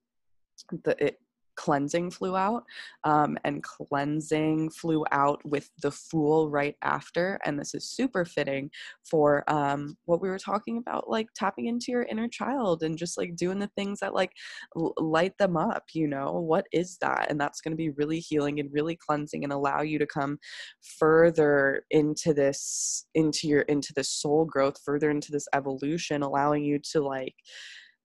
the 0.84 0.96
it 1.04 1.18
cleansing 1.56 2.10
flew 2.10 2.36
out 2.36 2.64
um, 3.04 3.36
and 3.44 3.62
cleansing 3.62 4.70
flew 4.70 5.04
out 5.12 5.40
with 5.44 5.70
the 5.82 5.90
fool 5.90 6.50
right 6.50 6.76
after 6.82 7.38
and 7.44 7.58
this 7.58 7.74
is 7.74 7.88
super 7.88 8.24
fitting 8.24 8.70
for 9.08 9.48
um, 9.50 9.96
what 10.04 10.20
we 10.20 10.28
were 10.28 10.38
talking 10.38 10.78
about 10.78 11.08
like 11.08 11.26
tapping 11.34 11.66
into 11.66 11.90
your 11.90 12.04
inner 12.04 12.28
child 12.28 12.82
and 12.82 12.98
just 12.98 13.18
like 13.18 13.34
doing 13.36 13.58
the 13.58 13.70
things 13.76 14.00
that 14.00 14.14
like 14.14 14.32
l- 14.76 14.94
light 14.98 15.36
them 15.38 15.56
up 15.56 15.84
you 15.96 16.06
know? 16.06 16.32
What 16.32 16.66
is 16.72 16.98
that? 16.98 17.26
And 17.30 17.40
that's 17.40 17.60
going 17.60 17.72
to 17.72 17.76
be 17.76 17.90
really 17.90 18.20
healing 18.20 18.60
and 18.60 18.72
really 18.72 18.96
cleansing 18.96 19.42
and 19.42 19.52
allow 19.52 19.82
you 19.82 19.98
to 19.98 20.06
come 20.06 20.38
further 20.82 21.82
into 21.90 22.34
this 22.34 23.06
into 23.14 23.48
your 23.48 23.62
into 23.62 23.92
this 23.94 24.10
soul 24.10 24.44
growth 24.44 24.76
further 24.84 25.10
into 25.10 25.32
this 25.32 25.48
evolution 25.54 26.22
allowing 26.22 26.64
you 26.64 26.78
to 26.78 27.00
like 27.00 27.34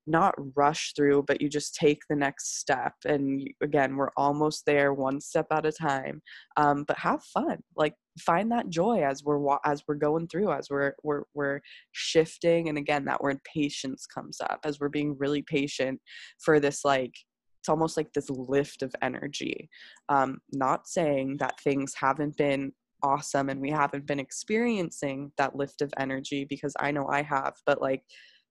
not 0.07 0.33
rush 0.55 0.93
through 0.95 1.23
but 1.27 1.41
you 1.41 1.49
just 1.49 1.75
take 1.75 2.01
the 2.09 2.15
next 2.15 2.59
step 2.59 2.93
and 3.05 3.47
again 3.61 3.95
we're 3.95 4.09
almost 4.17 4.65
there 4.65 4.93
one 4.93 5.21
step 5.21 5.45
at 5.51 5.65
a 5.65 5.71
time 5.71 6.21
um, 6.57 6.83
but 6.87 6.97
have 6.97 7.23
fun 7.23 7.57
like 7.75 7.93
find 8.19 8.51
that 8.51 8.69
joy 8.69 9.03
as 9.03 9.23
we're 9.23 9.39
as 9.65 9.83
we're 9.87 9.95
going 9.95 10.27
through 10.27 10.51
as 10.51 10.69
we're 10.69 10.93
we're 11.03 11.23
we're 11.33 11.61
shifting 11.91 12.67
and 12.67 12.77
again 12.77 13.05
that 13.05 13.21
word 13.21 13.37
patience 13.43 14.05
comes 14.05 14.39
up 14.41 14.59
as 14.63 14.79
we're 14.79 14.89
being 14.89 15.15
really 15.19 15.43
patient 15.43 15.99
for 16.43 16.59
this 16.59 16.83
like 16.83 17.13
it's 17.59 17.69
almost 17.69 17.95
like 17.95 18.11
this 18.13 18.29
lift 18.29 18.81
of 18.81 18.93
energy 19.03 19.69
um, 20.09 20.39
not 20.51 20.87
saying 20.87 21.37
that 21.37 21.59
things 21.59 21.93
haven't 21.95 22.35
been 22.37 22.71
awesome 23.03 23.49
and 23.49 23.61
we 23.61 23.69
haven't 23.69 24.05
been 24.05 24.19
experiencing 24.19 25.31
that 25.37 25.55
lift 25.55 25.81
of 25.81 25.93
energy 25.97 26.45
because 26.45 26.73
i 26.79 26.91
know 26.91 27.07
i 27.07 27.21
have 27.21 27.53
but 27.65 27.81
like 27.81 28.03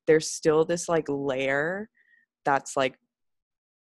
there's 0.06 0.30
still 0.30 0.64
this 0.64 0.88
like 0.88 1.06
layer 1.08 1.88
that's 2.44 2.76
like 2.76 2.96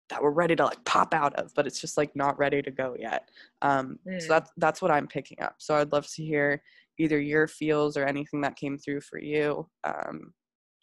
that 0.10 0.24
we're 0.24 0.32
ready 0.32 0.56
to 0.56 0.66
like 0.66 0.84
pop 0.86 1.14
out 1.14 1.36
of 1.36 1.52
but 1.54 1.68
it's 1.68 1.82
just 1.82 1.98
like 1.98 2.16
not 2.16 2.38
ready 2.40 2.62
to 2.62 2.72
go 2.72 2.96
yet. 2.98 3.30
Um 3.62 4.00
mm. 4.08 4.22
so 4.22 4.28
that's 4.28 4.52
that's 4.58 4.82
what 4.82 4.92
i'm 4.92 5.08
picking 5.08 5.42
up. 5.42 5.56
So 5.58 5.76
i'd 5.76 5.92
love 5.92 6.08
to 6.08 6.24
hear 6.24 6.62
either 7.00 7.20
your 7.20 7.48
feels 7.48 7.98
or 7.98 8.06
anything 8.06 8.42
that 8.42 8.56
came 8.56 8.78
through 8.78 9.02
for 9.02 9.20
you. 9.20 9.68
Um 9.84 10.34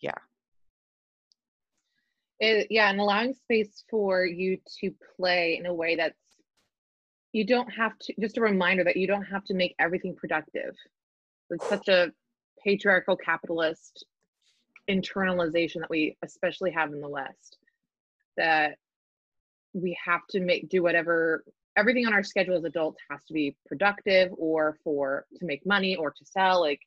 yeah. 0.00 0.18
It, 2.40 2.66
yeah 2.70 2.90
and 2.90 3.00
allowing 3.00 3.32
space 3.32 3.84
for 3.90 4.26
you 4.26 4.58
to 4.80 4.92
play 5.16 5.56
in 5.58 5.66
a 5.66 5.74
way 5.74 5.96
that's 5.96 6.18
you 7.32 7.44
don't 7.44 7.70
have 7.70 7.98
to 7.98 8.14
just 8.20 8.38
a 8.38 8.40
reminder 8.40 8.84
that 8.84 8.96
you 8.96 9.06
don't 9.06 9.24
have 9.24 9.44
to 9.44 9.54
make 9.54 9.74
everything 9.78 10.14
productive. 10.14 10.74
It's 11.50 11.68
such 11.68 11.88
a 11.88 12.12
patriarchal 12.64 13.16
capitalist 13.16 14.06
internalization 14.90 15.80
that 15.80 15.90
we 15.90 16.16
especially 16.22 16.70
have 16.70 16.92
in 16.92 17.00
the 17.00 17.08
west 17.08 17.58
that 18.36 18.76
we 19.72 19.96
have 20.04 20.20
to 20.28 20.40
make 20.40 20.68
do 20.68 20.82
whatever 20.82 21.44
everything 21.76 22.06
on 22.06 22.12
our 22.12 22.22
schedule 22.22 22.56
as 22.56 22.64
adults 22.64 23.00
has 23.10 23.22
to 23.24 23.32
be 23.32 23.56
productive 23.66 24.30
or 24.36 24.76
for 24.84 25.24
to 25.36 25.44
make 25.44 25.64
money 25.66 25.96
or 25.96 26.10
to 26.10 26.24
sell 26.24 26.60
like 26.60 26.80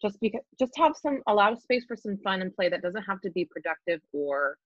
just 0.00 0.20
because 0.20 0.40
just 0.58 0.76
have 0.76 0.96
some 0.96 1.20
allow 1.26 1.54
space 1.54 1.84
for 1.86 1.96
some 1.96 2.16
fun 2.18 2.42
and 2.42 2.54
play 2.54 2.68
that 2.68 2.82
doesn't 2.82 3.02
have 3.02 3.20
to 3.20 3.30
be 3.30 3.44
productive 3.44 4.00
or 4.12 4.56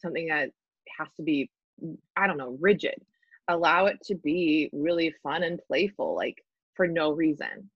something 0.00 0.28
that 0.28 0.50
has 0.98 1.08
to 1.16 1.22
be 1.22 1.50
i 2.16 2.26
don't 2.26 2.38
know 2.38 2.56
rigid. 2.60 3.00
Allow 3.48 3.86
it 3.86 3.98
to 4.06 4.16
be 4.16 4.68
really 4.72 5.14
fun 5.22 5.44
and 5.44 5.60
playful 5.68 6.16
like 6.16 6.42
for 6.74 6.88
no 6.88 7.12
reason. 7.12 7.70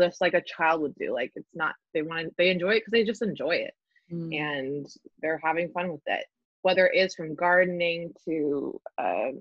Just 0.00 0.20
like 0.20 0.34
a 0.34 0.42
child 0.42 0.80
would 0.80 0.94
do 0.96 1.12
like 1.12 1.32
it's 1.36 1.54
not 1.54 1.74
they 1.94 2.02
want 2.02 2.34
they 2.36 2.50
enjoy 2.50 2.70
it 2.70 2.80
because 2.80 2.92
they 2.92 3.04
just 3.04 3.22
enjoy 3.22 3.56
it 3.56 3.74
mm. 4.12 4.34
and 4.34 4.86
they're 5.20 5.40
having 5.42 5.70
fun 5.70 5.90
with 5.90 6.02
it. 6.06 6.24
Whether 6.62 6.86
it 6.86 6.98
is 6.98 7.14
from 7.14 7.34
gardening 7.34 8.12
to 8.24 8.80
um, 8.98 9.40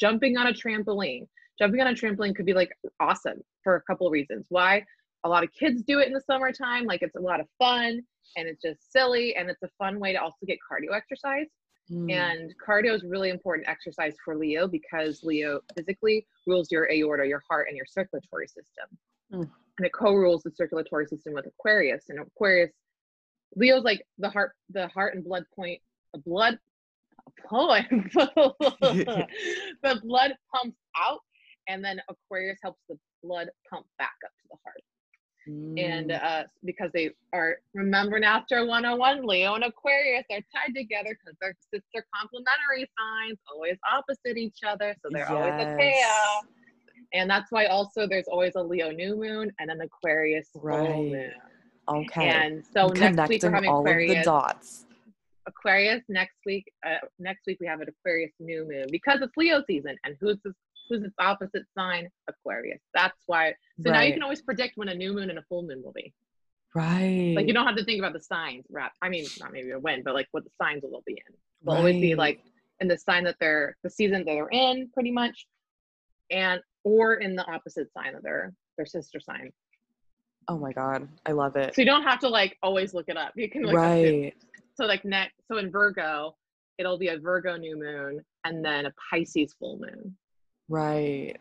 jumping 0.00 0.36
on 0.36 0.48
a 0.48 0.52
trampoline. 0.52 1.26
Jumping 1.58 1.80
on 1.80 1.88
a 1.88 1.92
trampoline 1.92 2.34
could 2.34 2.46
be 2.46 2.54
like 2.54 2.72
awesome 2.98 3.40
for 3.62 3.76
a 3.76 3.82
couple 3.82 4.06
of 4.06 4.12
reasons. 4.12 4.46
Why? 4.48 4.84
A 5.24 5.28
lot 5.28 5.44
of 5.44 5.52
kids 5.52 5.82
do 5.86 5.98
it 5.98 6.08
in 6.08 6.14
the 6.14 6.22
summertime 6.22 6.84
like 6.84 7.02
it's 7.02 7.16
a 7.16 7.20
lot 7.20 7.40
of 7.40 7.46
fun 7.58 8.00
and 8.36 8.48
it's 8.48 8.62
just 8.62 8.90
silly 8.90 9.36
and 9.36 9.50
it's 9.50 9.62
a 9.62 9.68
fun 9.78 10.00
way 10.00 10.12
to 10.14 10.20
also 10.20 10.38
get 10.46 10.58
cardio 10.58 10.96
exercise. 10.96 11.46
Mm. 11.90 12.12
and 12.12 12.54
cardio 12.64 12.94
is 12.94 13.02
really 13.02 13.30
important 13.30 13.66
exercise 13.66 14.14
for 14.24 14.36
leo 14.36 14.68
because 14.68 15.24
leo 15.24 15.60
physically 15.74 16.24
rules 16.46 16.70
your 16.70 16.88
aorta 16.88 17.26
your 17.26 17.42
heart 17.50 17.66
and 17.66 17.76
your 17.76 17.86
circulatory 17.86 18.46
system. 18.46 18.86
Mm. 19.32 19.50
and 19.78 19.86
it 19.86 19.92
co-rules 19.92 20.42
the 20.42 20.52
circulatory 20.52 21.06
system 21.06 21.34
with 21.34 21.46
aquarius. 21.46 22.04
And 22.08 22.20
aquarius 22.20 22.70
Leo's 23.56 23.84
like 23.84 24.04
the 24.18 24.30
heart, 24.30 24.52
the 24.70 24.88
heart 24.88 25.14
and 25.14 25.24
blood 25.24 25.44
point, 25.54 25.80
a 26.14 26.18
blood 26.18 26.58
point. 27.46 27.86
the 28.14 30.00
blood 30.02 30.34
pumps 30.54 30.76
out, 30.96 31.20
and 31.68 31.84
then 31.84 32.00
Aquarius 32.08 32.58
helps 32.62 32.80
the 32.88 32.98
blood 33.22 33.48
pump 33.68 33.86
back 33.98 34.14
up 34.24 34.30
to 34.42 34.48
the 34.50 34.56
heart. 34.64 34.82
And 35.78 36.10
Mm, 36.10 36.22
uh, 36.22 36.44
because 36.64 36.90
they 36.92 37.10
are, 37.32 37.56
remember 37.74 38.16
in 38.16 38.24
Astro 38.24 38.66
101, 38.66 39.24
Leo 39.26 39.54
and 39.54 39.64
Aquarius 39.64 40.24
are 40.30 40.40
tied 40.54 40.74
together 40.76 41.16
because 41.18 41.36
they're 41.40 41.56
sister 41.72 42.06
complementary 42.14 42.90
signs, 42.98 43.38
always 43.52 43.76
opposite 43.90 44.36
each 44.36 44.58
other. 44.66 44.94
So 45.02 45.08
they're 45.10 45.28
always 45.28 45.54
a 45.58 45.66
pair. 45.76 45.92
And 47.12 47.28
that's 47.30 47.50
why 47.50 47.66
also 47.66 48.06
there's 48.06 48.28
always 48.28 48.54
a 48.56 48.62
Leo 48.62 48.90
new 48.90 49.16
moon 49.16 49.50
and 49.58 49.70
an 49.70 49.80
Aquarius 49.80 50.48
full 50.52 50.62
Right. 50.62 50.88
moon. 50.88 51.32
Okay. 51.90 52.28
And 52.28 52.64
so 52.72 52.86
next 52.86 53.28
week 53.28 53.42
we're 53.42 53.48
Connecting 53.48 53.52
having 53.52 53.70
all 53.70 53.80
of 53.80 53.84
the 53.84 53.90
Aquarius. 53.90 54.24
dots. 54.24 54.86
Aquarius 55.46 56.02
next 56.08 56.36
week. 56.46 56.70
Uh, 56.86 56.96
next 57.18 57.46
week 57.46 57.58
we 57.60 57.66
have 57.66 57.80
an 57.80 57.88
Aquarius 57.88 58.32
new 58.38 58.66
moon 58.68 58.86
because 58.90 59.20
it's 59.22 59.36
Leo 59.36 59.62
season. 59.66 59.96
And 60.04 60.16
who's 60.20 60.38
this, 60.44 60.54
who's 60.88 61.02
its 61.02 61.14
opposite 61.18 61.64
sign? 61.76 62.08
Aquarius. 62.28 62.80
That's 62.94 63.18
why. 63.26 63.54
So 63.84 63.90
now 63.90 64.02
you 64.02 64.12
can 64.12 64.22
always 64.22 64.42
predict 64.42 64.76
when 64.76 64.88
a 64.88 64.94
new 64.94 65.12
moon 65.12 65.30
and 65.30 65.38
a 65.38 65.42
full 65.48 65.62
moon 65.62 65.82
will 65.82 65.92
be. 65.92 66.12
Right. 66.74 67.34
Like 67.34 67.48
you 67.48 67.52
don't 67.52 67.66
have 67.66 67.76
to 67.76 67.84
think 67.84 67.98
about 67.98 68.12
the 68.12 68.20
signs. 68.20 68.64
Right? 68.70 68.90
I 69.02 69.08
mean, 69.08 69.26
not 69.40 69.52
maybe 69.52 69.70
a 69.70 69.78
when, 69.78 70.02
but 70.02 70.14
like 70.14 70.28
what 70.30 70.44
the 70.44 70.50
signs 70.62 70.82
will 70.84 71.02
be 71.04 71.14
in. 71.14 71.34
Will 71.62 71.76
always 71.76 72.00
be 72.00 72.14
like 72.14 72.40
in 72.78 72.88
the 72.88 72.96
sign 72.96 73.24
that 73.24 73.36
they're 73.40 73.76
the 73.82 73.90
season 73.90 74.18
that 74.18 74.26
they're 74.26 74.48
in, 74.48 74.88
pretty 74.94 75.10
much, 75.10 75.46
and 76.30 76.60
or 76.84 77.14
in 77.14 77.34
the 77.34 77.44
opposite 77.50 77.92
sign 77.92 78.14
of 78.14 78.22
their 78.22 78.52
their 78.76 78.86
sister 78.86 79.18
sign. 79.20 79.50
Oh 80.48 80.58
my 80.58 80.72
god, 80.72 81.08
I 81.26 81.32
love 81.32 81.56
it. 81.56 81.74
So 81.74 81.82
you 81.82 81.86
don't 81.86 82.02
have 82.02 82.18
to 82.20 82.28
like 82.28 82.56
always 82.62 82.94
look 82.94 83.08
it 83.08 83.16
up. 83.16 83.32
You 83.36 83.48
can 83.48 83.62
like 83.62 83.76
assume. 83.76 84.22
right. 84.22 84.34
so 84.74 84.84
like 84.84 85.04
next 85.04 85.34
so 85.50 85.58
in 85.58 85.70
Virgo, 85.70 86.34
it'll 86.78 86.98
be 86.98 87.08
a 87.08 87.18
Virgo 87.18 87.56
new 87.56 87.78
moon 87.78 88.24
and 88.44 88.64
then 88.64 88.86
a 88.86 88.92
Pisces 89.10 89.54
full 89.58 89.78
moon. 89.78 90.16
Right. 90.68 91.36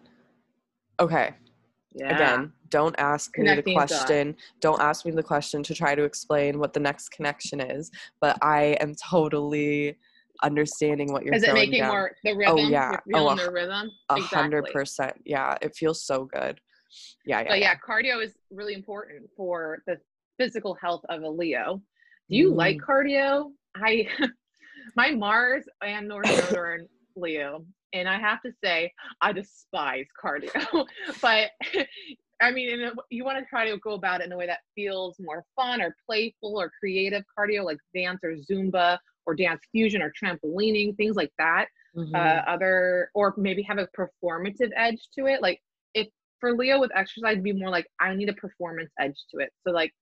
Okay. 1.00 1.34
Yeah. 1.94 2.16
Again, 2.16 2.54
don't 2.70 2.96
ask 3.00 3.36
me 3.38 3.44
the 3.44 3.50
Connecting 3.50 3.78
dots. 3.78 3.92
question. 3.92 4.36
Don't 4.60 4.82
ask 4.82 5.06
me 5.06 5.12
the 5.12 5.24
question 5.24 5.64
to 5.64 5.74
try 5.74 5.96
to 5.96 6.04
explain 6.04 6.60
what 6.60 6.74
the 6.74 6.80
next 6.80 7.10
connection 7.10 7.60
is. 7.60 7.90
But 8.22 8.38
I 8.44 8.78
am 8.80 8.94
totally 8.96 9.98
understanding 10.44 11.12
what 11.12 11.24
you're 11.24 11.34
saying. 11.34 11.44
Is 11.44 11.50
it 11.50 11.54
making 11.54 11.82
down. 11.82 11.90
more 11.90 12.12
the 12.24 12.32
oh, 12.32 12.36
rhythm? 12.36 12.58
Oh 12.58 12.70
yeah. 12.70 12.98
Oh, 13.14 13.30
a 13.30 13.36
the 13.36 13.52
rhythm? 13.52 13.92
A 14.10 14.22
hundred 14.22 14.66
percent. 14.72 15.14
Yeah, 15.26 15.58
it 15.62 15.76
feels 15.76 16.04
so 16.04 16.26
good. 16.26 16.60
Yeah, 17.26 17.40
yeah. 17.42 17.48
But 17.50 17.60
yeah, 17.60 17.74
yeah. 17.74 17.76
cardio 17.88 18.24
is 18.24 18.38
really 18.52 18.74
important 18.74 19.30
for 19.36 19.82
the 19.88 19.98
physical 20.38 20.74
health 20.76 21.04
of 21.10 21.24
a 21.24 21.30
Leo. 21.30 21.82
Do 22.30 22.36
you 22.36 22.54
like 22.54 22.78
Mm. 22.78 22.86
cardio? 22.86 23.52
I 23.76 24.08
my 24.96 25.12
Mars 25.12 25.66
and 25.84 26.08
North 26.08 26.26
Node 26.28 26.58
are 26.58 26.76
in 26.76 26.88
Leo, 27.16 27.66
and 27.94 28.08
I 28.08 28.18
have 28.20 28.42
to 28.44 28.52
say 28.64 28.92
I 29.22 29.32
despise 29.34 30.08
cardio. 30.24 30.86
but 31.22 31.52
I 32.42 32.52
mean, 32.52 32.70
in 32.70 32.82
a, 32.84 32.92
you 33.10 33.26
want 33.26 33.38
to 33.38 33.46
try 33.46 33.70
to 33.70 33.78
go 33.80 33.94
about 33.96 34.22
it 34.22 34.28
in 34.28 34.32
a 34.32 34.38
way 34.38 34.48
that 34.48 34.60
feels 34.74 35.18
more 35.20 35.44
fun 35.58 35.82
or 35.82 35.94
playful 36.06 36.58
or 36.60 36.72
creative 36.80 37.24
cardio, 37.38 37.66
like 37.66 37.80
dance 37.94 38.22
or 38.24 38.36
Zumba 38.50 38.98
or 39.26 39.36
dance 39.36 39.60
fusion 39.74 40.02
or 40.02 40.12
trampolining, 40.12 40.96
things 40.96 41.16
like 41.18 41.34
that 41.38 41.68
Mhm. 41.96 42.16
uh, 42.16 42.44
other 42.50 43.10
or 43.16 43.34
maybe 43.36 43.62
have 43.64 43.78
a 43.80 43.88
performative 43.88 44.72
edge 44.76 45.10
to 45.16 45.26
it 45.26 45.42
like 45.42 45.60
for 46.40 46.56
leo 46.56 46.80
with 46.80 46.92
exercise 46.96 47.40
be 47.40 47.54
more 47.54 47.70
like 47.70 47.88
i 48.00 48.14
need 48.14 48.30
a 48.30 48.34
performance 48.34 48.92
edge 49.00 49.18
to 49.32 49.40
it. 49.40 49.52
So 49.66 49.72
like 49.72 49.94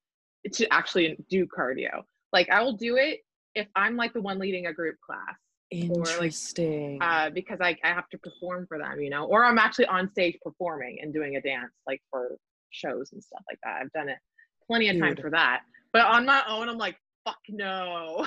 to 0.52 0.72
actually 0.72 1.16
do 1.28 1.46
cardio. 1.46 2.02
Like 2.32 2.50
i 2.50 2.62
will 2.62 2.74
do 2.74 2.96
it 2.96 3.20
if 3.54 3.66
i'm 3.74 3.96
like 3.96 4.12
the 4.12 4.20
one 4.20 4.38
leading 4.38 4.66
a 4.66 4.72
group 4.72 4.96
class 5.04 5.36
or, 5.70 5.76
like, 5.76 6.08
Interesting. 6.08 6.98
uh, 7.02 7.28
because 7.28 7.58
I, 7.60 7.76
I 7.84 7.88
have 7.88 8.08
to 8.10 8.18
perform 8.18 8.66
for 8.66 8.78
them 8.78 9.00
you 9.00 9.10
know? 9.10 9.26
Or 9.26 9.44
i'm 9.44 9.58
actually 9.58 9.86
on 9.86 10.10
stage 10.10 10.36
performing 10.42 10.98
and 11.02 11.12
doing 11.12 11.36
a 11.36 11.40
dance 11.40 11.72
like 11.86 12.00
for 12.10 12.36
shows 12.70 13.12
and 13.12 13.22
stuff 13.22 13.42
like 13.50 13.58
that. 13.64 13.80
I've 13.80 13.92
done 13.92 14.08
it 14.08 14.18
plenty 14.66 14.88
of 14.88 14.98
time 14.98 15.16
for 15.16 15.30
that. 15.30 15.62
But 15.92 16.02
on 16.02 16.26
my 16.26 16.42
own 16.48 16.68
i'm 16.68 16.78
like 16.78 16.96
fuck 17.24 17.38
no 17.48 18.26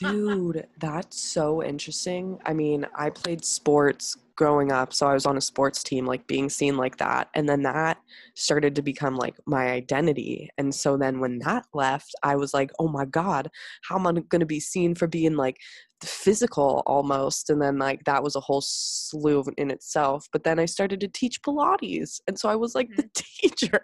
Dude, 0.00 0.66
that's 0.80 1.20
so 1.20 1.62
interesting. 1.62 2.38
I 2.46 2.54
mean, 2.54 2.86
I 2.94 3.10
played 3.10 3.44
sports 3.44 4.16
growing 4.34 4.72
up, 4.72 4.94
so 4.94 5.06
I 5.06 5.12
was 5.12 5.26
on 5.26 5.36
a 5.36 5.40
sports 5.40 5.82
team, 5.82 6.06
like 6.06 6.26
being 6.26 6.48
seen 6.48 6.76
like 6.78 6.96
that. 6.96 7.28
And 7.34 7.46
then 7.46 7.62
that 7.64 7.98
started 8.34 8.74
to 8.76 8.82
become 8.82 9.16
like 9.16 9.36
my 9.46 9.68
identity. 9.68 10.48
And 10.56 10.74
so 10.74 10.96
then 10.96 11.20
when 11.20 11.38
that 11.40 11.66
left, 11.74 12.14
I 12.22 12.36
was 12.36 12.54
like, 12.54 12.70
oh 12.78 12.88
my 12.88 13.04
God, 13.04 13.50
how 13.82 13.96
am 13.98 14.06
I 14.06 14.12
going 14.12 14.40
to 14.40 14.46
be 14.46 14.60
seen 14.60 14.94
for 14.94 15.06
being 15.06 15.36
like 15.36 15.58
physical 16.02 16.82
almost? 16.86 17.50
And 17.50 17.60
then 17.60 17.78
like 17.78 18.04
that 18.04 18.22
was 18.22 18.34
a 18.34 18.40
whole 18.40 18.62
slew 18.62 19.44
in 19.58 19.70
itself. 19.70 20.26
But 20.32 20.44
then 20.44 20.58
I 20.58 20.64
started 20.64 21.00
to 21.00 21.08
teach 21.08 21.42
Pilates. 21.42 22.20
And 22.26 22.38
so 22.38 22.48
I 22.48 22.56
was 22.56 22.74
like 22.74 22.88
the 22.96 23.08
teacher. 23.14 23.82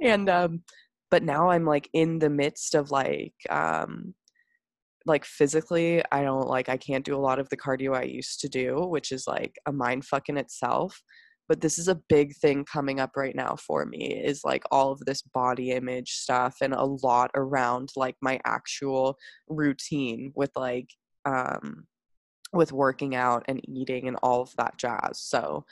And, 0.00 0.30
um, 0.30 0.62
but 1.10 1.22
now 1.22 1.50
I'm 1.50 1.64
like 1.64 1.88
in 1.92 2.18
the 2.18 2.30
midst 2.30 2.74
of 2.74 2.90
like, 2.90 3.34
um, 3.48 4.14
like 5.06 5.24
physically 5.24 6.02
i 6.12 6.22
don't 6.22 6.46
like 6.46 6.68
i 6.68 6.76
can't 6.76 7.04
do 7.04 7.16
a 7.16 7.18
lot 7.18 7.38
of 7.38 7.48
the 7.48 7.56
cardio 7.56 7.96
i 7.96 8.02
used 8.02 8.40
to 8.40 8.48
do 8.48 8.80
which 8.86 9.12
is 9.12 9.26
like 9.26 9.56
a 9.66 9.72
mind 9.72 10.04
fuck 10.04 10.28
in 10.28 10.36
itself 10.36 11.02
but 11.48 11.60
this 11.60 11.78
is 11.78 11.88
a 11.88 12.00
big 12.08 12.36
thing 12.36 12.64
coming 12.64 13.00
up 13.00 13.16
right 13.16 13.34
now 13.34 13.56
for 13.56 13.84
me 13.84 14.14
is 14.24 14.42
like 14.44 14.62
all 14.70 14.92
of 14.92 15.00
this 15.00 15.22
body 15.22 15.72
image 15.72 16.12
stuff 16.12 16.56
and 16.62 16.72
a 16.72 16.84
lot 16.84 17.28
around 17.34 17.88
like 17.96 18.14
my 18.22 18.38
actual 18.44 19.16
routine 19.48 20.32
with 20.36 20.52
like 20.54 20.88
um 21.24 21.84
with 22.52 22.72
working 22.72 23.14
out 23.14 23.44
and 23.48 23.60
eating 23.68 24.06
and 24.06 24.16
all 24.22 24.42
of 24.42 24.54
that 24.56 24.76
jazz 24.76 25.20
so 25.20 25.64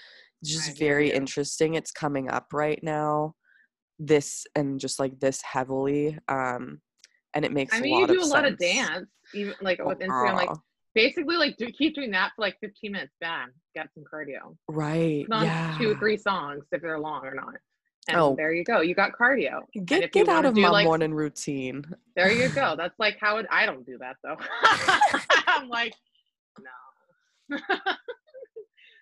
it's 0.42 0.52
just 0.52 0.78
very 0.78 1.12
interesting 1.12 1.74
it's 1.74 1.92
coming 1.92 2.28
up 2.28 2.46
right 2.52 2.80
now 2.82 3.34
this 3.98 4.46
and 4.54 4.78
just 4.78 4.98
like 4.98 5.18
this 5.18 5.42
heavily 5.42 6.16
um 6.28 6.80
and 7.34 7.44
it 7.44 7.52
makes 7.52 7.74
I 7.74 7.80
mean, 7.80 8.00
you 8.00 8.06
do 8.06 8.22
a 8.22 8.24
lot 8.24 8.44
of 8.44 8.58
dance, 8.58 9.08
even 9.34 9.54
like 9.60 9.84
with 9.84 9.98
Instagram. 9.98 10.34
Like 10.34 10.50
basically, 10.94 11.36
like 11.36 11.56
do, 11.56 11.70
keep 11.70 11.94
doing 11.94 12.10
that 12.12 12.32
for 12.34 12.42
like 12.42 12.56
15 12.60 12.92
minutes. 12.92 13.12
Bam, 13.20 13.52
get 13.74 13.88
some 13.94 14.04
cardio. 14.12 14.56
right 14.68 15.26
yeah 15.28 15.76
two, 15.78 15.90
or 15.90 15.94
three 15.96 16.16
songs 16.16 16.64
if 16.72 16.82
they're 16.82 16.98
long 16.98 17.24
or 17.24 17.34
not. 17.34 17.54
And 18.08 18.16
Oh. 18.16 18.34
there 18.36 18.54
you 18.54 18.64
go. 18.64 18.80
You 18.80 18.94
got 18.94 19.12
cardio. 19.12 19.60
get 19.84 20.10
get 20.12 20.28
out 20.28 20.46
of 20.46 20.56
my 20.56 20.68
like, 20.68 20.84
morning 20.84 21.12
routine 21.12 21.84
There 22.16 22.32
you 22.32 22.48
go. 22.48 22.74
That's 22.78 22.98
like 22.98 23.18
how 23.20 23.36
it, 23.36 23.46
I 23.50 23.66
don't 23.66 23.84
do 23.84 23.98
that 23.98 24.16
though. 24.24 24.36
I'm 25.46 25.68
like, 25.68 25.92
no. 26.58 27.58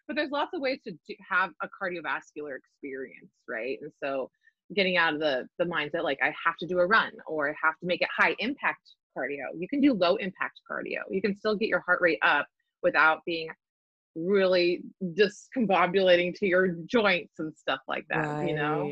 but 0.08 0.16
there's 0.16 0.30
lots 0.30 0.50
of 0.52 0.60
ways 0.60 0.80
to 0.86 0.92
have 1.28 1.50
a 1.62 1.68
cardiovascular 1.68 2.56
experience, 2.56 3.30
right? 3.48 3.78
And 3.80 3.92
so 4.02 4.30
getting 4.74 4.96
out 4.96 5.14
of 5.14 5.20
the 5.20 5.46
the 5.58 5.64
mindset 5.64 6.02
like 6.02 6.18
I 6.22 6.34
have 6.44 6.56
to 6.60 6.66
do 6.66 6.78
a 6.78 6.86
run 6.86 7.12
or 7.26 7.50
I 7.50 7.54
have 7.62 7.78
to 7.80 7.86
make 7.86 8.02
it 8.02 8.08
high 8.16 8.34
impact 8.38 8.80
cardio. 9.16 9.44
You 9.56 9.68
can 9.68 9.80
do 9.80 9.94
low 9.94 10.16
impact 10.16 10.60
cardio. 10.70 11.00
You 11.10 11.22
can 11.22 11.36
still 11.36 11.54
get 11.56 11.68
your 11.68 11.80
heart 11.80 12.00
rate 12.00 12.18
up 12.22 12.46
without 12.82 13.20
being 13.24 13.48
really 14.14 14.82
discombobulating 15.02 16.34
to 16.34 16.46
your 16.46 16.68
joints 16.86 17.34
and 17.38 17.54
stuff 17.56 17.80
like 17.86 18.06
that, 18.08 18.24
you 18.48 18.54
know? 18.54 18.90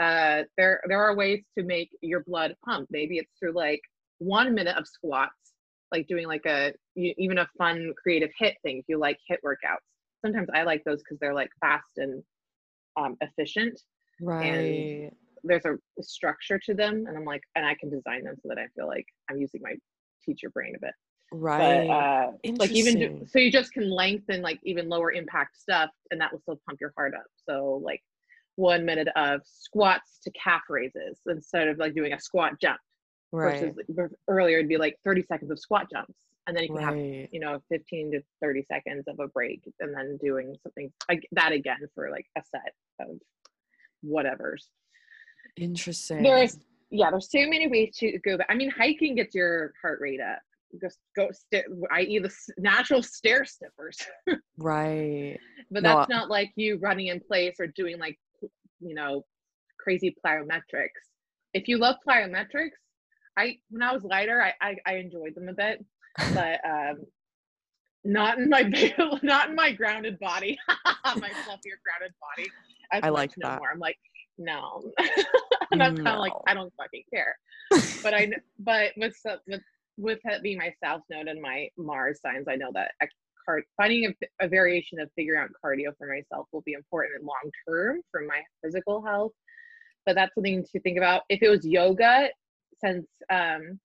Uh, 0.00 0.42
there 0.56 0.80
there 0.88 1.00
are 1.02 1.14
ways 1.14 1.44
to 1.58 1.64
make 1.64 1.90
your 2.00 2.24
blood 2.24 2.54
pump. 2.64 2.88
Maybe 2.90 3.18
it's 3.18 3.30
through 3.38 3.52
like 3.52 3.80
one 4.18 4.54
minute 4.54 4.76
of 4.76 4.86
squats, 4.86 5.52
like 5.92 6.06
doing 6.08 6.26
like 6.26 6.46
a 6.46 6.72
even 6.96 7.38
a 7.38 7.48
fun 7.58 7.92
creative 8.02 8.30
HIIT 8.40 8.54
thing. 8.62 8.78
If 8.78 8.86
you 8.88 8.98
like 8.98 9.18
HIIT 9.30 9.38
workouts, 9.44 9.84
sometimes 10.24 10.48
I 10.54 10.62
like 10.62 10.82
those 10.84 11.00
because 11.02 11.18
they're 11.20 11.34
like 11.34 11.50
fast 11.60 11.84
and 11.98 12.22
um, 12.96 13.16
efficient. 13.20 13.80
Right. 14.20 15.10
There's 15.42 15.64
a 15.66 15.76
structure 16.02 16.58
to 16.58 16.74
them, 16.74 17.04
and 17.06 17.16
I'm 17.16 17.24
like, 17.24 17.42
and 17.54 17.66
I 17.66 17.74
can 17.74 17.90
design 17.90 18.24
them 18.24 18.34
so 18.42 18.48
that 18.48 18.58
I 18.58 18.66
feel 18.74 18.86
like 18.86 19.04
I'm 19.30 19.38
using 19.38 19.60
my 19.62 19.74
teacher 20.24 20.48
brain 20.48 20.74
a 20.74 20.80
bit. 20.80 20.94
right. 21.32 21.86
But 21.86 21.92
uh, 21.92 22.30
like 22.58 22.70
even 22.70 23.26
so, 23.28 23.38
you 23.38 23.52
just 23.52 23.72
can 23.72 23.90
lengthen 23.90 24.40
like 24.40 24.58
even 24.64 24.88
lower 24.88 25.12
impact 25.12 25.60
stuff, 25.60 25.90
and 26.10 26.20
that 26.20 26.32
will 26.32 26.40
still 26.40 26.58
pump 26.66 26.80
your 26.80 26.92
heart 26.96 27.12
up. 27.14 27.26
So 27.46 27.80
like 27.84 28.02
one 28.56 28.84
minute 28.84 29.08
of 29.16 29.40
squats 29.44 30.18
to 30.22 30.30
calf 30.30 30.62
raises 30.68 31.20
instead 31.26 31.68
of 31.68 31.78
like 31.78 31.94
doing 31.94 32.12
a 32.12 32.20
squat 32.20 32.52
jump 32.60 32.78
right. 33.32 33.60
versus 33.60 33.76
like, 33.96 34.10
earlier 34.28 34.58
it'd 34.58 34.68
be 34.68 34.76
like 34.76 34.96
30 35.04 35.22
seconds 35.22 35.50
of 35.50 35.58
squat 35.58 35.86
jumps 35.92 36.14
and 36.46 36.56
then 36.56 36.64
you 36.64 36.68
can 36.70 36.82
have 36.82 36.96
you 36.96 37.40
know 37.40 37.60
15 37.70 38.12
to 38.12 38.20
30 38.40 38.64
seconds 38.64 39.04
of 39.08 39.18
a 39.18 39.28
break 39.28 39.62
and 39.80 39.94
then 39.94 40.18
doing 40.22 40.54
something 40.62 40.92
like 41.08 41.26
that 41.32 41.52
again 41.52 41.80
for 41.94 42.10
like 42.10 42.26
a 42.36 42.42
set 42.44 42.74
of 43.00 43.16
whatever's. 44.04 44.68
Interesting. 45.56 46.22
There's 46.22 46.58
yeah 46.90 47.10
there's 47.10 47.30
so 47.30 47.40
many 47.48 47.66
ways 47.66 47.96
to 47.96 48.18
go 48.20 48.36
back 48.36 48.46
i 48.50 48.54
mean 48.54 48.70
hiking 48.70 49.16
gets 49.16 49.34
your 49.34 49.72
heart 49.80 49.98
rate 50.00 50.20
up. 50.20 50.40
Just 50.80 50.98
go 51.16 51.28
sta- 51.32 51.64
i.e 51.92 52.18
the 52.18 52.26
s- 52.26 52.50
natural 52.58 53.02
stair 53.02 53.44
steppers. 53.44 53.98
Right. 54.56 55.38
But 55.70 55.82
No, 55.82 55.96
that's 55.96 56.08
not 56.08 56.30
like 56.30 56.52
you 56.56 56.78
running 56.78 57.08
in 57.08 57.20
place 57.20 57.56
or 57.58 57.66
doing 57.68 57.98
like 57.98 58.18
you 58.80 58.94
know 58.94 59.24
crazy 59.78 60.14
plyometrics. 60.24 61.02
If 61.52 61.68
you 61.68 61.78
love 61.78 61.96
plyometrics 62.06 62.78
I 63.36 63.58
when 63.70 63.82
I 63.82 63.92
was 63.92 64.04
lighter, 64.04 64.42
I 64.42 64.52
I, 64.60 64.76
I 64.86 64.94
enjoyed 64.96 65.34
them 65.34 65.48
a 65.48 65.52
bit, 65.52 65.84
but 66.32 66.60
um, 66.68 66.98
not 68.04 68.38
in 68.38 68.48
my 68.48 68.62
not 69.22 69.50
in 69.50 69.54
my 69.54 69.72
grounded 69.72 70.18
body, 70.18 70.58
my 70.68 71.30
fluffier 71.30 71.78
grounded 71.84 72.14
body. 72.20 72.50
I 73.02 73.10
like 73.10 73.32
no 73.36 73.48
that. 73.48 73.58
More. 73.58 73.70
I'm 73.72 73.78
like, 73.78 73.98
no, 74.38 74.82
and 75.70 75.82
I'm 75.82 75.96
kind 75.96 76.08
of 76.08 76.18
like, 76.18 76.32
I 76.46 76.54
don't 76.54 76.72
fucking 76.76 77.04
care. 77.12 77.36
but 78.02 78.14
I, 78.14 78.30
but 78.58 78.92
with 78.96 79.16
with 79.46 79.62
with 79.96 80.20
it 80.24 80.42
being 80.42 80.58
my 80.58 80.72
South 80.82 81.02
Node 81.10 81.28
and 81.28 81.40
my 81.40 81.68
Mars 81.76 82.20
signs, 82.20 82.46
I 82.48 82.56
know 82.56 82.70
that 82.74 82.92
a 83.02 83.06
card, 83.44 83.64
finding 83.76 84.06
a, 84.06 84.44
a 84.44 84.48
variation 84.48 84.98
of 85.00 85.10
figuring 85.16 85.40
out 85.40 85.50
cardio 85.64 85.96
for 85.96 86.08
myself 86.08 86.46
will 86.52 86.62
be 86.62 86.72
important 86.72 87.20
in 87.20 87.26
long 87.26 87.50
term 87.68 88.00
for 88.10 88.22
my 88.22 88.40
physical 88.62 89.04
health. 89.04 89.32
But 90.06 90.16
that's 90.16 90.34
something 90.34 90.64
to 90.72 90.80
think 90.80 90.98
about. 90.98 91.22
If 91.28 91.42
it 91.42 91.48
was 91.48 91.64
yoga, 91.64 92.28
since 92.82 93.06
um, 93.30 93.78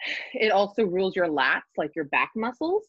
it 0.34 0.52
also 0.52 0.84
rules 0.84 1.16
your 1.16 1.28
lats, 1.28 1.62
like 1.76 1.90
your 1.94 2.06
back 2.06 2.30
muscles. 2.34 2.84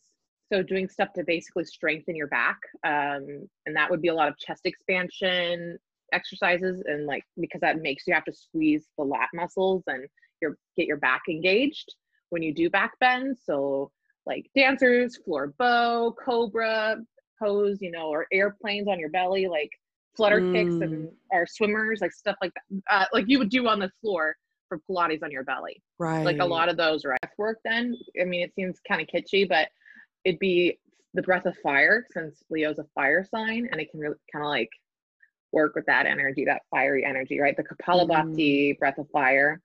So 0.52 0.64
doing 0.64 0.90
stuff 0.90 1.14
to 1.14 1.24
basically 1.24 1.66
strengthen 1.66 2.16
your 2.16 2.28
back, 2.28 2.58
um, 2.84 3.48
and 3.66 3.76
that 3.76 3.90
would 3.90 4.02
be 4.02 4.08
a 4.08 4.16
lot 4.16 4.30
of 4.30 4.38
chest 4.38 4.62
expansion 4.66 5.78
exercises, 6.12 6.82
and 6.86 7.06
like 7.06 7.24
because 7.40 7.62
that 7.62 7.82
makes 7.82 8.08
you 8.08 8.14
have 8.14 8.26
to 8.26 8.34
squeeze 8.34 8.88
the 8.98 9.04
lat 9.04 9.30
muscles 9.34 9.84
and 9.88 10.08
your 10.42 10.58
get 10.76 10.88
your 10.88 10.98
back 10.98 11.22
engaged 11.30 11.94
when 12.30 12.42
you 12.42 12.54
do 12.54 12.70
back 12.70 12.94
bends. 13.00 13.42
So 13.46 13.92
like 14.26 14.50
dancers, 14.56 15.18
floor 15.18 15.54
bow, 15.58 16.16
cobra 16.24 16.98
pose, 17.42 17.78
you 17.82 17.92
know, 17.92 18.08
or 18.10 18.28
airplanes 18.32 18.88
on 18.88 19.00
your 19.00 19.10
belly, 19.10 19.48
like 19.48 19.72
flutter 20.16 20.42
mm. 20.42 20.54
kicks 20.54 20.74
and 20.74 21.10
or 21.32 21.46
swimmers, 21.48 22.02
like 22.02 22.12
stuff 22.12 22.36
like 22.42 22.52
that, 22.54 22.82
uh, 22.92 23.06
like 23.14 23.26
you 23.28 23.40
would 23.40 23.50
do 23.50 23.68
on 23.68 23.80
the 23.80 23.92
floor 24.02 24.36
for 24.68 24.80
Pilates 24.90 25.24
on 25.24 25.32
your 25.32 25.44
belly. 25.44 25.82
Right. 25.98 26.24
Like 26.24 26.40
a 26.40 26.46
lot 26.46 26.70
of 26.70 26.78
those 26.78 27.04
breath 27.04 27.34
work 27.38 27.58
then. 27.66 27.96
I 28.22 28.26
mean, 28.26 28.44
it 28.44 28.54
seems 28.54 28.80
kind 28.88 29.02
of 29.02 29.08
kitschy, 29.08 29.50
but 29.50 29.68
it'd 30.26 30.40
be 30.40 30.78
the 31.14 31.22
breath 31.22 31.46
of 31.46 31.58
fire 31.58 32.06
since 32.12 32.44
Leo's 32.50 32.80
a 32.80 32.86
fire 32.96 33.26
sign 33.30 33.68
and 33.72 33.82
it 33.82 33.90
can 33.92 34.00
really 34.00 34.16
kind 34.32 34.44
of 34.44 34.50
like 34.50 34.70
work 35.52 35.74
with 35.76 35.86
that 35.88 36.06
energy, 36.06 36.46
that 36.46 36.62
fiery 36.70 37.04
energy, 37.04 37.40
right? 37.40 37.58
The 37.58 37.64
Kapalabhati 37.64 38.36
mm. 38.38 38.80
breath 38.80 38.98
of 38.98 39.10
fire 39.10 39.60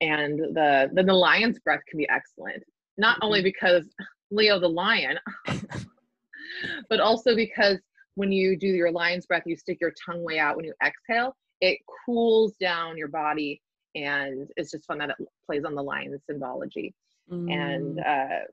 and 0.00 0.38
the 0.38 0.90
then 0.92 1.06
the 1.06 1.14
lion's 1.14 1.58
breath 1.60 1.80
can 1.88 1.98
be 1.98 2.08
excellent. 2.08 2.62
Not 2.96 3.16
mm-hmm. 3.16 3.26
only 3.26 3.42
because 3.42 3.84
Leo 4.30 4.58
the 4.58 4.68
lion, 4.68 5.18
but 6.88 7.00
also 7.00 7.36
because 7.36 7.78
when 8.14 8.32
you 8.32 8.56
do 8.56 8.66
your 8.66 8.90
lion's 8.90 9.26
breath, 9.26 9.44
you 9.46 9.56
stick 9.56 9.78
your 9.80 9.92
tongue 10.04 10.22
way 10.22 10.38
out 10.38 10.56
when 10.56 10.64
you 10.64 10.74
exhale, 10.84 11.36
it 11.60 11.78
cools 12.04 12.54
down 12.60 12.96
your 12.96 13.08
body 13.08 13.60
and 13.94 14.48
it's 14.56 14.70
just 14.70 14.86
fun 14.86 14.98
that 14.98 15.10
it 15.10 15.16
plays 15.46 15.64
on 15.64 15.74
the 15.74 15.82
lion 15.82 16.16
symbology 16.28 16.94
mm. 17.30 17.52
and 17.52 18.00
uh, 18.00 18.44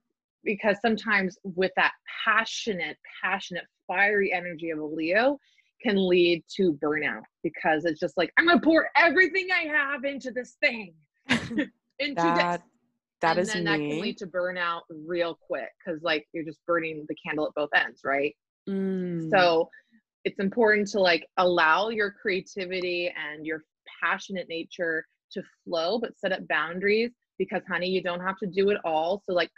because 0.44 0.78
sometimes 0.82 1.38
with 1.44 1.72
that 1.76 1.92
passionate 2.26 2.98
passionate 3.24 3.66
fiery 3.88 4.34
energy 4.34 4.70
of 4.70 4.80
a 4.80 4.86
leo 4.86 5.38
can 5.84 6.08
lead 6.08 6.44
to 6.56 6.74
burnout 6.84 7.22
because 7.44 7.86
it's 7.86 8.00
just 8.00 8.18
like 8.18 8.32
i'm 8.38 8.48
gonna 8.48 8.60
pour 8.60 8.90
everything 8.96 9.48
i 9.54 9.68
have 9.68 10.04
into 10.04 10.32
this 10.32 10.58
thing 10.62 10.94
into 11.30 11.72
that, 12.16 12.62
this 12.62 12.64
that 13.22 13.38
and 13.38 13.40
is 13.40 13.54
then 13.54 13.64
me. 13.64 13.70
that 13.70 13.78
can 13.78 14.02
lead 14.02 14.18
to 14.18 14.28
burnout 14.28 14.82
real 15.06 15.38
quick 15.48 15.70
because 15.86 16.02
like 16.04 16.26
you're 16.34 16.46
just 16.46 16.60
burning 16.66 17.06
the 17.08 17.16
candle 17.26 17.46
at 17.46 17.54
both 17.56 17.70
ends 17.76 18.02
right 18.04 18.36
mm. 18.70 19.30
so 19.30 19.70
it's 20.28 20.40
important 20.40 20.88
to 20.90 21.00
like 21.00 21.26
allow 21.38 21.88
your 21.88 22.12
creativity 22.12 23.10
and 23.16 23.46
your 23.46 23.64
passionate 24.04 24.48
nature 24.50 25.06
to 25.32 25.42
flow, 25.64 26.00
but 26.00 26.18
set 26.18 26.32
up 26.32 26.46
boundaries 26.48 27.12
because, 27.38 27.62
honey, 27.70 27.88
you 27.88 28.02
don't 28.02 28.20
have 28.20 28.38
to 28.38 28.48
do 28.48 28.70
it 28.70 28.78
all. 28.84 29.22
So, 29.26 29.34
like 29.34 29.50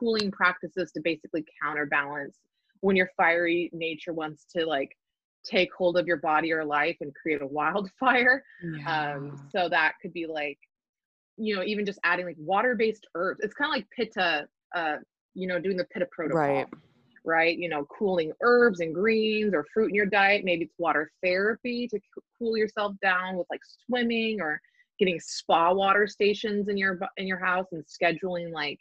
cooling 0.00 0.30
practices 0.30 0.90
to 0.92 1.00
basically 1.04 1.44
counterbalance 1.62 2.38
when 2.80 2.96
your 2.96 3.10
fiery 3.16 3.70
nature 3.72 4.12
wants 4.12 4.46
to 4.56 4.66
like 4.66 4.96
take 5.44 5.72
hold 5.72 5.98
of 5.98 6.06
your 6.06 6.16
body 6.16 6.52
or 6.52 6.64
life 6.64 6.96
and 7.00 7.14
create 7.14 7.42
a 7.42 7.46
wildfire. 7.46 8.42
Yeah. 8.62 9.14
Um, 9.14 9.48
so 9.54 9.68
that 9.68 9.92
could 10.00 10.12
be 10.12 10.26
like, 10.26 10.58
you 11.36 11.54
know, 11.54 11.62
even 11.62 11.86
just 11.86 12.00
adding 12.04 12.26
like 12.26 12.36
water-based 12.38 13.06
herbs. 13.14 13.40
It's 13.42 13.54
kind 13.54 13.70
of 13.70 13.76
like 13.76 13.86
pitta, 13.94 14.48
uh, 14.74 14.96
you 15.34 15.46
know, 15.46 15.60
doing 15.60 15.76
the 15.76 15.84
pitta 15.92 16.06
protocol. 16.10 16.40
Right. 16.40 16.66
Right, 17.22 17.58
you 17.58 17.68
know, 17.68 17.84
cooling 17.84 18.32
herbs 18.40 18.80
and 18.80 18.94
greens 18.94 19.52
or 19.52 19.66
fruit 19.74 19.90
in 19.90 19.94
your 19.94 20.06
diet. 20.06 20.42
Maybe 20.42 20.64
it's 20.64 20.74
water 20.78 21.12
therapy 21.22 21.86
to 21.88 22.00
cool 22.38 22.56
yourself 22.56 22.94
down 23.02 23.36
with 23.36 23.46
like 23.50 23.60
swimming 23.84 24.40
or 24.40 24.58
getting 24.98 25.20
spa 25.20 25.70
water 25.70 26.06
stations 26.06 26.68
in 26.68 26.78
your 26.78 26.98
in 27.18 27.26
your 27.26 27.38
house 27.38 27.66
and 27.72 27.84
scheduling 27.84 28.52
like 28.52 28.78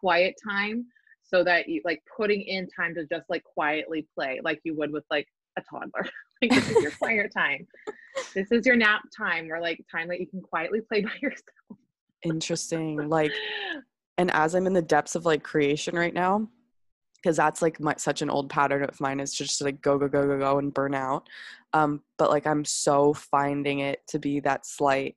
quiet 0.00 0.34
time 0.42 0.86
so 1.22 1.44
that 1.44 1.68
you 1.68 1.80
like 1.84 2.02
putting 2.16 2.42
in 2.42 2.68
time 2.68 2.94
to 2.94 3.06
just 3.06 3.28
like 3.28 3.44
quietly 3.44 4.06
play 4.14 4.40
like 4.42 4.60
you 4.64 4.74
would 4.74 4.92
with 4.92 5.04
like 5.10 5.26
a 5.58 5.62
toddler. 5.70 6.08
Like 6.42 6.52
this 6.52 6.70
is 6.70 6.82
your 6.82 6.92
quiet 6.92 7.30
time. 7.36 7.66
This 8.34 8.50
is 8.50 8.64
your 8.64 8.74
nap 8.74 9.02
time 9.14 9.52
or 9.52 9.60
like 9.60 9.84
time 9.92 10.08
that 10.08 10.20
you 10.20 10.26
can 10.26 10.40
quietly 10.40 10.80
play 10.80 11.02
by 11.02 11.10
yourself. 11.20 11.78
Interesting. 12.22 13.10
Like 13.10 13.30
and 14.20 14.30
as 14.32 14.54
i'm 14.54 14.66
in 14.66 14.74
the 14.74 14.82
depths 14.82 15.14
of 15.14 15.24
like 15.24 15.42
creation 15.42 15.96
right 15.96 16.14
now 16.14 16.46
because 17.16 17.36
that's 17.36 17.60
like 17.60 17.80
my, 17.80 17.94
such 17.96 18.22
an 18.22 18.30
old 18.30 18.48
pattern 18.48 18.82
of 18.82 19.00
mine 19.00 19.20
is 19.20 19.34
just 19.34 19.58
to 19.58 19.64
like 19.64 19.82
go 19.82 19.98
go 19.98 20.08
go 20.08 20.26
go 20.26 20.38
go 20.38 20.58
and 20.58 20.72
burn 20.72 20.94
out. 20.94 21.28
Um 21.72 22.02
but 22.18 22.30
like 22.30 22.46
i'm 22.46 22.64
so 22.64 23.12
finding 23.12 23.80
it 23.80 24.00
to 24.08 24.18
be 24.18 24.40
that 24.40 24.66
slight 24.66 25.16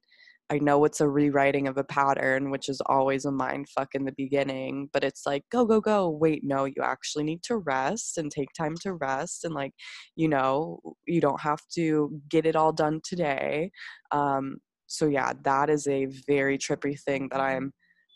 I 0.49 0.59
know 0.59 0.83
it's 0.85 1.01
a 1.01 1.07
rewriting 1.07 1.67
of 1.67 1.77
a 1.77 1.83
pattern, 1.85 2.51
which 2.51 2.69
is 2.69 2.81
always 2.85 3.25
a 3.25 3.31
mind 3.31 3.69
fuck 3.69 3.95
in 3.95 4.03
the 4.03 4.13
beginning, 4.15 4.89
but 4.91 5.03
it's 5.03 5.25
like, 5.25 5.43
go, 5.49 5.65
go, 5.65 5.79
go. 5.79 6.09
Wait, 6.09 6.41
no, 6.43 6.65
you 6.65 6.83
actually 6.83 7.23
need 7.23 7.41
to 7.43 7.57
rest 7.57 8.17
and 8.17 8.29
take 8.29 8.49
time 8.55 8.75
to 8.81 8.93
rest. 8.93 9.45
And, 9.45 9.53
like, 9.53 9.71
you 10.15 10.27
know, 10.27 10.79
you 11.07 11.21
don't 11.21 11.39
have 11.39 11.61
to 11.75 12.19
get 12.29 12.45
it 12.45 12.55
all 12.55 12.73
done 12.73 12.99
today. 13.03 13.71
Um, 14.11 14.57
so, 14.85 15.07
yeah, 15.07 15.31
that 15.43 15.69
is 15.69 15.87
a 15.87 16.07
very 16.27 16.57
trippy 16.57 16.99
thing 16.99 17.29
that 17.31 17.39
I'm 17.39 17.71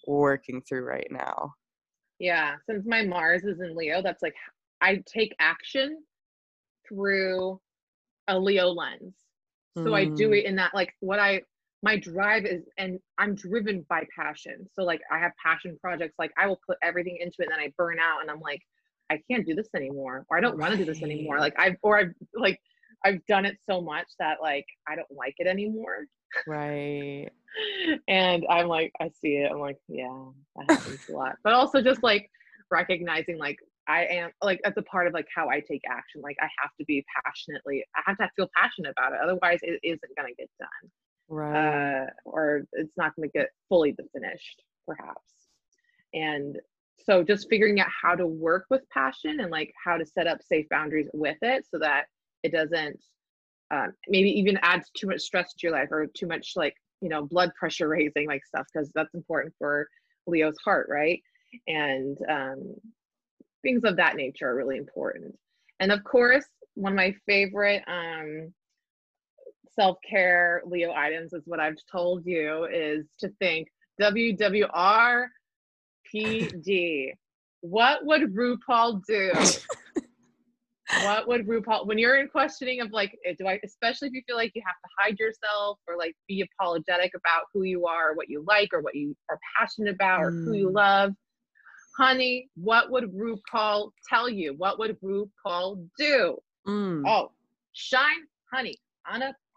working 0.06 0.62
through 0.68 0.84
right 0.84 1.08
now. 1.10 1.54
Yeah. 2.20 2.56
Since 2.70 2.86
my 2.86 3.04
Mars 3.04 3.46
is 3.46 3.62
in 3.62 3.76
Leo, 3.76 4.02
that's 4.04 4.22
like, 4.22 4.36
I 4.82 5.02
take 5.12 5.34
action 5.40 6.04
through 6.88 7.60
a 8.28 8.38
Leo 8.38 8.68
lens. 8.68 9.16
So 9.78 9.86
mm. 9.86 9.96
I 9.96 10.06
do 10.06 10.30
mm. 10.30 10.40
it 10.40 10.46
in 10.46 10.56
that, 10.58 10.76
like, 10.76 10.94
what 11.00 11.20
I, 11.20 11.42
my 11.88 11.96
drive 11.96 12.46
is 12.46 12.64
and 12.78 13.00
i'm 13.18 13.34
driven 13.34 13.86
by 13.88 14.04
passion. 14.14 14.68
So 14.74 14.84
like 14.84 15.00
i 15.10 15.18
have 15.20 15.32
passion 15.42 15.78
projects 15.82 16.16
like 16.20 16.34
i 16.38 16.46
will 16.46 16.60
put 16.68 16.78
everything 16.84 17.18
into 17.22 17.38
it 17.40 17.44
and 17.44 17.52
then 17.54 17.60
i 17.62 17.72
burn 17.78 17.98
out 17.98 18.20
and 18.22 18.30
i'm 18.30 18.42
like 18.42 18.62
i 19.10 19.18
can't 19.32 19.46
do 19.46 19.56
this 19.56 19.70
anymore 19.74 20.26
or 20.30 20.38
i 20.38 20.42
don't 20.42 20.58
want 20.58 20.72
to 20.74 20.78
do 20.78 20.84
this 20.84 21.02
anymore. 21.02 21.40
Like 21.40 21.56
i've 21.58 21.78
or 21.82 21.98
i've 21.98 22.14
like 22.36 22.60
i've 23.06 23.26
done 23.28 23.46
it 23.46 23.56
so 23.70 23.80
much 23.80 24.08
that 24.20 24.40
like 24.42 24.66
i 24.90 24.98
don't 24.98 25.12
like 25.12 25.36
it 25.38 25.48
anymore. 25.48 26.00
Right. 26.46 27.30
And 28.08 28.46
i'm 28.50 28.68
like 28.68 28.92
i 29.02 29.10
see 29.22 29.38
it. 29.38 29.50
I'm 29.52 29.60
like 29.60 29.80
yeah 29.88 30.26
that 30.58 30.70
happens 30.70 31.10
a 31.10 31.14
lot. 31.14 31.38
But 31.44 31.54
also 31.54 31.82
just 31.82 32.04
like 32.04 32.30
recognizing 32.70 33.38
like 33.38 33.58
I 33.90 34.04
am 34.18 34.32
like 34.44 34.60
that's 34.66 34.78
a 34.78 34.84
part 34.84 35.08
of 35.08 35.14
like 35.14 35.28
how 35.34 35.48
I 35.48 35.62
take 35.62 35.82
action. 35.90 36.20
Like 36.22 36.36
I 36.42 36.50
have 36.62 36.72
to 36.78 36.86
be 36.86 37.06
passionately, 37.24 37.86
I 37.96 38.02
have 38.06 38.18
to 38.18 38.30
feel 38.36 38.50
passionate 38.54 38.92
about 38.92 39.14
it. 39.14 39.20
Otherwise 39.24 39.60
it 39.64 39.80
isn't 39.82 40.16
gonna 40.18 40.36
get 40.38 40.50
done 40.60 40.92
right. 41.30 42.04
uh, 42.04 42.06
or 42.26 42.64
it's 42.74 42.98
not 42.98 43.16
going 43.16 43.30
to 43.30 43.38
get 43.38 43.50
fully 43.70 43.96
finished 44.14 44.64
perhaps. 44.88 45.34
And 46.14 46.58
so 46.98 47.24
just 47.24 47.50
figuring 47.50 47.80
out 47.80 47.88
how 48.02 48.16
to 48.16 48.26
work 48.26 48.66
with 48.70 48.90
passion 48.90 49.40
and 49.40 49.52
like 49.52 49.74
how 49.84 49.98
to 49.98 50.06
set 50.06 50.28
up 50.28 50.42
safe 50.42 50.68
boundaries 50.70 51.10
with 51.14 51.38
it 51.42 51.66
so 51.70 51.80
that 51.80 52.06
it 52.44 52.52
doesn't 52.52 53.00
um, 53.72 53.92
maybe 54.08 54.30
even 54.30 54.58
adds 54.62 54.90
too 54.96 55.08
much 55.08 55.22
stress 55.22 55.54
to 55.54 55.68
your 55.68 55.74
life 55.74 55.90
or 55.92 56.08
too 56.08 56.28
much 56.28 56.54
like 56.56 56.76
you 57.02 57.10
know 57.10 57.26
blood 57.26 57.52
pressure 57.60 57.88
raising 57.90 58.28
like 58.28 58.46
stuff 58.46 58.66
because 58.74 58.90
that's 58.96 59.14
important 59.14 59.54
for 59.58 59.88
leo's 60.26 60.58
heart 60.64 60.88
right? 60.90 61.22
And 61.68 62.18
um, 62.30 62.76
things 63.62 63.84
of 63.84 63.96
that 63.98 64.16
nature 64.16 64.50
are 64.50 64.56
really 64.56 64.78
important. 64.78 65.38
And 65.80 65.92
of 65.92 66.04
course 66.04 66.46
one 66.76 66.94
of 66.94 66.98
my 66.98 67.16
favorite 67.26 67.84
um, 67.88 68.54
self-care 69.78 70.64
Leo 70.66 70.92
items 70.94 71.34
is 71.34 71.44
what 71.46 71.60
I've 71.60 71.78
told 71.92 72.26
you 72.26 72.66
is 72.66 73.06
to 73.20 73.30
think 73.40 73.68
WWR 74.02 75.28
PD. 76.14 77.12
what 77.62 78.06
would 78.06 78.34
RuPaul 78.34 79.02
do? 79.08 79.32
what 81.04 81.28
would 81.28 81.48
RuPaul 81.48 81.86
when 81.86 81.98
you're 81.98 82.18
in 82.18 82.30
questioning 82.30 82.80
of 82.82 82.92
like 82.92 83.18
eh, 83.26 83.34
do 83.38 83.46
I 83.48 83.60
especially 83.66 84.08
if 84.08 84.14
you 84.14 84.22
feel 84.26 84.38
like 84.38 84.52
you 84.56 84.62
have 84.66 84.76
to 84.76 84.90
hide 85.00 85.20
yourself 85.20 85.80
or 85.88 85.98
like 85.98 86.16
be 86.28 86.44
apologetic 86.60 87.12
about 87.16 87.44
who 87.54 87.64
you 87.64 87.86
are, 87.86 88.12
or 88.12 88.16
what 88.16 88.30
you 88.30 88.44
like 88.48 88.70
or 88.74 88.82
what 88.82 88.96
you 88.96 89.16
are 89.30 89.40
passionate 89.58 89.94
about 89.94 90.22
or 90.22 90.32
mm. 90.32 90.46
who 90.46 90.54
you 90.54 90.70
mm. 90.70 90.76
love. 90.76 91.14
Honey, 91.98 92.48
what 92.56 92.92
would 92.92 93.12
RuPaul 93.12 93.90
tell 94.08 94.30
you? 94.30 94.54
What 94.58 94.78
would 94.80 94.98
RuPaul 95.02 95.88
do? 95.98 96.38
Mm. 96.68 97.04
Oh, 97.08 97.32
shine, 97.74 98.28
honey, 98.54 98.78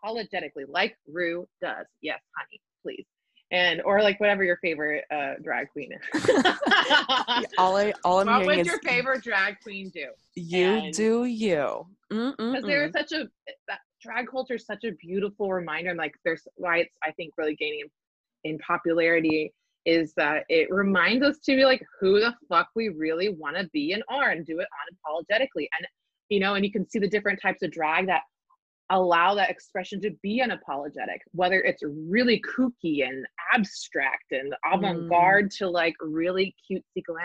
unapologetically, 0.04 0.64
like 0.68 0.96
Ru 1.08 1.46
does. 1.60 1.86
Yes, 2.00 2.20
honey, 2.36 2.60
please. 2.82 3.06
and 3.52 3.82
or 3.82 4.02
like 4.02 4.20
whatever 4.20 4.44
your 4.44 4.58
favorite 4.62 5.04
uh, 5.12 5.34
drag 5.42 5.68
queen 5.70 5.90
is. 5.92 6.24
All 7.58 7.76
I 7.76 7.92
all 8.04 8.20
I'm 8.20 8.26
what 8.26 8.42
hearing 8.42 8.46
would 8.46 8.58
is 8.60 8.66
your 8.66 8.80
favorite 8.80 9.22
drag 9.22 9.58
queen 9.62 9.90
do? 9.90 10.06
you 10.34 10.66
and- 10.66 10.94
do 10.94 11.24
you. 11.24 11.86
Because 12.08 12.64
there's 12.64 12.92
such 12.92 13.12
a 13.12 13.28
that 13.68 13.80
drag 14.02 14.26
culture 14.28 14.54
is 14.54 14.66
such 14.66 14.84
a 14.84 14.92
beautiful 14.92 15.52
reminder, 15.52 15.90
and 15.90 15.98
like 15.98 16.14
there's 16.24 16.42
why 16.56 16.78
it's 16.78 16.96
I 17.04 17.12
think 17.12 17.32
really 17.38 17.54
gaining 17.56 17.84
in 18.44 18.58
popularity 18.58 19.52
is 19.86 20.12
that 20.14 20.44
it 20.48 20.68
reminds 20.70 21.24
us 21.24 21.38
to 21.38 21.56
be 21.56 21.64
like 21.64 21.82
who 22.00 22.20
the 22.20 22.34
fuck 22.48 22.68
we 22.74 22.88
really 22.90 23.30
want 23.30 23.56
to 23.56 23.68
be 23.72 23.92
and 23.92 24.02
are 24.10 24.30
and 24.30 24.44
do 24.44 24.58
it 24.60 24.66
unapologetically 24.82 25.66
and 25.78 25.86
you 26.28 26.38
know 26.38 26.54
and 26.54 26.64
you 26.66 26.70
can 26.72 26.86
see 26.88 26.98
the 26.98 27.08
different 27.08 27.40
types 27.40 27.62
of 27.62 27.70
drag 27.70 28.06
that 28.06 28.20
allow 28.90 29.34
that 29.34 29.50
expression 29.50 30.00
to 30.00 30.10
be 30.22 30.42
unapologetic 30.44 31.18
whether 31.32 31.60
it's 31.60 31.82
really 31.84 32.42
kooky 32.42 33.06
and 33.08 33.24
abstract 33.54 34.32
and 34.32 34.54
avant-garde 34.72 35.50
to 35.50 35.68
like 35.68 35.94
really 36.00 36.54
cutesy 36.70 37.02
glam 37.06 37.24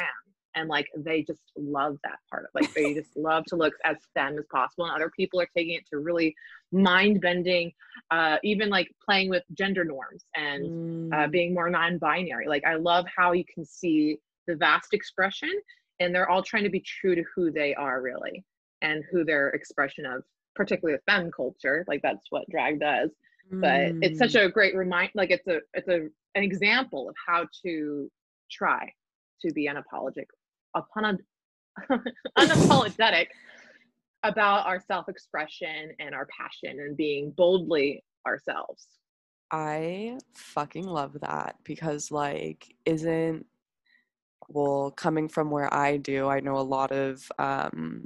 and 0.55 0.69
like 0.69 0.87
they 0.97 1.21
just 1.21 1.41
love 1.57 1.97
that 2.03 2.17
part 2.29 2.43
of 2.43 2.49
like 2.53 2.71
they 2.73 2.93
just 2.93 3.15
love 3.17 3.43
to 3.45 3.55
look 3.55 3.73
as 3.83 3.97
femme 4.13 4.37
as 4.37 4.45
possible 4.51 4.85
and 4.85 4.95
other 4.95 5.11
people 5.15 5.41
are 5.41 5.49
taking 5.55 5.73
it 5.75 5.83
to 5.91 5.97
really 5.99 6.33
mind 6.71 7.19
bending 7.21 7.71
uh 8.11 8.37
even 8.43 8.69
like 8.69 8.87
playing 9.03 9.29
with 9.29 9.43
gender 9.53 9.83
norms 9.83 10.25
and 10.35 10.65
uh, 11.13 11.27
Mm. 11.27 11.31
being 11.31 11.53
more 11.53 11.69
non-binary. 11.69 12.47
Like 12.47 12.65
I 12.65 12.75
love 12.75 13.05
how 13.15 13.31
you 13.33 13.43
can 13.53 13.63
see 13.63 14.17
the 14.47 14.55
vast 14.55 14.93
expression, 14.93 15.51
and 15.99 16.13
they're 16.13 16.29
all 16.29 16.41
trying 16.41 16.63
to 16.63 16.69
be 16.69 16.79
true 16.81 17.13
to 17.15 17.23
who 17.35 17.51
they 17.51 17.75
are 17.75 18.01
really, 18.01 18.43
and 18.81 19.03
who 19.11 19.23
their 19.23 19.49
expression 19.49 20.05
of, 20.05 20.23
particularly 20.55 20.97
the 20.97 21.11
femme 21.11 21.31
culture. 21.31 21.83
Like 21.87 22.01
that's 22.01 22.25
what 22.29 22.49
drag 22.49 22.79
does. 22.79 23.11
But 23.51 23.93
it's 24.01 24.17
such 24.17 24.33
Mm. 24.33 24.45
a 24.47 24.49
great 24.49 24.75
remind. 24.75 25.11
Like 25.15 25.31
it's 25.31 25.47
a 25.47 25.59
it's 25.73 25.87
a 25.87 26.07
an 26.35 26.43
example 26.43 27.07
of 27.09 27.15
how 27.27 27.47
to 27.65 28.11
try 28.51 28.91
to 29.41 29.53
be 29.53 29.69
unapologetic, 29.69 30.25
upon 30.75 31.19
unapologetic 32.37 33.27
about 34.23 34.65
our 34.65 34.81
self-expression 34.81 35.91
and 35.99 36.15
our 36.15 36.27
passion 36.35 36.79
and 36.79 36.97
being 36.97 37.31
boldly 37.31 38.03
ourselves. 38.25 38.87
I 39.51 40.17
fucking 40.33 40.85
love 40.87 41.17
that 41.21 41.57
because 41.63 42.11
like 42.11 42.75
isn't 42.85 43.45
well 44.49 44.91
coming 44.91 45.29
from 45.29 45.51
where 45.51 45.71
I 45.73 45.97
do, 45.97 46.27
I 46.27 46.39
know 46.39 46.57
a 46.57 46.59
lot 46.59 46.91
of 46.91 47.31
um 47.37 48.05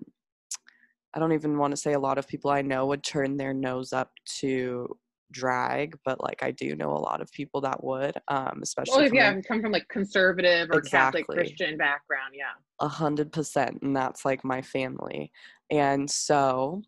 I 1.14 1.20
don't 1.20 1.34
even 1.34 1.58
want 1.58 1.72
to 1.72 1.78
say 1.78 1.94
a 1.94 2.00
lot 2.00 2.18
of 2.18 2.28
people 2.28 2.52
I 2.52 2.62
know 2.62 2.86
would 2.88 3.04
turn 3.04 3.38
their 3.38 3.54
nose 3.54 3.94
up 3.94 4.12
to 4.40 4.96
drag, 5.32 5.98
but 6.06 6.22
like 6.22 6.44
I 6.44 6.52
do 6.52 6.76
know 6.76 6.92
a 6.92 6.98
lot 6.98 7.22
of 7.22 7.32
people 7.32 7.62
that 7.62 7.84
would, 7.84 8.16
um, 8.28 8.60
especially 8.62 8.98
Well, 8.98 9.06
if 9.06 9.14
you 9.14 9.22
have 9.22 9.44
come 9.48 9.62
from 9.62 9.72
like 9.72 9.88
conservative 9.88 10.70
or 10.72 10.82
Catholic 10.82 11.28
Christian 11.28 11.78
background, 11.78 12.34
yeah. 12.36 12.54
a 12.80 12.88
hundred 12.88 13.32
percent 13.32 13.82
and 13.82 13.96
that's 13.96 14.26
like 14.26 14.44
my 14.44 14.62
family 14.62 15.32
and 15.70 16.10
so 16.10 16.82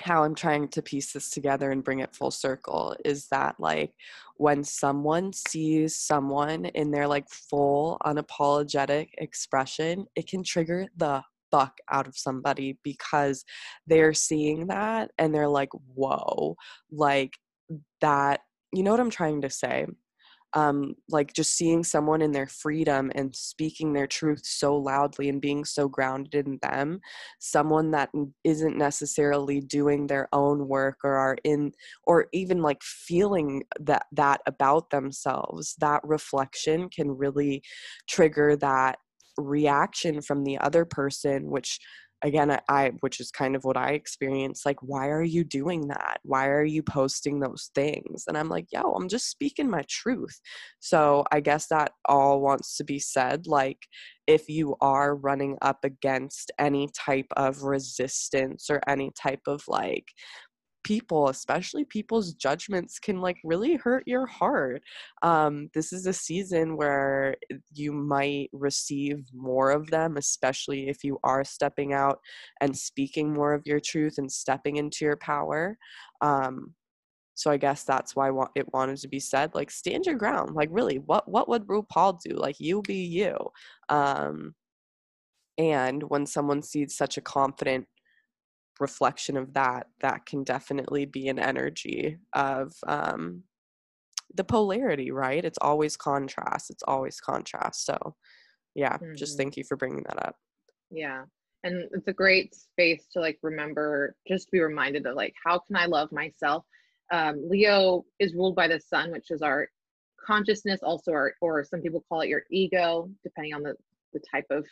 how 0.00 0.24
i'm 0.24 0.34
trying 0.34 0.68
to 0.68 0.82
piece 0.82 1.12
this 1.12 1.30
together 1.30 1.70
and 1.70 1.84
bring 1.84 2.00
it 2.00 2.14
full 2.14 2.30
circle 2.30 2.96
is 3.04 3.28
that 3.28 3.54
like 3.58 3.92
when 4.36 4.64
someone 4.64 5.32
sees 5.32 5.96
someone 5.96 6.64
in 6.66 6.90
their 6.90 7.06
like 7.06 7.28
full 7.28 7.98
unapologetic 8.04 9.08
expression 9.18 10.06
it 10.16 10.26
can 10.26 10.42
trigger 10.42 10.86
the 10.96 11.22
fuck 11.50 11.78
out 11.90 12.06
of 12.06 12.16
somebody 12.16 12.78
because 12.82 13.44
they're 13.86 14.14
seeing 14.14 14.66
that 14.68 15.10
and 15.18 15.34
they're 15.34 15.48
like 15.48 15.70
whoa. 15.94 16.56
Like 16.90 17.34
that 18.00 18.40
you 18.72 18.82
know 18.82 18.90
what 18.90 19.00
i'm 19.00 19.10
trying 19.10 19.40
to 19.42 19.50
say? 19.50 19.86
Um, 20.52 20.96
like 21.08 21.32
just 21.32 21.56
seeing 21.56 21.84
someone 21.84 22.20
in 22.22 22.32
their 22.32 22.48
freedom 22.48 23.12
and 23.14 23.34
speaking 23.34 23.92
their 23.92 24.08
truth 24.08 24.40
so 24.42 24.76
loudly 24.76 25.28
and 25.28 25.40
being 25.40 25.64
so 25.64 25.88
grounded 25.88 26.48
in 26.48 26.58
them, 26.60 27.00
someone 27.38 27.92
that 27.92 28.10
isn't 28.42 28.76
necessarily 28.76 29.60
doing 29.60 30.08
their 30.08 30.28
own 30.32 30.66
work 30.66 30.98
or 31.04 31.14
are 31.14 31.36
in, 31.44 31.70
or 32.02 32.26
even 32.32 32.62
like 32.62 32.82
feeling 32.82 33.62
that 33.78 34.06
that 34.10 34.40
about 34.46 34.90
themselves, 34.90 35.76
that 35.78 36.00
reflection 36.02 36.88
can 36.88 37.16
really 37.16 37.62
trigger 38.08 38.56
that 38.56 38.98
reaction 39.40 40.22
from 40.22 40.44
the 40.44 40.58
other 40.58 40.84
person, 40.84 41.50
which 41.50 41.78
again 42.22 42.56
I, 42.68 42.92
which 43.00 43.20
is 43.20 43.30
kind 43.30 43.56
of 43.56 43.64
what 43.64 43.76
i 43.76 43.90
experienced 43.90 44.66
like 44.66 44.76
why 44.82 45.08
are 45.08 45.22
you 45.22 45.44
doing 45.44 45.88
that? 45.88 46.20
Why 46.22 46.48
are 46.48 46.64
you 46.64 46.82
posting 46.82 47.40
those 47.40 47.70
things? 47.74 48.24
And 48.28 48.36
i'm 48.36 48.48
like 48.48 48.66
yo 48.70 48.92
i'm 48.92 49.08
just 49.08 49.30
speaking 49.30 49.70
my 49.70 49.84
truth. 49.88 50.38
So 50.80 51.24
i 51.32 51.40
guess 51.40 51.66
that 51.68 51.92
all 52.06 52.40
wants 52.40 52.76
to 52.76 52.84
be 52.84 52.98
said 52.98 53.46
like 53.46 53.78
if 54.26 54.48
you 54.48 54.76
are 54.80 55.16
running 55.16 55.56
up 55.62 55.78
against 55.82 56.52
any 56.58 56.88
type 56.94 57.26
of 57.36 57.62
resistance 57.62 58.68
or 58.70 58.80
any 58.86 59.10
type 59.20 59.40
of 59.46 59.62
like 59.66 60.06
people 60.84 61.28
especially 61.28 61.84
people's 61.84 62.34
judgments 62.34 62.98
can 62.98 63.20
like 63.20 63.36
really 63.44 63.76
hurt 63.76 64.04
your 64.06 64.26
heart. 64.26 64.82
Um 65.22 65.68
this 65.74 65.92
is 65.92 66.06
a 66.06 66.12
season 66.12 66.76
where 66.76 67.36
you 67.72 67.92
might 67.92 68.48
receive 68.52 69.24
more 69.34 69.70
of 69.70 69.90
them 69.90 70.16
especially 70.16 70.88
if 70.88 71.04
you 71.04 71.18
are 71.24 71.44
stepping 71.44 71.92
out 71.92 72.18
and 72.60 72.76
speaking 72.76 73.32
more 73.32 73.52
of 73.54 73.66
your 73.66 73.80
truth 73.80 74.14
and 74.18 74.30
stepping 74.30 74.76
into 74.76 75.04
your 75.04 75.16
power. 75.16 75.76
Um 76.20 76.74
so 77.34 77.50
i 77.50 77.56
guess 77.56 77.84
that's 77.84 78.14
why 78.14 78.30
it 78.54 78.72
wanted 78.74 78.98
to 78.98 79.08
be 79.08 79.20
said 79.20 79.54
like 79.54 79.70
stand 79.70 80.06
your 80.06 80.16
ground. 80.16 80.54
Like 80.54 80.68
really 80.72 80.98
what 80.98 81.28
what 81.28 81.48
would 81.48 81.66
rupaul 81.66 82.20
do? 82.20 82.34
Like 82.36 82.60
you 82.60 82.82
be 82.82 82.96
you. 82.96 83.36
Um 83.88 84.54
and 85.58 86.02
when 86.04 86.26
someone 86.26 86.62
sees 86.62 86.96
such 86.96 87.18
a 87.18 87.20
confident 87.20 87.86
reflection 88.80 89.36
of 89.36 89.52
that 89.54 89.86
that 90.00 90.26
can 90.26 90.42
definitely 90.44 91.04
be 91.04 91.28
an 91.28 91.38
energy 91.38 92.16
of 92.32 92.72
um 92.86 93.42
the 94.34 94.44
polarity 94.44 95.10
right 95.10 95.44
it's 95.44 95.58
always 95.60 95.96
contrast 95.96 96.70
it's 96.70 96.82
always 96.86 97.20
contrast 97.20 97.84
so 97.84 98.14
yeah 98.74 98.96
just 99.16 99.34
Mhm. 99.34 99.36
thank 99.38 99.56
you 99.56 99.64
for 99.64 99.76
bringing 99.76 100.04
that 100.04 100.26
up 100.26 100.36
Yeah. 100.90 101.24
And 101.62 101.88
it's 101.92 102.08
a 102.08 102.12
great 102.12 102.54
space 102.54 103.06
to 103.12 103.20
like 103.20 103.38
remember, 103.42 104.14
just 104.26 104.46
to 104.46 104.52
be 104.52 104.60
reminded 104.60 105.06
of 105.06 105.14
like, 105.14 105.34
how 105.44 105.58
can 105.58 105.76
I 105.76 105.86
love 105.86 106.10
myself? 106.10 106.64
Um, 107.12 107.48
Leo 107.48 108.04
is 108.18 108.34
ruled 108.34 108.56
by 108.56 108.66
the 108.66 108.80
sun, 108.80 109.10
which 109.12 109.30
is 109.30 109.42
our 109.42 109.68
consciousness, 110.26 110.80
also 110.82 111.12
our, 111.12 111.34
or 111.40 111.62
some 111.64 111.80
people 111.82 112.02
call 112.08 112.22
it 112.22 112.28
your 112.28 112.44
ego, 112.50 113.10
depending 113.22 113.52
on 113.54 113.62
the, 113.62 113.74
the 114.14 114.20
type 114.32 114.46
of 114.50 114.64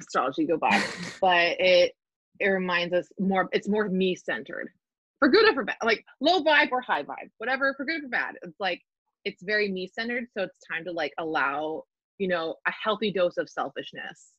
astrology 0.00 0.42
you 0.42 0.48
go 0.48 0.58
by. 0.58 0.82
but 1.20 1.58
it, 1.58 1.92
it 2.40 2.48
reminds 2.48 2.94
us 2.94 3.08
more, 3.18 3.48
it's 3.52 3.68
more 3.68 3.88
me 3.88 4.14
centered 4.16 4.68
for 5.18 5.28
good 5.28 5.48
or 5.48 5.54
for 5.54 5.64
bad, 5.64 5.76
like 5.84 6.04
low 6.20 6.42
vibe 6.42 6.70
or 6.72 6.80
high 6.80 7.02
vibe, 7.02 7.30
whatever, 7.38 7.74
for 7.76 7.84
good 7.84 7.98
or 7.98 8.02
for 8.02 8.08
bad. 8.08 8.36
It's 8.42 8.58
like, 8.60 8.80
it's 9.24 9.42
very 9.42 9.70
me 9.70 9.86
centered. 9.86 10.26
So 10.36 10.44
it's 10.44 10.56
time 10.70 10.84
to 10.86 10.92
like 10.92 11.12
allow, 11.18 11.84
you 12.18 12.28
know, 12.28 12.56
a 12.66 12.72
healthy 12.72 13.12
dose 13.12 13.36
of 13.36 13.48
selfishness. 13.48 14.32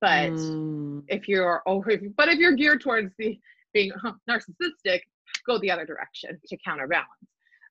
But 0.00 0.34
Mm, 0.34 1.02
if 1.08 1.28
you're 1.28 1.62
over 1.66 1.92
but 2.16 2.28
if 2.28 2.38
you're 2.38 2.54
geared 2.54 2.80
towards 2.80 3.12
the 3.18 3.38
being 3.74 3.90
narcissistic 4.30 5.00
go 5.46 5.58
the 5.58 5.70
other 5.70 5.84
direction 5.84 6.38
to 6.46 6.56
counterbalance 6.64 7.08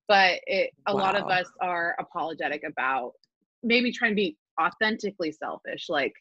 but 0.07 0.39
it, 0.47 0.71
a 0.87 0.93
lot 0.93 1.15
of 1.15 1.27
us 1.29 1.47
are 1.61 1.95
apologetic 1.99 2.63
about 2.65 3.13
maybe 3.63 3.91
trying 3.91 4.11
to 4.11 4.15
be 4.15 4.37
authentically 4.61 5.31
selfish 5.31 5.87
like 5.89 6.13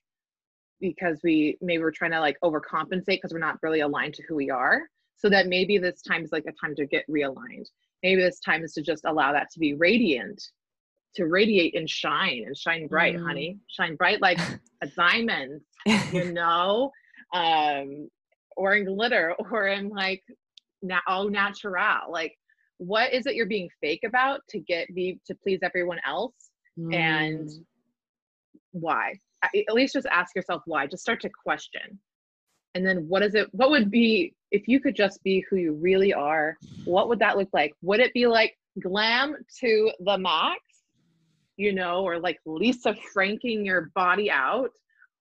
because 0.81 1.21
we 1.23 1.59
maybe 1.61 1.83
we're 1.83 1.91
trying 1.91 2.13
to 2.13 2.21
like 2.21 2.37
overcompensate 2.45 3.07
because 3.07 3.33
we're 3.33 3.39
not 3.39 3.59
really 3.63 3.81
aligned 3.81 4.15
to 4.15 4.23
who 4.29 4.35
we 4.35 4.51
are. 4.51 4.83
So 5.17 5.29
that 5.31 5.49
maybe 5.49 5.79
this 5.79 6.01
time 6.03 6.23
is 6.23 6.31
like 6.31 6.45
a 6.47 6.53
time 6.53 6.77
to 6.77 6.87
get 6.87 7.05
realigned. 7.11 7.67
Maybe 8.05 8.23
this 8.23 8.39
time 8.41 8.63
is 8.63 8.73
to 8.75 8.83
just 8.83 9.05
allow 9.05 9.33
that 9.33 9.51
to 9.51 9.59
be 9.59 9.75
radiant 9.75 10.43
to 11.17 11.27
radiate 11.27 11.75
and 11.77 11.89
shine 11.91 12.45
and 12.47 12.57
shine 12.57 12.87
bright 12.87 13.17
Mm. 13.17 13.27
honey. 13.27 13.59
Shine 13.69 13.97
bright 13.97 14.21
like 14.21 14.39
a 14.83 14.87
diamond 14.89 15.61
you 16.13 16.33
know? 16.33 16.93
Um 17.35 18.09
or 18.57 18.75
in 18.75 18.85
glitter 18.85 19.35
or 19.51 19.69
in 19.69 19.89
like 19.89 20.23
na- 20.83 21.01
au 21.09 21.29
natural. 21.29 22.11
Like 22.11 22.37
what 22.77 23.13
is 23.13 23.27
it 23.27 23.35
you're 23.35 23.47
being 23.47 23.69
fake 23.81 24.05
about 24.05 24.41
to 24.51 24.61
get 24.61 24.95
be 24.95 25.19
to 25.27 25.35
please 25.35 25.61
everyone 25.63 25.99
else? 26.07 26.51
And 26.77 27.49
mm, 27.49 27.65
why? 28.71 29.09
A- 29.11 29.28
at 29.43 29.75
least 29.75 29.95
just 29.95 30.07
ask 30.07 30.35
yourself 30.35 30.63
why 30.67 30.87
just 30.87 31.03
start 31.03 31.21
to 31.23 31.31
question. 31.31 31.99
And 32.75 32.87
then 32.87 33.09
what 33.09 33.23
is 33.23 33.35
it 33.35 33.49
what 33.53 33.71
would 33.71 33.91
be 33.91 34.35
if 34.51 34.69
you 34.69 34.81
could 34.81 34.95
just 34.95 35.23
be 35.23 35.45
who 35.49 35.57
you 35.57 35.73
really 35.75 36.13
are 36.13 36.57
what 36.85 37.09
would 37.09 37.19
that 37.21 37.37
look 37.37 37.49
like? 37.53 37.73
Would 37.83 38.01
it 38.01 38.13
be 38.13 38.27
like 38.27 38.57
glam 38.81 39.35
to 39.61 39.91
the 40.01 40.17
max 40.17 40.61
you 41.57 41.73
know 41.73 42.03
or 42.03 42.21
like 42.21 42.39
lisa 42.47 42.95
franking 43.13 43.65
your 43.65 43.91
body 43.95 44.31
out? 44.31 44.71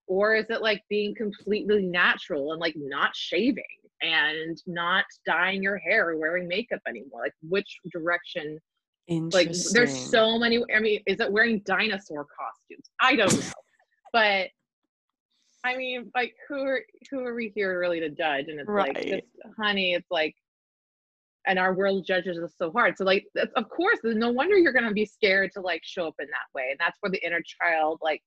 Or 0.08 0.36
is 0.36 0.50
it 0.50 0.62
like 0.62 0.82
being 0.90 1.14
completely 1.16 1.82
natural 1.82 2.54
and 2.54 2.62
like 2.62 2.76
not 2.78 3.16
shaving 3.16 3.64
and 4.02 4.58
not 4.66 5.06
dyeing 5.26 5.62
your 5.62 5.78
hair 5.78 6.10
or 6.10 6.18
wearing 6.18 6.48
makeup 6.48 6.80
anymore? 6.88 7.24
Like 7.24 7.34
which 7.42 7.78
direction? 7.92 8.60
Like 9.10 9.52
there's 9.72 9.98
so 9.98 10.38
many. 10.38 10.64
I 10.76 10.80
mean, 10.80 11.02
is 11.08 11.20
it 11.20 11.32
wearing 11.32 11.62
dinosaur 11.66 12.26
costumes? 12.26 12.90
I 13.00 13.16
don't 13.16 13.34
know, 13.34 13.52
but 14.14 14.48
I 15.64 15.76
mean, 15.76 16.12
like 16.16 16.36
who 16.48 16.62
are 16.62 16.82
who 17.10 17.26
are 17.26 17.36
we 17.36 17.52
here 17.56 17.80
really 17.80 18.00
to 18.00 18.10
judge? 18.10 18.46
And 18.48 18.60
it's 18.60 18.70
right. 18.70 18.96
like, 18.96 19.08
just, 19.08 19.56
honey, 19.60 19.94
it's 19.94 20.10
like, 20.12 20.36
and 21.46 21.60
our 21.60 21.74
world 21.74 22.06
judges 22.06 22.38
us 22.38 22.54
so 22.58 22.72
hard. 22.72 22.98
So 22.98 23.04
like, 23.04 23.26
of 23.56 23.70
course, 23.70 24.00
no 24.04 24.30
wonder 24.32 24.58
you're 24.58 24.74
gonna 24.74 24.94
be 24.94 25.06
scared 25.06 25.52
to 25.54 25.62
like 25.62 25.82
show 25.84 26.08
up 26.08 26.16
in 26.20 26.28
that 26.28 26.56
way. 26.56 26.68
And 26.72 26.80
that's 26.80 26.98
where 27.02 27.12
the 27.12 27.26
inner 27.26 27.42
child 27.42 28.00
like 28.02 28.22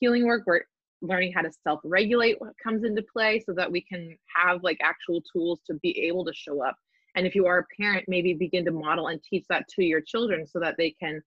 healing 0.00 0.26
work, 0.26 0.42
where 0.44 0.64
learning 1.00 1.32
how 1.32 1.42
to 1.42 1.50
self-regulate 1.62 2.40
what 2.40 2.54
comes 2.62 2.84
into 2.84 3.04
play, 3.12 3.40
so 3.44 3.52
that 3.52 3.70
we 3.70 3.80
can 3.80 4.16
have 4.34 4.62
like 4.62 4.78
actual 4.82 5.22
tools 5.32 5.60
to 5.66 5.74
be 5.82 5.98
able 6.00 6.24
to 6.24 6.32
show 6.34 6.64
up 6.64 6.76
and 7.18 7.26
if 7.26 7.34
you 7.34 7.46
are 7.46 7.58
a 7.58 7.82
parent, 7.82 8.04
maybe 8.06 8.32
begin 8.32 8.64
to 8.64 8.70
model 8.70 9.08
and 9.08 9.20
teach 9.22 9.44
that 9.48 9.66
to 9.74 9.84
your 9.84 10.00
children 10.00 10.46
so 10.46 10.60
that 10.60 10.76
they 10.78 10.94
can 11.02 11.20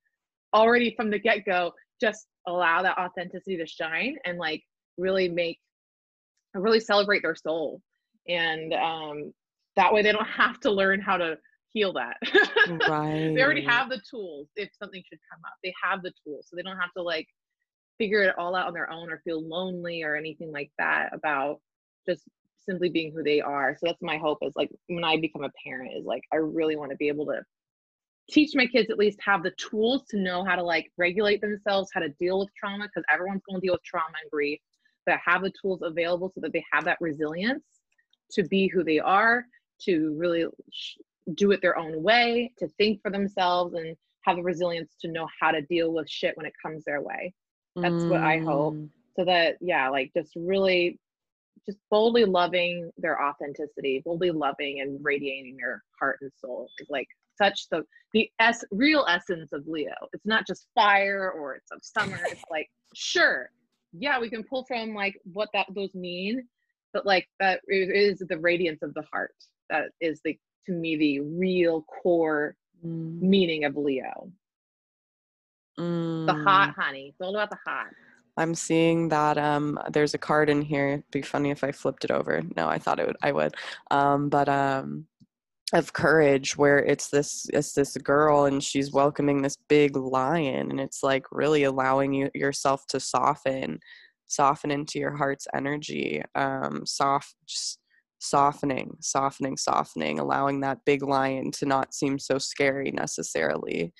already 0.53 0.93
from 0.95 1.09
the 1.09 1.19
get 1.19 1.45
go 1.45 1.73
just 2.01 2.27
allow 2.47 2.81
that 2.81 2.97
authenticity 2.97 3.57
to 3.57 3.67
shine 3.67 4.15
and 4.25 4.37
like 4.37 4.63
really 4.97 5.29
make, 5.29 5.59
really 6.53 6.79
celebrate 6.79 7.21
their 7.21 7.35
soul. 7.35 7.81
And 8.27 8.73
um, 8.73 9.33
that 9.75 9.93
way 9.93 10.01
they 10.01 10.11
don't 10.11 10.27
have 10.27 10.59
to 10.61 10.71
learn 10.71 10.99
how 11.01 11.17
to 11.17 11.37
heal 11.73 11.93
that. 11.93 12.17
Right. 12.89 13.31
they 13.35 13.41
already 13.41 13.63
have 13.63 13.89
the 13.89 14.01
tools 14.09 14.47
if 14.55 14.69
something 14.77 15.01
should 15.07 15.19
come 15.31 15.41
up. 15.45 15.53
They 15.63 15.73
have 15.81 16.01
the 16.01 16.11
tools. 16.25 16.47
So 16.49 16.55
they 16.55 16.63
don't 16.63 16.79
have 16.79 16.93
to 16.97 17.03
like 17.03 17.27
figure 17.97 18.23
it 18.23 18.37
all 18.37 18.55
out 18.55 18.67
on 18.67 18.73
their 18.73 18.89
own 18.89 19.11
or 19.11 19.21
feel 19.23 19.47
lonely 19.47 20.03
or 20.03 20.15
anything 20.15 20.51
like 20.51 20.71
that 20.79 21.13
about 21.13 21.59
just 22.07 22.23
simply 22.57 22.89
being 22.89 23.13
who 23.13 23.23
they 23.23 23.41
are. 23.41 23.75
So 23.79 23.87
that's 23.87 24.01
my 24.01 24.17
hope 24.17 24.39
is 24.41 24.53
like 24.55 24.69
when 24.87 25.03
I 25.03 25.17
become 25.17 25.43
a 25.43 25.51
parent 25.63 25.91
is 25.97 26.05
like 26.05 26.23
I 26.33 26.37
really 26.37 26.75
want 26.75 26.91
to 26.91 26.97
be 26.97 27.07
able 27.07 27.25
to 27.27 27.41
teach 28.31 28.51
my 28.55 28.65
kids 28.65 28.89
at 28.89 28.97
least 28.97 29.19
have 29.23 29.43
the 29.43 29.51
tools 29.51 30.03
to 30.09 30.17
know 30.17 30.43
how 30.43 30.55
to 30.55 30.63
like 30.63 30.91
regulate 30.97 31.41
themselves, 31.41 31.89
how 31.93 31.99
to 31.99 32.09
deal 32.09 32.39
with 32.39 32.49
trauma 32.57 32.85
because 32.85 33.03
everyone's 33.13 33.41
going 33.47 33.59
to 33.59 33.65
deal 33.65 33.73
with 33.73 33.83
trauma 33.83 34.13
and 34.21 34.31
grief, 34.31 34.59
but 35.05 35.19
have 35.23 35.41
the 35.41 35.51
tools 35.61 35.81
available 35.83 36.31
so 36.33 36.41
that 36.41 36.53
they 36.53 36.63
have 36.71 36.85
that 36.85 36.97
resilience 37.01 37.63
to 38.31 38.43
be 38.43 38.67
who 38.67 38.83
they 38.83 38.99
are, 38.99 39.45
to 39.81 40.15
really 40.17 40.45
sh- 40.71 40.97
do 41.35 41.51
it 41.51 41.61
their 41.61 41.77
own 41.77 42.01
way, 42.01 42.51
to 42.57 42.67
think 42.77 43.01
for 43.01 43.11
themselves 43.11 43.73
and 43.73 43.95
have 44.21 44.37
the 44.37 44.43
resilience 44.43 44.95
to 45.01 45.11
know 45.11 45.27
how 45.39 45.51
to 45.51 45.61
deal 45.63 45.91
with 45.91 46.09
shit 46.09 46.35
when 46.37 46.45
it 46.45 46.53
comes 46.63 46.85
their 46.85 47.01
way. 47.01 47.33
That's 47.75 48.03
mm. 48.03 48.09
what 48.09 48.21
I 48.21 48.39
hope. 48.39 48.75
Mm. 48.75 48.89
So 49.17 49.25
that 49.25 49.57
yeah, 49.59 49.89
like 49.89 50.11
just 50.15 50.31
really 50.35 50.97
just 51.65 51.77
boldly 51.89 52.25
loving 52.25 52.89
their 52.97 53.21
authenticity, 53.21 54.01
boldly 54.03 54.31
loving 54.31 54.81
and 54.81 54.99
radiating 55.03 55.57
their 55.57 55.83
heart 55.99 56.17
and 56.21 56.31
soul 56.39 56.69
is 56.79 56.87
like 56.89 57.07
such 57.37 57.67
the 57.69 57.83
the 58.13 58.29
s 58.39 58.63
real 58.71 59.05
essence 59.07 59.53
of 59.53 59.67
Leo. 59.67 59.93
It's 60.13 60.25
not 60.25 60.45
just 60.45 60.67
fire 60.75 61.31
or 61.31 61.55
it's 61.55 61.71
of 61.71 61.79
summer. 61.81 62.19
It's 62.31 62.43
like 62.49 62.69
sure, 62.93 63.49
yeah, 63.93 64.19
we 64.19 64.29
can 64.29 64.43
pull 64.43 64.65
from 64.65 64.93
like 64.93 65.19
what 65.31 65.49
that 65.53 65.67
those 65.73 65.93
mean, 65.93 66.47
but 66.93 67.05
like 67.05 67.27
that 67.39 67.61
is 67.67 68.19
the 68.27 68.37
radiance 68.37 68.81
of 68.81 68.93
the 68.93 69.03
heart. 69.11 69.35
That 69.69 69.91
is 69.99 70.21
the 70.23 70.37
to 70.67 70.73
me 70.73 70.95
the 70.95 71.19
real 71.21 71.83
core 71.83 72.55
mm. 72.85 73.21
meaning 73.21 73.65
of 73.65 73.75
Leo. 73.75 74.31
Mm. 75.79 76.27
The 76.27 76.43
hot 76.43 76.73
honey. 76.77 77.09
It's 77.09 77.21
all 77.21 77.35
about 77.35 77.49
the 77.49 77.57
hot. 77.65 77.87
I'm 78.37 78.55
seeing 78.55 79.09
that 79.09 79.37
um, 79.37 79.79
there's 79.91 80.13
a 80.13 80.17
card 80.17 80.49
in 80.49 80.61
here. 80.61 80.87
It'd 80.87 81.11
be 81.11 81.21
funny 81.21 81.51
if 81.51 81.63
I 81.63 81.71
flipped 81.71 82.05
it 82.05 82.11
over. 82.11 82.41
No, 82.55 82.67
I 82.67 82.77
thought 82.77 82.99
it 82.99 83.07
would. 83.07 83.17
I 83.21 83.31
would. 83.31 83.55
Um, 83.89 84.29
but 84.29 84.47
um, 84.47 85.05
of 85.73 85.93
courage, 85.93 86.57
where 86.57 86.79
it's 86.79 87.09
this 87.09 87.45
it's 87.53 87.73
this 87.73 87.95
girl 87.97 88.45
and 88.45 88.63
she's 88.63 88.91
welcoming 88.91 89.41
this 89.41 89.57
big 89.69 89.95
lion, 89.95 90.71
and 90.71 90.79
it's 90.79 91.03
like 91.03 91.25
really 91.31 91.63
allowing 91.63 92.13
you 92.13 92.29
yourself 92.33 92.85
to 92.87 92.99
soften, 92.99 93.79
soften 94.27 94.71
into 94.71 94.99
your 94.99 95.15
heart's 95.15 95.47
energy. 95.53 96.21
Um, 96.35 96.85
soft, 96.85 97.35
just 97.47 97.79
softening, 98.19 98.97
softening, 98.99 99.57
softening, 99.57 100.19
allowing 100.19 100.61
that 100.61 100.79
big 100.85 101.03
lion 101.03 101.51
to 101.51 101.65
not 101.65 101.93
seem 101.93 102.19
so 102.19 102.37
scary 102.37 102.91
necessarily 102.91 103.93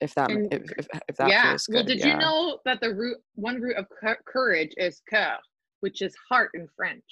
if 0.00 0.14
that 0.14 0.30
and, 0.30 0.52
if, 0.52 0.62
if, 0.78 0.86
if, 1.08 1.16
that 1.16 1.28
yeah. 1.28 1.50
feels 1.50 1.66
good. 1.66 1.74
Well, 1.74 1.84
did 1.84 1.98
yeah. 2.00 2.06
you 2.08 2.16
know 2.18 2.58
that 2.64 2.80
the 2.80 2.94
root 2.94 3.18
one 3.34 3.60
root 3.60 3.76
of 3.76 3.86
courage 4.26 4.72
is 4.76 5.00
cœur, 5.12 5.36
which 5.80 6.02
is 6.02 6.14
heart 6.28 6.50
in 6.54 6.68
French? 6.76 7.02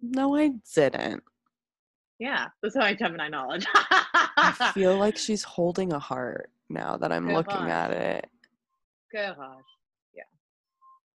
No, 0.00 0.36
I 0.36 0.52
didn't. 0.74 1.22
Yeah, 2.18 2.46
that's 2.62 2.74
how 2.74 2.82
I 2.82 2.94
Gemini 2.94 3.28
knowledge. 3.28 3.66
I 3.74 4.70
feel 4.74 4.96
like 4.96 5.16
she's 5.16 5.44
holding 5.44 5.92
a 5.92 5.98
heart 5.98 6.50
now 6.68 6.96
that 6.96 7.12
I'm 7.12 7.26
courage. 7.26 7.46
looking 7.46 7.70
at 7.70 7.92
it. 7.92 8.28
Courage. 9.14 9.36
Yeah. 10.14 10.22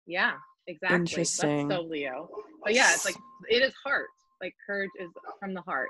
Yeah, 0.07 0.33
exactly. 0.69 0.97
Interesting. 0.97 1.69
That's 1.69 1.81
so 1.81 1.87
Leo. 1.87 2.29
But 2.63 2.75
yeah, 2.75 2.93
it's 2.93 3.05
like 3.05 3.17
it 3.49 3.63
is 3.63 3.75
heart. 3.85 4.07
Like 4.41 4.55
courage 4.65 4.91
is 5.01 5.11
from 5.41 5.55
the 5.55 5.63
heart. 5.63 5.89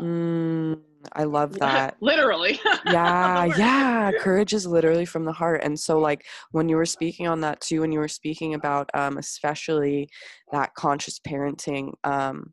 Mm, 0.00 0.80
I 1.12 1.24
love 1.24 1.52
that. 1.58 1.96
literally. 2.00 2.58
yeah, 2.86 3.44
yeah. 3.56 4.12
Courage 4.18 4.54
is 4.54 4.66
literally 4.66 5.04
from 5.04 5.24
the 5.24 5.32
heart. 5.32 5.60
And 5.62 5.78
so 5.78 5.98
like 5.98 6.24
when 6.52 6.68
you 6.68 6.76
were 6.76 6.86
speaking 6.86 7.26
on 7.26 7.40
that 7.42 7.60
too, 7.60 7.80
when 7.80 7.92
you 7.92 7.98
were 7.98 8.08
speaking 8.08 8.54
about 8.54 8.90
um 8.94 9.18
especially 9.18 10.08
that 10.52 10.74
conscious 10.74 11.18
parenting, 11.18 11.92
um, 12.04 12.52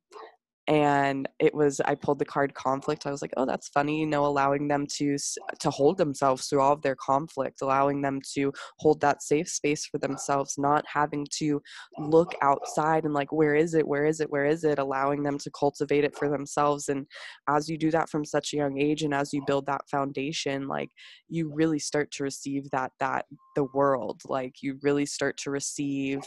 and 0.68 1.28
it 1.40 1.54
was 1.54 1.80
i 1.86 1.96
pulled 1.96 2.20
the 2.20 2.26
card 2.26 2.54
conflict 2.54 3.06
i 3.06 3.12
was 3.12 3.22
like 3.22 3.34
oh 3.38 3.46
that's 3.46 3.70
funny 3.70 4.00
you 4.00 4.06
know 4.06 4.26
allowing 4.26 4.68
them 4.68 4.86
to 4.86 5.18
to 5.60 5.70
hold 5.70 5.98
themselves 5.98 6.48
through 6.48 6.60
all 6.60 6.74
of 6.74 6.82
their 6.82 6.96
conflict 6.96 7.62
allowing 7.62 8.02
them 8.02 8.20
to 8.34 8.52
hold 8.80 9.00
that 9.00 9.22
safe 9.24 9.48
space 9.48 9.86
for 9.86 9.98
themselves 9.98 10.56
not 10.58 10.84
having 10.92 11.26
to 11.32 11.62
look 11.98 12.34
outside 12.42 13.06
and 13.06 13.14
like 13.14 13.32
where 13.32 13.56
is 13.56 13.74
it? 13.74 13.88
Where 13.88 14.06
is 14.06 14.20
it? 14.20 14.30
Where 14.30 14.46
is 14.46 14.64
it? 14.64 14.80
allowing 14.80 15.24
them 15.24 15.38
to 15.40 15.52
cultivate 15.52 16.04
it 16.04 16.16
for 16.16 16.30
themselves 16.30 16.90
and 16.90 17.06
as 17.50 17.68
you 17.68 17.78
do 17.78 17.90
that 17.92 18.10
from 18.10 18.24
such 18.24 18.54
a 18.54 18.58
young 18.58 18.80
age 18.80 19.02
and 19.02 19.14
as 19.14 19.34
you 19.34 19.44
build 19.48 19.66
that 19.66 19.82
foundation 19.90 20.68
like 20.68 20.92
you 21.30 21.52
really 21.54 21.80
start 21.80 22.12
to 22.12 22.24
receive 22.24 22.70
that 22.72 22.92
that 23.00 23.26
the 23.56 23.66
world 23.74 24.22
like 24.26 24.56
you 24.62 24.78
really 24.84 25.06
start 25.06 25.38
to 25.38 25.50
receive 25.50 26.22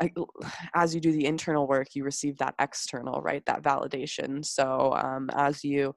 as 0.74 0.94
you 0.94 1.00
do 1.00 1.12
the 1.12 1.26
internal 1.26 1.66
work 1.66 1.88
you 1.94 2.04
receive 2.04 2.36
that 2.38 2.54
external 2.60 3.20
right 3.22 3.44
that 3.46 3.62
validation. 3.62 4.44
So 4.44 4.94
um, 4.94 5.30
as 5.34 5.64
you 5.64 5.94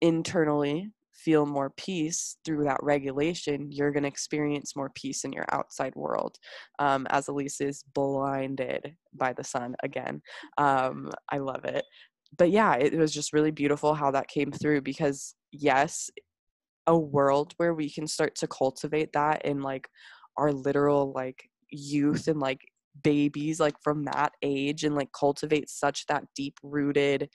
internally 0.00 0.90
feel 1.12 1.44
more 1.44 1.70
peace 1.70 2.36
through 2.44 2.62
that 2.62 2.78
regulation 2.80 3.66
you're 3.72 3.90
going 3.90 4.04
to 4.04 4.08
experience 4.08 4.76
more 4.76 4.90
peace 4.94 5.24
in 5.24 5.32
your 5.32 5.46
outside 5.50 5.92
world 5.96 6.36
um, 6.78 7.08
as 7.10 7.26
elise 7.26 7.60
is 7.60 7.82
blinded 7.92 8.94
by 9.14 9.32
the 9.32 9.44
sun 9.44 9.74
again. 9.82 10.22
Um, 10.58 11.10
i 11.30 11.38
love 11.38 11.64
it. 11.64 11.84
But 12.36 12.50
yeah 12.50 12.74
it 12.76 12.96
was 12.96 13.12
just 13.12 13.32
really 13.32 13.50
beautiful 13.50 13.94
how 13.94 14.12
that 14.12 14.28
came 14.28 14.52
through 14.52 14.82
because 14.82 15.34
yes 15.50 16.10
a 16.86 16.96
world 16.98 17.52
where 17.58 17.74
we 17.74 17.90
can 17.90 18.06
start 18.06 18.34
to 18.36 18.46
cultivate 18.46 19.12
that 19.12 19.44
in 19.44 19.60
like 19.60 19.88
our 20.38 20.52
literal 20.52 21.12
like 21.14 21.50
youth 21.70 22.28
and 22.28 22.40
like 22.40 22.60
babies 23.02 23.60
like 23.60 23.76
from 23.82 24.04
that 24.04 24.32
age 24.42 24.84
and 24.84 24.94
like 24.94 25.10
cultivate 25.12 25.68
such 25.70 26.06
that 26.06 26.24
deep 26.34 26.58
rooted 26.62 27.28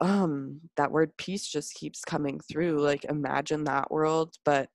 um 0.00 0.60
that 0.76 0.90
word 0.92 1.10
peace 1.16 1.46
just 1.46 1.74
keeps 1.74 2.04
coming 2.04 2.40
through. 2.40 2.78
Like 2.78 3.04
imagine 3.04 3.64
that 3.64 3.90
world 3.90 4.34
but 4.44 4.68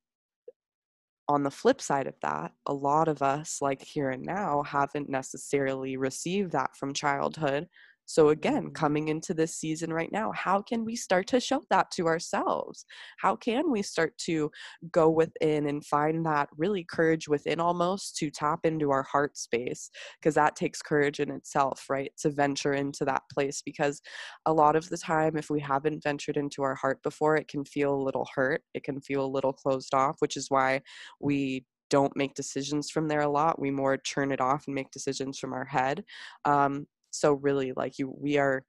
on 1.27 1.41
the 1.41 1.51
flip 1.51 1.81
side 1.81 2.05
of 2.05 2.13
that 2.21 2.51
a 2.67 2.73
lot 2.73 3.07
of 3.07 3.21
us 3.23 3.57
like 3.61 3.81
here 3.81 4.11
and 4.11 4.23
now 4.23 4.61
haven't 4.61 5.09
necessarily 5.09 5.97
received 5.97 6.51
that 6.51 6.75
from 6.75 6.93
childhood 6.93 7.67
so, 8.05 8.29
again, 8.29 8.71
coming 8.71 9.07
into 9.07 9.33
this 9.33 9.55
season 9.55 9.91
right 9.91 10.11
now, 10.11 10.31
how 10.33 10.61
can 10.61 10.85
we 10.85 10.95
start 10.95 11.27
to 11.27 11.39
show 11.39 11.63
that 11.69 11.91
to 11.91 12.07
ourselves? 12.07 12.85
How 13.17 13.35
can 13.35 13.71
we 13.71 13.81
start 13.81 14.17
to 14.19 14.51
go 14.91 15.09
within 15.09 15.67
and 15.67 15.85
find 15.85 16.25
that 16.25 16.49
really 16.57 16.83
courage 16.83 17.27
within 17.27 17.59
almost 17.59 18.15
to 18.17 18.29
tap 18.29 18.59
into 18.65 18.91
our 18.91 19.03
heart 19.03 19.37
space? 19.37 19.89
Because 20.19 20.35
that 20.35 20.55
takes 20.55 20.81
courage 20.81 21.19
in 21.19 21.31
itself, 21.31 21.85
right? 21.89 22.11
To 22.19 22.29
venture 22.29 22.73
into 22.73 23.05
that 23.05 23.23
place. 23.33 23.61
Because 23.65 24.01
a 24.45 24.53
lot 24.53 24.75
of 24.75 24.89
the 24.89 24.97
time, 24.97 25.35
if 25.37 25.49
we 25.49 25.59
haven't 25.59 26.03
ventured 26.03 26.37
into 26.37 26.63
our 26.63 26.75
heart 26.75 27.01
before, 27.03 27.35
it 27.35 27.47
can 27.47 27.65
feel 27.65 27.93
a 27.93 28.03
little 28.03 28.27
hurt, 28.35 28.61
it 28.73 28.83
can 28.83 29.01
feel 29.01 29.25
a 29.25 29.27
little 29.27 29.53
closed 29.53 29.93
off, 29.93 30.17
which 30.19 30.37
is 30.37 30.49
why 30.49 30.81
we 31.19 31.65
don't 31.89 32.15
make 32.15 32.33
decisions 32.33 32.89
from 32.89 33.07
there 33.07 33.21
a 33.21 33.29
lot. 33.29 33.59
We 33.59 33.71
more 33.71 33.97
turn 33.97 34.31
it 34.31 34.41
off 34.41 34.65
and 34.67 34.75
make 34.75 34.91
decisions 34.91 35.37
from 35.39 35.53
our 35.53 35.65
head. 35.65 36.03
Um, 36.43 36.87
so 37.15 37.33
really 37.33 37.73
like 37.75 37.97
you 37.97 38.13
we 38.19 38.37
are 38.37 38.63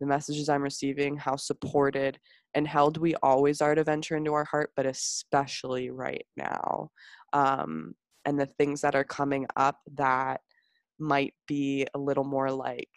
the 0.00 0.06
messages 0.06 0.48
i'm 0.48 0.62
receiving 0.62 1.16
how 1.16 1.36
supported 1.36 2.18
and 2.54 2.66
held 2.66 2.98
we 2.98 3.14
always 3.16 3.60
are 3.60 3.74
to 3.74 3.84
venture 3.84 4.16
into 4.16 4.32
our 4.32 4.44
heart 4.44 4.70
but 4.76 4.86
especially 4.86 5.90
right 5.90 6.24
now 6.36 6.88
um, 7.32 7.94
and 8.24 8.38
the 8.38 8.46
things 8.58 8.80
that 8.80 8.94
are 8.94 9.04
coming 9.04 9.46
up 9.56 9.78
that 9.94 10.40
might 10.98 11.34
be 11.46 11.86
a 11.94 11.98
little 11.98 12.24
more 12.24 12.50
like 12.50 12.88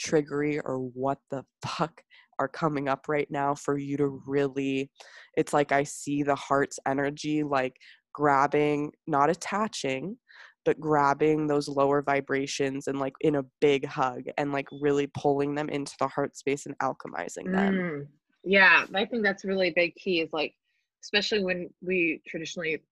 triggery 0.00 0.60
or 0.64 0.78
what 0.78 1.18
the 1.30 1.44
fuck 1.64 2.02
are 2.38 2.48
coming 2.48 2.88
up 2.88 3.06
right 3.06 3.30
now 3.30 3.54
for 3.54 3.76
you 3.76 3.96
to 3.96 4.22
really 4.26 4.90
it's 5.36 5.52
like 5.52 5.72
i 5.72 5.82
see 5.82 6.22
the 6.22 6.34
heart's 6.34 6.78
energy 6.86 7.42
like 7.42 7.74
grabbing 8.14 8.90
not 9.06 9.30
attaching 9.30 10.16
but 10.64 10.78
grabbing 10.78 11.46
those 11.46 11.68
lower 11.68 12.02
vibrations 12.02 12.86
and 12.86 12.98
like 12.98 13.14
in 13.20 13.36
a 13.36 13.44
big 13.60 13.86
hug 13.86 14.24
and 14.38 14.52
like 14.52 14.68
really 14.80 15.08
pulling 15.18 15.54
them 15.54 15.68
into 15.68 15.94
the 15.98 16.08
heart 16.08 16.36
space 16.36 16.66
and 16.66 16.78
alchemizing 16.78 17.50
them. 17.50 17.74
Mm, 17.74 18.06
yeah, 18.44 18.84
I 18.94 19.06
think 19.06 19.22
that's 19.22 19.44
really 19.44 19.70
big 19.70 19.94
key 19.94 20.20
is 20.20 20.32
like, 20.32 20.54
especially 21.02 21.42
when 21.42 21.70
we 21.80 22.20
traditionally, 22.28 22.82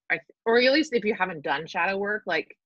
or 0.47 0.59
at 0.59 0.73
least 0.73 0.95
if 0.95 1.05
you 1.05 1.14
haven't 1.14 1.43
done 1.43 1.66
shadow 1.66 1.99
work, 1.99 2.23
like, 2.27 2.57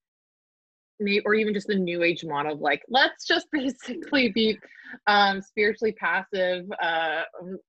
or 1.01 1.35
even 1.35 1.55
just 1.55 1.67
the 1.67 1.75
new 1.75 2.03
age 2.03 2.25
model 2.25 2.53
of 2.55 2.61
like, 2.61 2.83
let's 2.89 3.27
just 3.27 3.47
basically 3.53 4.31
be 4.33 4.59
um, 5.07 5.41
spiritually 5.41 5.93
passive 5.93 6.65
uh, 6.83 7.23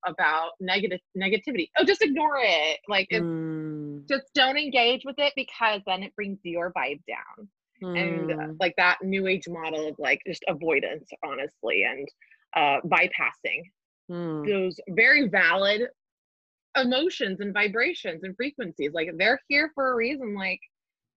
about 0.05 0.51
negative 0.59 0.99
negativity. 1.17 1.69
Oh, 1.77 1.83
just 1.85 2.01
ignore 2.03 2.37
it. 2.39 2.79
Like, 2.87 3.07
it's, 3.09 3.29
Mm, 3.29 4.05
just 4.09 4.25
don't 4.35 4.57
engage 4.57 5.03
with 5.05 5.15
it 5.17 5.33
because 5.35 5.81
then 5.85 6.03
it 6.03 6.15
brings 6.15 6.39
your 6.43 6.71
vibe 6.73 7.01
down. 7.07 7.47
And 7.95 8.31
uh, 8.31 8.35
mm, 8.37 8.57
like 8.59 8.73
that 8.77 8.97
new 9.03 9.27
age 9.27 9.47
model 9.47 9.87
of 9.89 9.95
like 9.99 10.21
just 10.27 10.43
avoidance 10.47 11.09
honestly 11.23 11.83
and 11.83 12.07
uh 12.55 12.79
bypassing 12.85 13.61
mm, 14.09 14.51
those 14.51 14.79
very 14.89 15.27
valid 15.27 15.81
emotions 16.75 17.39
and 17.39 17.53
vibrations 17.53 18.23
and 18.23 18.35
frequencies. 18.35 18.91
Like 18.93 19.09
they're 19.17 19.39
here 19.47 19.71
for 19.75 19.91
a 19.91 19.95
reason. 19.95 20.35
Like 20.35 20.59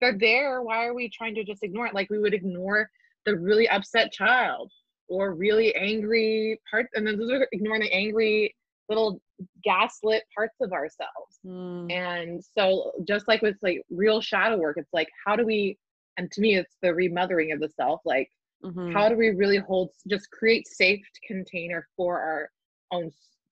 they're 0.07 0.19
there 0.19 0.63
why 0.63 0.87
are 0.87 0.95
we 0.95 1.09
trying 1.09 1.35
to 1.35 1.45
just 1.45 1.63
ignore 1.63 1.87
it? 1.87 1.95
Like 1.95 2.11
we 2.11 2.19
would 2.19 2.35
ignore 2.35 2.91
the 3.25 3.37
really 3.37 3.69
upset 3.69 4.13
child 4.13 4.71
or 5.09 5.35
really 5.35 5.75
angry 5.75 6.61
parts 6.71 6.91
and 6.95 7.07
then 7.07 7.19
those 7.19 7.31
are 7.31 7.49
ignoring 7.53 7.83
the 7.83 7.93
angry 7.93 8.55
little 8.89 9.21
gaslit 9.65 10.23
parts 10.35 10.55
of 10.61 10.73
ourselves. 10.73 11.39
Mm, 11.45 11.93
and 11.93 12.45
so 12.57 12.93
just 13.07 13.29
like 13.29 13.43
with 13.43 13.57
like 13.63 13.83
real 13.91 14.21
shadow 14.21 14.57
work 14.57 14.77
it's 14.79 14.93
like 14.93 15.09
how 15.25 15.37
do 15.37 15.45
we 15.45 15.79
and 16.17 16.31
to 16.33 16.41
me 16.41 16.57
it's 16.57 16.77
the 16.83 16.95
remothering 16.95 17.53
of 17.53 17.61
the 17.61 17.69
self 17.69 18.01
like 18.05 18.29
mhm, 18.65 18.93
how 18.93 19.09
do 19.09 19.17
we 19.17 19.31
really 19.31 19.59
hold 19.59 19.91
just 20.09 20.31
create 20.31 20.67
safe 20.67 21.05
container 21.27 21.87
for 21.97 22.19
our 22.21 22.51
own 22.93 23.11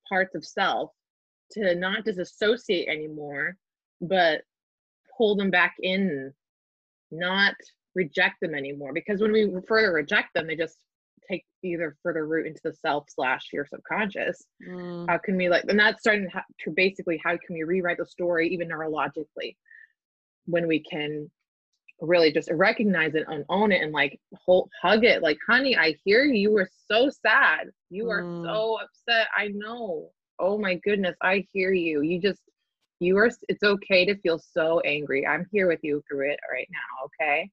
parts 0.09 0.35
of 0.35 0.45
self 0.45 0.93
to 1.53 1.75
not 1.75 2.05
disassociate 2.05 2.89
anymore 2.89 3.57
but 4.01 4.43
pull 5.17 5.37
them 5.37 5.51
back 5.51 5.75
in 5.83 6.33
not 7.11 7.55
reject 7.95 8.37
them 8.41 8.55
anymore 8.55 8.93
because 8.93 9.21
when 9.21 9.33
we 9.33 9.51
further 9.69 9.93
reject 9.93 10.29
them 10.35 10.47
they 10.47 10.57
just 10.57 10.79
take 11.31 11.45
either 11.63 11.97
further 12.03 12.27
root 12.27 12.47
into 12.47 12.61
the 12.65 12.73
self 12.73 13.07
slash 13.09 13.47
your 13.53 13.65
subconscious. 13.67 14.45
Mm, 14.69 15.07
how 15.09 15.17
can 15.19 15.37
we 15.37 15.49
like 15.49 15.65
and 15.69 15.79
that's 15.79 16.01
starting 16.01 16.29
to, 16.31 16.43
to 16.65 16.71
basically 16.71 17.21
how 17.25 17.31
can 17.33 17.55
we 17.55 17.63
rewrite 17.63 17.99
the 17.99 18.07
story 18.07 18.49
even 18.49 18.69
neurologically 18.69 19.57
when 20.47 20.67
we 20.67 20.81
can 20.81 21.31
really 22.01 22.33
just 22.33 22.51
recognize 22.53 23.15
it 23.15 23.25
and 23.29 23.45
own 23.49 23.71
it 23.73 23.81
and 23.81 23.93
like 23.93 24.21
hold, 24.45 24.69
hug 24.83 25.05
it 25.05 25.23
like 25.23 25.39
honey 25.49 25.77
i 25.77 25.95
hear 26.05 26.25
you. 26.25 26.35
You 26.35 26.51
were 26.53 26.69
so 26.91 27.09
sad. 27.09 27.69
You 27.91 28.11
are 28.11 28.23
Mm. 28.25 28.45
so 28.45 28.79
upset. 28.83 29.29
I 29.37 29.49
know. 29.55 30.11
Oh 30.41 30.59
my 30.59 30.75
goodness. 30.85 31.17
I 31.23 31.47
hear 31.53 31.73
you. 31.73 32.03
You 32.03 32.21
just 32.21 32.41
you 33.05 33.17
are 33.19 33.31
it's 33.49 33.63
okay 33.63 34.05
to 34.05 34.17
feel 34.21 34.39
so 34.39 34.81
angry 34.81 35.27
i'm 35.27 35.47
here 35.53 35.67
with 35.69 35.81
you 35.83 36.03
through 36.09 36.31
it 36.31 36.41
right 36.51 36.69
now 36.71 37.07
okay 37.07 37.49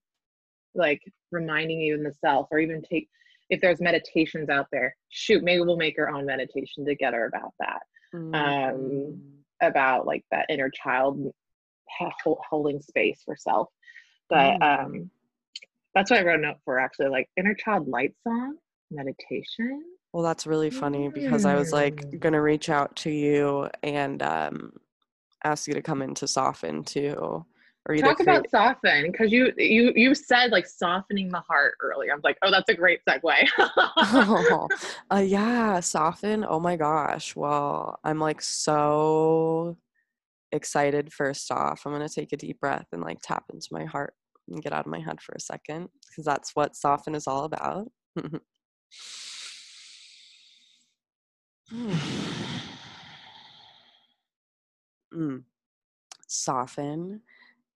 like 0.74 1.02
reminding 1.32 1.80
you 1.80 1.94
in 1.96 2.04
the 2.04 2.14
self 2.22 2.48
or 2.52 2.60
even 2.60 2.82
take 2.82 3.10
if 3.50 3.60
there's 3.60 3.82
meditations 3.82 4.50
out 4.50 4.68
there 4.72 4.96
shoot 5.10 5.44
maybe 5.44 5.62
we'll 5.62 5.78
make 5.78 5.98
our 6.00 6.10
own 6.10 6.26
meditation 6.26 6.86
together 6.86 7.26
about 7.26 7.54
that 7.60 7.82
mm. 8.14 9.20
about 9.62 10.06
like 10.06 10.24
that 10.32 10.46
inner 10.50 10.70
child 10.70 11.32
holding 12.50 12.82
space 12.82 13.22
for 13.26 13.36
self 13.36 13.68
but 14.30 14.60
Mm. 14.60 14.86
um 14.86 15.12
that's 15.94 16.10
what 16.10 16.20
i 16.20 16.24
wrote 16.24 16.40
a 16.40 16.44
note 16.44 16.58
for 16.64 16.80
actually 16.80 17.10
like 17.10 17.30
inner 17.38 17.54
child 17.54 17.88
light 17.88 18.14
song 18.24 18.56
meditation 18.92 19.84
Well, 20.14 20.24
that's 20.24 20.46
really 20.46 20.70
funny 20.70 21.08
because 21.10 21.46
I 21.46 21.56
was 21.56 21.72
like 21.72 21.96
Mm. 21.96 22.20
gonna 22.20 22.42
reach 22.42 22.70
out 22.70 22.96
to 22.98 23.10
you 23.10 23.70
and 23.82 24.22
um, 24.22 24.74
ask 25.44 25.68
you 25.68 25.74
to 25.74 25.82
come 25.82 26.02
in 26.02 26.14
to 26.16 26.28
soften 26.28 26.84
too, 26.84 27.46
or 27.88 27.98
talk 27.98 28.18
create. 28.18 28.30
about 28.30 28.50
soften 28.50 29.12
because 29.12 29.32
you 29.32 29.52
you 29.58 29.92
you 29.96 30.14
said 30.14 30.52
like 30.52 30.68
softening 30.68 31.30
the 31.30 31.40
heart 31.40 31.74
earlier 31.82 32.14
i'm 32.14 32.22
like 32.24 32.38
oh 32.44 32.52
that's 32.52 32.70
a 32.70 32.76
great 32.76 33.00
segue 33.10 33.50
oh, 33.58 34.68
uh, 35.12 35.18
yeah, 35.18 35.80
soften. 35.80 36.46
Oh 36.48 36.60
my 36.60 36.76
gosh. 36.76 37.36
Well, 37.36 38.00
I'm 38.04 38.20
like 38.20 38.42
so 38.42 39.78
excited. 40.52 41.14
First 41.14 41.52
off, 41.52 41.84
I'm 41.86 41.92
gonna 41.92 42.10
take 42.10 42.34
a 42.34 42.38
deep 42.38 42.60
breath 42.60 42.88
and 42.92 43.02
like 43.02 43.20
tap 43.22 43.46
into 43.52 43.68
my 43.72 43.86
heart 43.86 44.14
and 44.48 44.62
get 44.62 44.74
out 44.74 44.86
of 44.86 44.92
my 44.92 45.00
head 45.00 45.22
for 45.22 45.34
a 45.34 45.40
second 45.40 45.90
because 46.10 46.26
that's 46.26 46.56
what 46.56 46.76
soften 46.76 47.16
is 47.16 47.28
all 47.28 47.46
about. 47.46 47.92
Mm. 55.14 55.44
Soften 56.28 57.22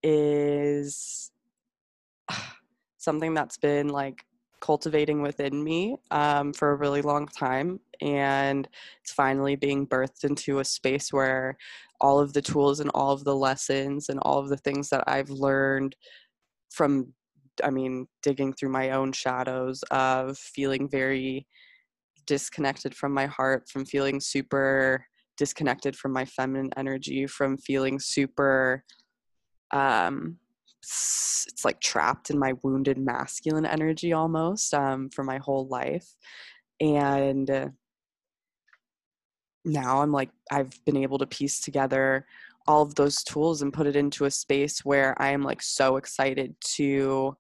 is 0.04 1.32
something 2.98 3.34
that's 3.34 3.58
been 3.58 3.90
like 3.90 4.26
cultivating 4.62 5.22
within 5.22 5.64
me 5.64 5.96
um, 6.12 6.54
for 6.54 6.72
a 6.72 6.76
really 6.76 7.02
long 7.02 7.28
time 7.28 7.80
and 8.02 8.68
it's 9.02 9.14
finally 9.14 9.56
being 9.56 9.86
birthed 9.86 10.24
into 10.24 10.60
a 10.60 10.66
space 10.66 11.14
where 11.14 11.56
all 12.02 12.20
of 12.20 12.34
the 12.34 12.42
tools 12.42 12.80
and 12.80 12.90
all 12.94 13.12
of 13.12 13.24
the 13.24 13.36
lessons 13.36 14.10
and 14.10 14.20
all 14.22 14.40
of 14.40 14.50
the 14.50 14.58
things 14.58 14.90
that 14.90 15.04
i've 15.08 15.30
learned 15.30 15.96
from 16.72 17.14
i 17.64 17.70
mean 17.70 18.08
digging 18.24 18.52
through 18.54 18.70
my 18.70 18.90
own 18.90 19.12
shadows 19.12 19.84
of 19.92 20.38
feeling 20.38 20.90
very 20.90 21.46
disconnected 22.26 22.96
from 22.96 23.14
my 23.14 23.28
heart 23.28 23.70
from 23.70 23.86
feeling 23.86 24.20
super 24.20 25.06
disconnected 25.38 25.96
from 25.96 26.12
my 26.14 26.26
feminine 26.26 26.72
energy 26.78 27.28
from 27.28 27.58
feeling 27.58 28.00
super 28.00 28.84
um 29.72 30.38
it's 30.82 31.66
like 31.66 31.80
trapped 31.80 32.30
in 32.30 32.38
my 32.38 32.54
wounded 32.64 32.98
masculine 32.98 33.66
energy 33.66 34.14
almost 34.14 34.74
um 34.74 35.10
for 35.10 35.24
my 35.24 35.38
whole 35.38 35.68
life. 35.68 36.08
And 36.80 37.50
uh, 37.50 37.70
now 39.66 40.02
i'm 40.02 40.12
like 40.12 40.30
i've 40.52 40.72
been 40.86 40.96
able 40.96 41.18
to 41.18 41.26
piece 41.26 41.60
together 41.60 42.26
all 42.68 42.84
of 42.84 42.96
those 42.96 43.24
tools 43.24 43.62
and 43.62 43.74
put 43.74 43.88
it 43.88 43.96
into 43.96 44.26
a 44.26 44.32
space 44.32 44.86
where 44.86 45.20
i 45.22 45.30
am 45.32 45.42
like 45.42 45.62
so 45.62 45.98
excited 45.98 46.56
to 46.62 47.36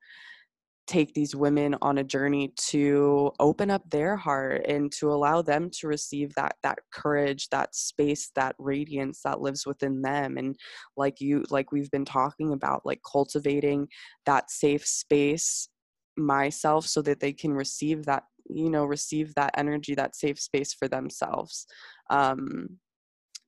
take 0.87 1.13
these 1.13 1.35
women 1.35 1.75
on 1.81 1.97
a 1.97 2.03
journey 2.03 2.53
to 2.55 3.31
open 3.39 3.71
up 3.71 3.89
their 3.89 4.15
heart 4.15 4.63
and 4.67 4.91
to 4.91 5.11
allow 5.11 5.41
them 5.41 5.69
to 5.69 5.87
receive 5.87 6.33
that 6.35 6.55
that 6.63 6.79
courage 6.91 7.49
that 7.49 7.73
space 7.75 8.31
that 8.35 8.55
radiance 8.59 9.21
that 9.23 9.41
lives 9.41 9.65
within 9.65 10.01
them 10.01 10.37
and 10.37 10.55
like 10.95 11.19
you 11.19 11.43
like 11.49 11.71
we've 11.71 11.91
been 11.91 12.05
talking 12.05 12.53
about 12.53 12.85
like 12.85 13.01
cultivating 13.09 13.87
that 14.25 14.51
safe 14.51 14.85
space 14.85 15.69
myself 16.17 16.85
so 16.85 17.01
that 17.01 17.19
they 17.19 17.33
can 17.33 17.53
receive 17.53 18.05
that 18.05 18.23
you 18.49 18.69
know 18.69 18.85
receive 18.85 19.33
that 19.35 19.51
energy 19.57 19.95
that 19.95 20.15
safe 20.15 20.39
space 20.39 20.73
for 20.73 20.87
themselves 20.87 21.65
um 22.09 22.69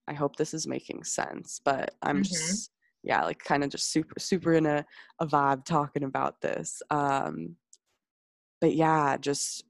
i 0.07 0.13
hope 0.13 0.35
this 0.35 0.53
is 0.53 0.67
making 0.67 1.03
sense 1.03 1.61
but 1.63 1.93
i'm 2.01 2.17
Mhm. 2.17 2.23
just 2.23 2.71
yeah 3.07 3.23
like 3.23 3.39
kind 3.39 3.63
of 3.63 3.69
just 3.69 3.91
super 3.91 4.19
super 4.19 4.53
in 4.53 4.65
a, 4.65 4.85
a 5.19 5.25
vibe 5.25 5.63
talking 5.65 6.03
about 6.03 6.39
this 6.41 6.81
um 6.91 7.55
but 8.59 8.75
yeah 8.75 9.17
just 9.17 9.63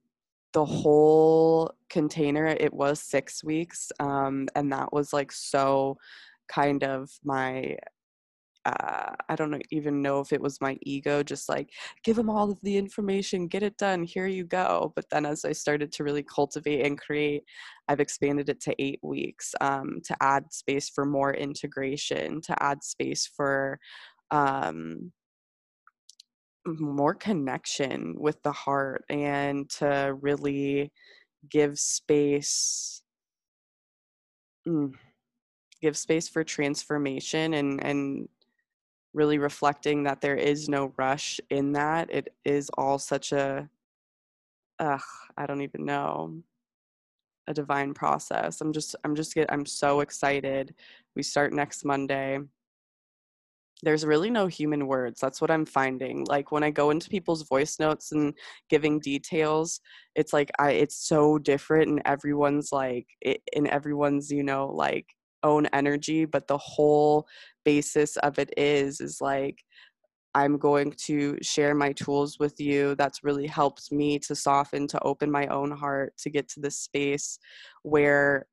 the 0.53 0.65
whole 0.65 1.71
container 1.89 2.47
it 2.47 2.73
was 2.73 2.99
six 2.99 3.43
weeks 3.43 3.91
um 3.99 4.47
and 4.55 4.71
that 4.71 4.91
was 4.91 5.13
like 5.13 5.31
so 5.31 5.95
kind 6.49 6.83
of 6.83 7.09
my 7.23 7.75
uh, 8.67 9.15
I 9.29 9.35
don't 9.35 9.61
even 9.71 10.01
know 10.01 10.19
if 10.19 10.33
it 10.33 10.41
was 10.41 10.59
my 10.59 10.77
ego, 10.81 11.23
just 11.23 11.47
like 11.47 11.71
give 12.03 12.17
them 12.17 12.29
all 12.29 12.51
of 12.51 12.59
the 12.61 12.77
information, 12.77 13.47
get 13.47 13.63
it 13.63 13.77
done, 13.77 14.03
here 14.03 14.27
you 14.27 14.43
go. 14.43 14.91
But 14.95 15.05
then 15.09 15.25
as 15.25 15.45
I 15.45 15.53
started 15.53 15.91
to 15.93 16.03
really 16.03 16.23
cultivate 16.23 16.85
and 16.85 16.99
create, 16.99 17.43
I've 17.87 18.01
expanded 18.01 18.49
it 18.49 18.59
to 18.61 18.75
eight 18.77 18.99
weeks 19.01 19.55
um, 19.61 20.01
to 20.03 20.17
add 20.21 20.51
space 20.51 20.89
for 20.89 21.05
more 21.05 21.33
integration, 21.33 22.41
to 22.41 22.61
add 22.61 22.83
space 22.83 23.25
for 23.25 23.79
um, 24.31 25.13
more 26.65 27.15
connection 27.15 28.15
with 28.17 28.41
the 28.43 28.51
heart, 28.51 29.05
and 29.09 29.69
to 29.69 30.13
really 30.19 30.91
give 31.49 31.79
space. 31.79 33.01
Mm, 34.67 34.93
give 35.81 35.95
space 35.95 36.27
for 36.27 36.43
transformation 36.43 37.53
and 37.53 37.81
and 37.83 38.27
really 39.13 39.37
reflecting 39.37 40.03
that 40.03 40.21
there 40.21 40.35
is 40.35 40.69
no 40.69 40.93
rush 40.97 41.39
in 41.49 41.73
that. 41.73 42.09
It 42.11 42.33
is 42.45 42.69
all 42.77 42.99
such 42.99 43.31
a 43.31 43.69
ugh, 44.79 45.01
I 45.37 45.45
don't 45.45 45.61
even 45.61 45.85
know 45.85 46.43
a 47.47 47.53
divine 47.53 47.93
process. 47.93 48.61
I'm 48.61 48.73
just 48.73 48.95
I'm 49.03 49.15
just 49.15 49.33
get 49.33 49.51
I'm 49.51 49.65
so 49.65 50.01
excited. 50.01 50.75
We 51.15 51.23
start 51.23 51.53
next 51.53 51.85
Monday. 51.85 52.39
There's 53.83 54.05
really 54.05 54.31
no 54.31 54.47
human 54.47 54.87
words. 54.87 55.21
That's 55.21 55.39
what 55.39 55.51
I'm 55.51 55.65
finding. 55.65 56.25
Like 56.25 56.51
when 56.51 56.63
I 56.63 56.71
go 56.71 56.89
into 56.89 57.09
people's 57.09 57.43
voice 57.43 57.79
notes 57.79 58.11
and 58.11 58.33
giving 58.69 58.99
details, 58.99 59.81
it's 60.15 60.33
like 60.33 60.51
I 60.59 60.71
it's 60.71 60.95
so 61.07 61.37
different 61.37 61.89
and 61.89 62.01
everyone's 62.05 62.71
like 62.71 63.07
it, 63.21 63.41
in 63.53 63.67
everyone's, 63.67 64.31
you 64.31 64.43
know, 64.43 64.67
like 64.67 65.07
own 65.43 65.67
energy, 65.67 66.25
but 66.25 66.47
the 66.47 66.57
whole 66.57 67.27
basis 67.65 68.17
of 68.17 68.39
it 68.39 68.53
is 68.57 69.01
is 69.01 69.19
like 69.21 69.63
I'm 70.37 70.57
going 70.57 70.93
to 71.05 71.35
share 71.41 71.73
my 71.73 71.93
tools 71.93 72.37
with 72.39 72.59
you. 72.59 72.93
That's 72.95 73.23
really 73.23 73.47
helped 73.47 73.91
me 73.91 74.19
to 74.19 74.35
soften, 74.35 74.85
to 74.89 74.99
open 75.01 75.31
my 75.31 75.47
own 75.47 75.71
heart, 75.71 76.13
to 76.19 76.29
get 76.29 76.47
to 76.49 76.59
this 76.59 76.77
space 76.77 77.39
where, 77.81 78.45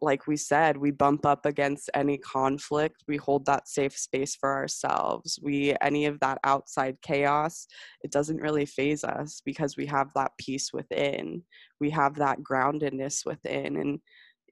like 0.00 0.28
we 0.28 0.36
said, 0.36 0.76
we 0.76 0.92
bump 0.92 1.26
up 1.26 1.44
against 1.44 1.90
any 1.94 2.16
conflict. 2.18 3.02
We 3.08 3.16
hold 3.16 3.44
that 3.46 3.66
safe 3.66 3.98
space 3.98 4.36
for 4.36 4.54
ourselves. 4.54 5.36
We, 5.42 5.74
any 5.80 6.06
of 6.06 6.20
that 6.20 6.38
outside 6.44 7.02
chaos, 7.02 7.66
it 8.02 8.12
doesn't 8.12 8.40
really 8.40 8.66
faze 8.66 9.02
us 9.02 9.42
because 9.44 9.76
we 9.76 9.86
have 9.86 10.12
that 10.14 10.30
peace 10.38 10.72
within. 10.72 11.42
We 11.80 11.90
have 11.90 12.14
that 12.16 12.38
groundedness 12.40 13.26
within. 13.26 13.78
And, 13.78 13.98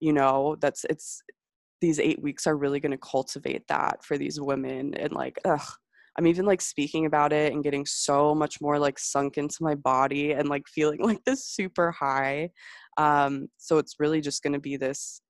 you 0.01 0.13
know, 0.13 0.57
that's, 0.61 0.85
it's, 0.91 1.23
these 1.85 2.01
eight 2.01 2.23
weeks 2.23 2.47
are 2.47 2.57
really 2.57 2.81
going 2.81 2.93
to 2.93 2.99
cultivate 2.99 3.67
that 3.69 4.03
for 4.03 4.17
these 4.17 4.41
women 4.41 4.95
and 4.95 5.13
like 5.13 5.39
ugh 5.45 5.69
I'm 6.17 6.27
even 6.27 6.47
like 6.47 6.61
speaking 6.61 7.07
about 7.07 7.33
it 7.33 7.53
and 7.53 7.65
getting 7.65 7.85
so 7.87 8.35
much 8.35 8.61
more 8.61 8.79
like 8.79 8.99
sunk 8.99 9.37
into 9.37 9.59
my 9.63 9.75
body 9.75 10.33
and 10.33 10.49
like 10.49 10.69
feeling 10.69 11.01
like 11.03 11.25
this 11.25 11.45
super 11.45 11.91
high. 11.91 12.51
Um, 12.97 13.49
so 13.59 13.79
it's 13.79 13.97
really 13.99 14.21
just 14.21 14.43
going 14.43 14.53
to 14.53 14.61
be 14.61 14.77
this 14.77 15.21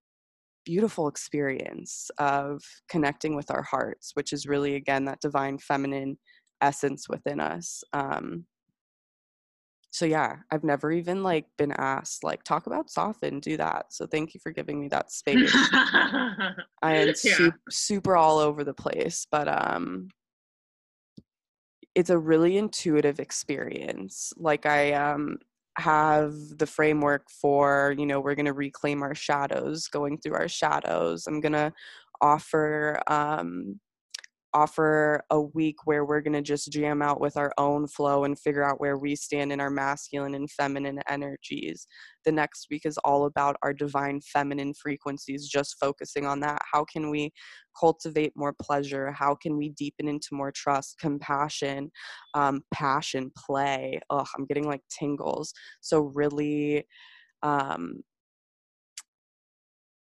beautiful 0.65 1.09
experience 1.09 2.11
of 2.19 2.63
connecting 2.89 3.35
with 3.35 3.51
our 3.51 3.63
hearts, 3.63 4.11
which 4.15 4.33
is 4.33 4.47
really, 4.47 4.75
again, 4.77 5.05
that 5.07 5.21
divine 5.21 5.59
feminine 5.59 6.19
essence 6.61 7.09
within 7.09 7.41
us. 7.41 7.83
Um, 7.93 8.45
so 9.95 10.07
yeah, 10.07 10.39
I've 10.51 10.65
never 10.65 10.91
even 10.91 11.23
like 11.23 11.47
been 11.57 11.71
asked 11.71 12.25
like 12.25 12.43
talk 12.43 12.67
about 12.67 12.91
soften, 12.91 13.39
do 13.39 13.57
that. 13.59 13.93
So 13.93 14.07
thank 14.07 14.35
you 14.35 14.41
for 14.41 14.51
giving 14.51 14.81
me 14.81 14.89
that 14.89 15.13
space. 15.13 15.53
I 15.55 16.57
am 16.83 17.07
yeah. 17.07 17.15
super, 17.15 17.61
super 17.71 18.17
all 18.17 18.39
over 18.39 18.65
the 18.65 18.75
place, 18.75 19.25
but 19.31 19.47
um 19.47 20.09
it's 21.95 22.11
a 22.11 22.19
really 22.19 22.57
intuitive 22.57 23.21
experience. 23.21 24.33
Like 24.37 24.67
I 24.67 24.95
um, 24.95 25.39
have 25.79 26.33
the 26.59 26.67
framework 26.67 27.31
for, 27.31 27.95
you 27.97 28.05
know, 28.05 28.19
we're 28.19 28.35
going 28.35 28.47
to 28.47 28.53
reclaim 28.53 29.01
our 29.01 29.15
shadows, 29.15 29.87
going 29.87 30.19
through 30.19 30.35
our 30.35 30.49
shadows. 30.49 31.29
I'm 31.29 31.41
going 31.41 31.53
to 31.53 31.73
offer 32.21 33.01
um, 33.07 33.79
offer 34.55 35.23
a 35.31 35.41
week 35.41 35.77
where 35.85 36.05
we're 36.05 36.21
going 36.21 36.33
to 36.33 36.41
just 36.41 36.71
jam 36.71 37.03
out 37.03 37.21
with 37.21 37.37
our 37.37 37.53
own 37.59 37.87
flow 37.89 38.25
and 38.25 38.39
figure 38.39 38.63
out 38.65 38.81
where 38.81 38.97
we 38.97 39.17
stand 39.17 39.53
in 39.53 39.61
our 39.61 39.69
masculine 39.69 40.35
and 40.35 40.51
feminine 40.51 41.01
energies. 41.09 41.87
The 42.25 42.33
next 42.33 42.69
week 42.71 42.83
is 42.87 42.97
all 42.99 43.27
about 43.27 43.57
our 43.63 43.75
divine 43.75 44.21
feminine 44.21 44.73
frequencies, 44.73 45.49
just 45.49 45.77
focusing 45.81 46.25
on 46.25 46.41
that. 46.41 46.61
How 46.73 46.85
can 46.85 47.11
we 47.11 47.33
cultivate 47.79 48.33
more 48.37 48.55
pleasure? 48.63 49.11
How 49.11 49.35
can 49.35 49.59
we 49.59 49.71
deepen 49.71 50.09
into 50.09 50.29
more 50.33 50.53
trust, 50.53 50.99
compassion, 50.99 51.91
um, 52.35 52.63
passion, 52.73 53.33
play? 53.37 54.01
Oh, 54.09 54.25
I'm 54.39 54.47
getting 54.47 54.67
like 54.67 54.83
tingles. 54.89 55.53
So, 55.81 56.13
really, 56.15 56.87
um, 57.43 58.03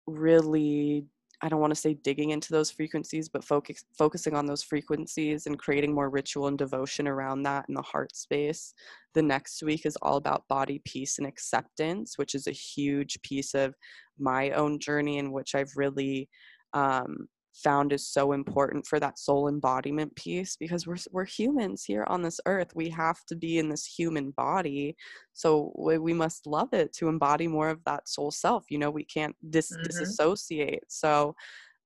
really 0.07 1.05
I 1.41 1.47
don't 1.47 1.61
want 1.61 1.71
to 1.71 1.79
say 1.79 1.93
digging 1.93 2.31
into 2.31 2.51
those 2.51 2.69
frequencies, 2.69 3.29
but 3.29 3.43
focus, 3.43 3.85
focusing 3.97 4.35
on 4.35 4.45
those 4.45 4.61
frequencies 4.61 5.45
and 5.45 5.57
creating 5.57 5.93
more 5.93 6.09
ritual 6.09 6.47
and 6.47 6.57
devotion 6.57 7.07
around 7.07 7.43
that 7.43 7.65
in 7.69 7.75
the 7.75 7.81
heart 7.81 8.15
space. 8.15 8.73
The 9.13 9.21
next 9.21 9.63
week 9.63 9.85
is 9.85 9.97
all 10.01 10.17
about 10.17 10.47
body 10.49 10.81
peace 10.83 11.17
and 11.17 11.25
acceptance, 11.25 12.17
which 12.17 12.35
is 12.35 12.47
a 12.47 12.51
huge 12.51 13.21
piece 13.21 13.53
of 13.53 13.73
my 14.17 14.51
own 14.51 14.79
journey 14.79 15.17
in 15.17 15.31
which 15.31 15.55
I've 15.55 15.71
really 15.77 16.29
um, 16.73 17.29
found 17.63 17.93
is 17.93 18.07
so 18.07 18.31
important 18.31 18.85
for 18.85 18.99
that 18.99 19.19
soul 19.19 19.47
embodiment 19.47 20.15
piece 20.15 20.55
because 20.55 20.87
we're 20.87 20.97
we're 21.11 21.25
humans 21.25 21.83
here 21.83 22.05
on 22.07 22.21
this 22.21 22.39
earth. 22.45 22.75
We 22.75 22.89
have 22.89 23.23
to 23.25 23.35
be 23.35 23.57
in 23.57 23.69
this 23.69 23.85
human 23.85 24.31
body, 24.31 24.95
so 25.33 25.71
we, 25.77 25.97
we 25.97 26.13
must 26.13 26.47
love 26.47 26.73
it 26.73 26.93
to 26.93 27.07
embody 27.07 27.47
more 27.47 27.69
of 27.69 27.83
that 27.85 28.07
soul 28.07 28.31
self. 28.31 28.65
You 28.69 28.77
know, 28.79 28.89
we 28.89 29.03
can't 29.03 29.35
dis- 29.49 29.71
mm-hmm. 29.71 29.83
disassociate. 29.83 30.83
So 30.87 31.35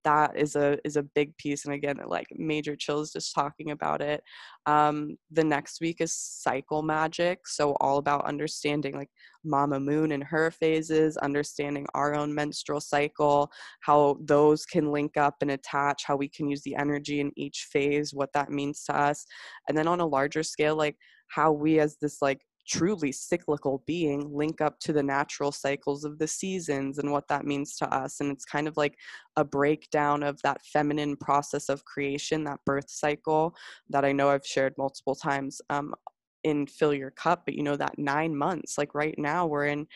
that 0.04 0.38
is 0.38 0.56
a 0.56 0.78
is 0.86 0.98
a 0.98 1.04
big 1.04 1.36
piece 1.38 1.66
and 1.66 1.74
again 1.74 2.00
like 2.08 2.28
major 2.36 2.76
chills 2.76 3.12
just 3.14 3.34
talking 3.34 3.72
about 3.72 4.02
it. 4.02 4.24
Um 4.66 5.18
the 5.32 5.44
next 5.44 5.82
week 5.82 6.02
is 6.02 6.14
cycle 6.14 6.82
magic 6.82 7.48
so 7.48 7.76
all 7.82 7.98
about 7.98 8.26
understanding 8.26 8.96
like 8.96 9.10
mama 9.46 9.80
moon 9.80 10.12
and 10.14 10.24
her 10.24 10.52
phases 10.52 11.18
understanding 11.18 11.86
our 11.94 12.16
own 12.16 12.34
menstrual 12.34 12.80
cycle 12.80 13.52
how 13.82 14.18
those 14.22 14.66
can 14.66 14.92
link 14.92 15.18
up 15.18 15.36
and 15.42 15.52
attach 15.52 16.04
how 16.06 16.16
we 16.16 16.30
can 16.30 16.50
use 16.50 16.62
the 16.64 16.76
energy 16.76 17.20
in 17.20 17.32
each 17.36 17.68
phase 17.72 18.14
what 18.14 18.32
that 18.34 18.50
means 18.50 18.84
to 18.84 18.96
us. 18.96 19.26
And 19.68 19.78
then 19.78 19.88
on 19.88 20.00
a 20.00 20.06
larger 20.06 20.44
scale 20.44 20.76
like 20.76 20.98
how 21.28 21.52
we 21.52 21.80
as 21.80 21.98
this 22.02 22.22
like 22.22 22.42
truly 22.68 23.12
cyclical 23.12 23.84
being 23.86 24.34
link 24.34 24.62
up 24.62 24.80
to 24.80 24.94
the 24.94 25.04
natural 25.04 25.52
cycles 25.52 26.04
of 26.04 26.18
the 26.18 26.28
seasons 26.28 26.98
and 26.98 27.12
what 27.12 27.28
that 27.28 27.46
means 27.46 27.76
to 27.78 27.94
us. 27.94 28.20
And 28.20 28.32
it's 28.32 28.46
kind 28.46 28.68
of 28.68 28.78
like 28.78 28.98
a 29.36 29.44
breakdown 29.44 30.24
of 30.24 30.42
that 30.44 30.62
feminine 30.66 31.16
process 31.18 31.70
of 31.70 31.86
creation, 31.86 32.44
that 32.46 32.60
birth 32.66 32.90
cycle 32.90 33.56
that 33.90 34.06
I 34.06 34.12
know 34.12 34.30
I've 34.30 34.46
shared 34.46 34.74
multiple 34.78 35.16
times 35.16 35.62
um, 35.70 35.94
in 36.44 36.68
Fill 36.68 36.94
Your 36.94 37.12
Cup. 37.12 37.44
But 37.46 37.56
you 37.56 37.64
know, 37.64 37.76
that 37.76 37.98
nine 37.98 38.36
months, 38.36 38.78
like 38.78 38.96
right 38.96 39.16
now, 39.18 39.46
we're 39.46 39.68
in 39.68 39.88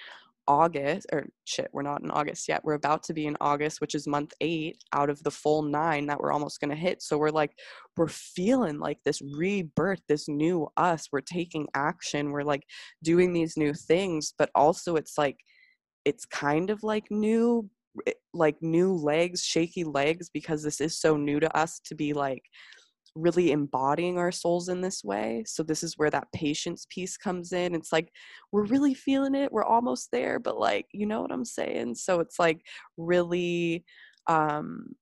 August, 0.48 1.08
or 1.12 1.28
shit, 1.45 1.70
we're 1.74 1.82
not 1.82 2.02
in 2.02 2.12
August 2.12 2.48
yet. 2.48 2.62
We're 2.64 2.74
about 2.74 3.04
to 3.04 3.14
be 3.14 3.26
in 3.26 3.38
August, 3.41 3.82
which 3.82 3.95
is 3.95 4.08
month 4.08 4.34
eight 4.41 4.78
out 4.93 5.10
of 5.10 5.22
the 5.24 5.32
full 5.32 5.62
nine 5.62 6.08
that 6.08 6.20
we're 6.20 6.32
almost 6.32 6.60
going 6.60 6.70
to 6.70 6.76
hit. 6.76 7.02
So 7.02 7.18
we're 7.18 7.30
like, 7.30 7.52
we're 7.95 8.08
feeling 8.08 8.80
like 8.80 9.00
this 9.04 9.22
rebirth, 9.22 10.02
this 10.08 10.28
new 10.28 10.68
us. 10.78 11.08
We're 11.12 11.22
taking 11.22 11.68
action. 11.74 12.32
We're 12.32 12.43
like 12.43 12.64
doing 13.04 13.34
these 13.34 13.58
new 13.58 13.74
things, 13.74 14.34
but 14.38 14.50
also 14.56 14.95
it's 14.95 15.18
like, 15.18 15.38
it's 16.06 16.26
kind 16.26 16.70
of 16.70 16.84
like 16.84 17.12
new, 17.12 17.70
eh, 18.08 18.14
like 18.34 18.56
new 18.62 18.93
legs, 18.93 19.43
shaky 19.43 19.84
legs, 19.84 20.30
because 20.34 20.64
this 20.64 20.80
is 20.80 21.00
so 21.00 21.18
new 21.18 21.39
to 21.39 21.58
us 21.58 21.80
to 21.86 21.95
be 21.95 22.14
like, 22.14 22.43
really 23.18 23.51
embodying 23.51 24.18
our 24.18 24.32
souls 24.32 24.70
in 24.70 24.82
this 24.82 25.03
way. 25.03 25.43
So 25.47 25.63
this 25.63 25.84
is 25.84 25.97
where 25.97 26.09
that 26.11 26.32
patience 26.34 26.86
piece 26.89 27.18
comes 27.18 27.51
in. 27.51 27.76
It's 27.76 27.91
like 27.91 28.11
we're 28.51 28.65
really 28.65 28.93
feeling 28.93 29.36
it. 29.36 29.51
We're 29.51 29.63
almost 29.63 30.09
there, 30.11 30.39
but 30.39 30.59
like, 30.59 30.86
you 30.91 31.05
know 31.05 31.22
what 31.22 31.32
I'm 31.32 31.45
saying? 31.45 31.95
So 31.95 32.20
it's 32.20 32.39
like 32.39 32.61
really 32.97 33.84
um 34.28 34.95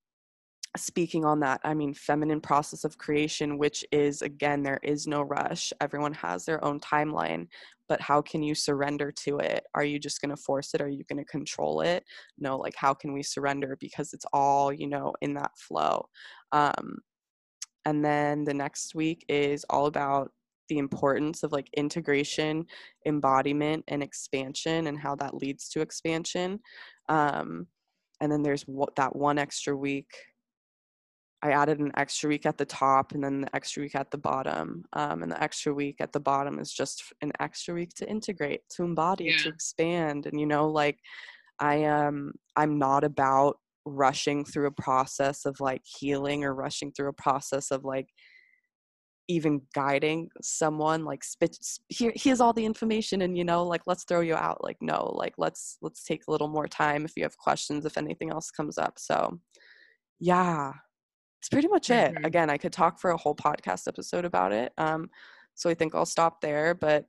speaking 0.78 1.26
on 1.26 1.40
that 1.40 1.60
i 1.64 1.74
mean 1.74 1.94
feminine 1.94 2.42
process 2.42 2.84
of 2.84 2.98
creation 2.98 3.58
which 3.58 3.86
is 3.92 4.22
again 4.22 4.62
there 4.64 4.80
is 4.84 5.08
no 5.08 5.22
rush 5.22 5.72
everyone 5.80 6.14
has 6.14 6.46
their 6.46 6.64
own 6.64 6.80
timeline 6.80 7.48
but 7.88 8.02
how 8.02 8.22
can 8.22 8.44
you 8.44 8.54
surrender 8.54 9.12
to 9.12 9.38
it 9.38 9.64
are 9.74 9.84
you 9.84 10.00
just 10.00 10.22
going 10.22 10.30
to 10.30 10.42
force 10.42 10.74
it 10.74 10.82
are 10.82 10.90
you 10.90 11.04
going 11.10 11.18
to 11.18 11.32
control 11.32 11.82
it 11.82 12.04
no 12.38 12.58
like 12.58 12.76
how 12.76 12.94
can 12.94 13.14
we 13.14 13.24
surrender 13.24 13.78
because 13.80 14.14
it's 14.14 14.26
all 14.34 14.72
you 14.72 14.88
know 14.88 15.14
in 15.22 15.34
that 15.34 15.52
flow 15.58 16.06
um 16.52 16.98
and 17.86 18.04
then 18.04 18.44
the 18.44 18.54
next 18.54 18.96
week 18.96 19.26
is 19.30 19.66
all 19.70 19.86
about 19.86 20.32
the 20.70 20.78
importance 20.78 21.44
of 21.44 21.52
like 21.52 21.70
integration, 21.78 22.66
embodiment, 23.06 23.84
and 23.88 24.02
expansion, 24.02 24.88
and 24.88 25.00
how 25.00 25.16
that 25.16 25.36
leads 25.36 25.70
to 25.70 25.82
expansion. 25.82 26.60
Um, 27.10 27.68
and 28.22 28.32
then 28.32 28.42
there's 28.42 28.64
what 28.64 28.96
that 28.96 29.16
one 29.16 29.38
extra 29.38 29.76
week. 29.76 30.12
I 31.44 31.52
added 31.52 31.80
an 31.80 31.92
extra 31.96 32.28
week 32.28 32.48
at 32.48 32.58
the 32.58 32.66
top 32.66 33.12
and 33.12 33.24
then 33.24 33.42
the 33.42 33.56
extra 33.56 33.84
week 33.84 33.94
at 33.94 34.10
the 34.10 34.18
bottom. 34.18 34.84
Um, 34.94 35.22
and 35.22 35.32
the 35.32 35.42
extra 35.42 35.72
week 35.74 35.98
at 36.00 36.12
the 36.12 36.20
bottom 36.20 36.58
is 36.58 36.74
just 36.74 37.04
an 37.22 37.32
extra 37.40 37.76
week 37.76 37.94
to 37.96 38.10
integrate, 38.10 38.62
to 38.72 38.84
embody, 38.84 39.26
yeah. 39.26 39.38
to 39.44 39.50
expand. 39.50 40.26
And 40.26 40.40
you 40.40 40.48
know, 40.48 40.68
like 40.68 40.98
I 41.60 41.76
am, 41.76 42.08
um, 42.08 42.34
I'm 42.56 42.80
not 42.80 43.04
about 43.04 43.60
rushing 43.86 44.44
through 44.44 44.68
a 44.68 44.72
process 44.72 45.46
of 45.46 45.60
like 45.60 45.82
healing 45.86 46.44
or 46.44 46.54
rushing 46.54 46.92
through 46.92 47.10
a 47.10 47.14
process 47.14 47.72
of 47.72 47.84
like 47.84 48.08
even 49.28 49.62
guiding 49.74 50.30
someone 50.42 51.04
like 51.04 51.24
spit 51.24 51.58
here 51.90 52.14
here's 52.16 52.40
all 52.40 52.54
the 52.54 52.66
information 52.66 53.24
and 53.24 53.38
you 53.38 53.44
know 53.44 53.64
like 53.64 53.82
let's 53.88 54.04
throw 54.04 54.20
you 54.20 54.36
out 54.36 54.64
like 54.64 54.78
no 54.82 55.12
like 55.16 55.34
let's 55.38 55.78
let's 55.82 56.04
take 56.04 56.22
a 56.28 56.32
little 56.32 56.48
more 56.48 56.68
time 56.68 57.06
if 57.06 57.14
you 57.16 57.24
have 57.24 57.38
questions 57.38 57.86
if 57.86 57.98
anything 57.98 58.30
else 58.30 58.52
comes 58.52 58.78
up 58.78 58.94
so 58.98 59.40
yeah 60.20 60.72
it's 61.42 61.50
pretty 61.50 61.68
much 61.68 61.88
mm-hmm. 61.88 62.18
it 62.18 62.26
again 62.26 62.52
i 62.52 62.58
could 62.58 62.74
talk 62.74 63.00
for 63.00 63.12
a 63.12 63.18
whole 63.18 63.36
podcast 63.36 63.88
episode 63.88 64.26
about 64.26 64.52
it 64.52 64.72
um 64.78 65.10
so 65.56 65.72
i 65.72 65.74
think 65.74 65.96
i'll 65.96 66.06
stop 66.06 66.40
there 66.42 66.76
but 66.76 67.06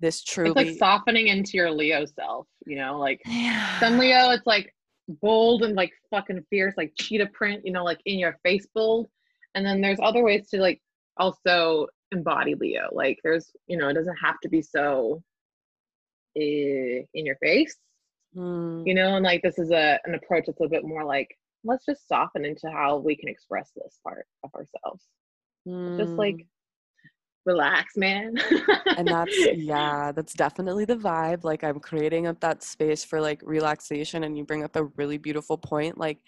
this 0.00 0.22
truly 0.22 0.50
it's 0.50 0.56
like 0.56 0.78
softening 0.78 1.28
into 1.28 1.52
your 1.54 1.70
Leo 1.70 2.04
self, 2.04 2.46
you 2.66 2.76
know, 2.76 2.98
like 2.98 3.20
yeah. 3.26 3.78
some 3.80 3.98
Leo, 3.98 4.30
it's 4.30 4.46
like 4.46 4.74
bold 5.08 5.62
and 5.62 5.74
like 5.74 5.92
fucking 6.10 6.44
fierce, 6.50 6.74
like 6.76 6.92
cheetah 6.98 7.30
print, 7.32 7.62
you 7.64 7.72
know, 7.72 7.84
like 7.84 8.00
in 8.06 8.18
your 8.18 8.38
face 8.42 8.66
bold. 8.74 9.08
And 9.54 9.64
then 9.64 9.80
there's 9.80 9.98
other 10.02 10.22
ways 10.22 10.48
to 10.50 10.60
like 10.60 10.80
also 11.16 11.86
embody 12.12 12.54
Leo. 12.54 12.88
Like 12.92 13.18
there's, 13.22 13.50
you 13.66 13.76
know, 13.76 13.88
it 13.88 13.94
doesn't 13.94 14.16
have 14.22 14.38
to 14.42 14.48
be 14.48 14.62
so 14.62 15.22
eh, 16.36 17.02
in 17.14 17.26
your 17.26 17.36
face, 17.36 17.76
Mm, 18.36 18.86
you 18.86 18.94
know, 18.94 19.16
and 19.16 19.24
like 19.24 19.42
this 19.42 19.58
is 19.58 19.70
a 19.70 19.98
an 20.04 20.14
approach 20.14 20.44
that's 20.46 20.60
a 20.60 20.68
bit 20.68 20.84
more 20.84 21.04
like 21.04 21.36
let's 21.64 21.86
just 21.86 22.06
soften 22.06 22.44
into 22.44 22.70
how 22.70 22.98
we 22.98 23.16
can 23.16 23.28
express 23.28 23.70
this 23.74 23.98
part 24.02 24.26
of 24.44 24.50
ourselves. 24.54 25.04
Just 25.98 26.12
mm. 26.12 26.18
like 26.18 26.46
relax, 27.46 27.96
man. 27.96 28.34
and 28.96 29.08
that's 29.08 29.36
yeah 29.56 30.12
that's 30.12 30.34
definitely 30.34 30.84
the 30.84 30.96
vibe 30.96 31.44
like 31.44 31.62
i'm 31.62 31.78
creating 31.78 32.26
up 32.26 32.40
that 32.40 32.62
space 32.62 33.04
for 33.04 33.20
like 33.20 33.40
relaxation 33.44 34.24
and 34.24 34.36
you 34.36 34.44
bring 34.44 34.64
up 34.64 34.76
a 34.76 34.84
really 34.96 35.18
beautiful 35.18 35.56
point 35.56 35.98
like 35.98 36.18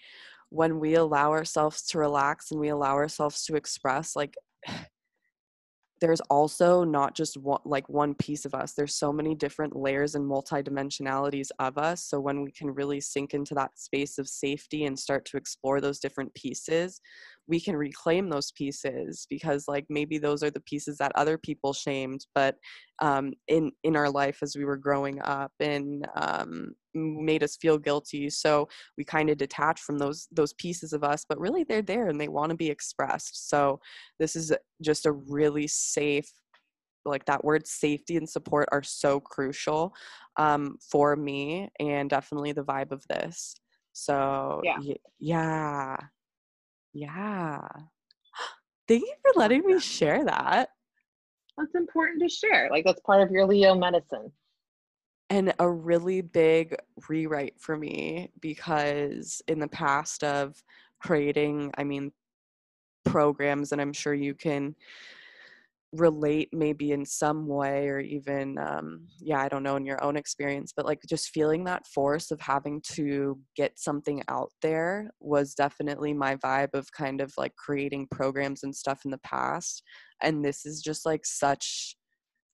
when 0.49 0.79
we 0.79 0.95
allow 0.95 1.31
ourselves 1.31 1.83
to 1.83 1.97
relax 1.99 2.51
and 2.51 2.59
we 2.59 2.69
allow 2.69 2.95
ourselves 2.95 3.43
to 3.45 3.55
express 3.55 4.15
like 4.15 4.35
there's 6.01 6.21
also 6.29 6.85
not 6.85 7.13
just 7.13 7.35
one 7.35 7.59
like 7.65 7.87
one 7.89 8.15
piece 8.15 8.45
of 8.45 8.53
us 8.53 8.73
there's 8.73 8.95
so 8.95 9.11
many 9.11 9.35
different 9.35 9.75
layers 9.75 10.15
and 10.15 10.23
multidimensionalities 10.23 11.49
of 11.59 11.77
us 11.77 12.05
so 12.05 12.21
when 12.21 12.41
we 12.41 12.51
can 12.51 12.73
really 12.73 13.01
sink 13.01 13.33
into 13.33 13.53
that 13.53 13.77
space 13.77 14.17
of 14.17 14.27
safety 14.27 14.85
and 14.85 14.97
start 14.97 15.25
to 15.25 15.35
explore 15.35 15.81
those 15.81 15.99
different 15.99 16.33
pieces 16.35 17.01
we 17.49 17.59
can 17.59 17.75
reclaim 17.75 18.29
those 18.29 18.51
pieces 18.51 19.25
because 19.29 19.67
like 19.67 19.85
maybe 19.89 20.19
those 20.19 20.43
are 20.43 20.51
the 20.51 20.61
pieces 20.61 20.97
that 20.99 21.11
other 21.15 21.37
people 21.37 21.73
shamed 21.73 22.25
but 22.35 22.55
um, 22.99 23.33
in 23.47 23.71
in 23.83 23.95
our 23.95 24.09
life 24.09 24.39
as 24.43 24.55
we 24.55 24.65
were 24.65 24.77
growing 24.77 25.19
up 25.23 25.51
and 25.59 26.07
um, 26.15 26.75
made 26.93 27.43
us 27.43 27.55
feel 27.57 27.77
guilty. 27.77 28.29
So 28.29 28.67
we 28.97 29.03
kind 29.03 29.29
of 29.29 29.37
detach 29.37 29.81
from 29.81 29.97
those 29.97 30.27
those 30.31 30.53
pieces 30.53 30.93
of 30.93 31.03
us 31.03 31.25
but 31.27 31.39
really 31.39 31.63
they're 31.63 31.81
there 31.81 32.07
and 32.07 32.21
they 32.21 32.27
want 32.27 32.51
to 32.51 32.55
be 32.55 32.69
expressed. 32.69 33.49
So 33.49 33.79
this 34.19 34.35
is 34.35 34.53
just 34.81 35.05
a 35.07 35.11
really 35.11 35.67
safe 35.67 36.31
like 37.05 37.25
that 37.25 37.43
word 37.43 37.65
safety 37.65 38.17
and 38.17 38.29
support 38.29 38.69
are 38.71 38.83
so 38.83 39.19
crucial 39.19 39.93
um, 40.37 40.77
for 40.91 41.15
me 41.15 41.69
and 41.79 42.09
definitely 42.09 42.51
the 42.51 42.63
vibe 42.63 42.91
of 42.91 43.03
this. 43.07 43.55
So 43.93 44.61
Yeah. 44.63 44.77
y- 44.79 44.95
yeah 45.19 45.97
yeah 46.93 47.59
thank 48.87 49.01
you 49.03 49.13
for 49.21 49.39
letting 49.39 49.65
me 49.65 49.79
share 49.79 50.23
that 50.25 50.69
that's 51.59 51.75
important 51.75 52.21
to 52.21 52.29
share. 52.29 52.69
Like 52.71 52.85
that's 52.85 53.01
part 53.01 53.21
of 53.21 53.31
your 53.31 53.45
Leo 53.45 53.75
medicine. 53.75 54.31
and 55.29 55.53
a 55.59 55.69
really 55.69 56.21
big 56.21 56.75
rewrite 57.09 57.59
for 57.59 57.75
me 57.75 58.31
because 58.39 59.41
in 59.47 59.59
the 59.59 59.67
past 59.67 60.23
of 60.23 60.63
creating 61.01 61.71
i 61.77 61.83
mean 61.83 62.11
programs 63.05 63.71
and 63.71 63.79
i'm 63.81 63.93
sure 63.93 64.13
you 64.13 64.33
can 64.33 64.75
relate 65.93 66.49
maybe 66.51 66.91
in 66.91 67.03
some 67.03 67.47
way 67.47 67.87
or 67.87 67.99
even 67.99 68.57
um, 68.59 69.07
yeah 69.19 69.41
i 69.41 69.47
don't 69.47 69.63
know 69.63 69.75
in 69.75 69.85
your 69.85 70.01
own 70.03 70.15
experience 70.15 70.71
but 70.75 70.85
like 70.85 70.99
just 71.07 71.29
feeling 71.29 71.63
that 71.63 71.85
force 71.87 72.29
of 72.29 72.39
having 72.39 72.79
to 72.81 73.39
get 73.55 73.71
something 73.79 74.21
out 74.27 74.51
there 74.61 75.09
was 75.19 75.55
definitely 75.55 76.13
my 76.13 76.35
vibe 76.35 76.73
of 76.73 76.91
kind 76.91 77.21
of 77.21 77.33
like 77.37 77.55
creating 77.55 78.07
programs 78.11 78.63
and 78.63 78.75
stuff 78.75 79.01
in 79.03 79.09
the 79.09 79.17
past 79.19 79.81
and 80.21 80.45
this 80.45 80.65
is 80.65 80.81
just 80.81 81.05
like 81.05 81.25
such 81.25 81.95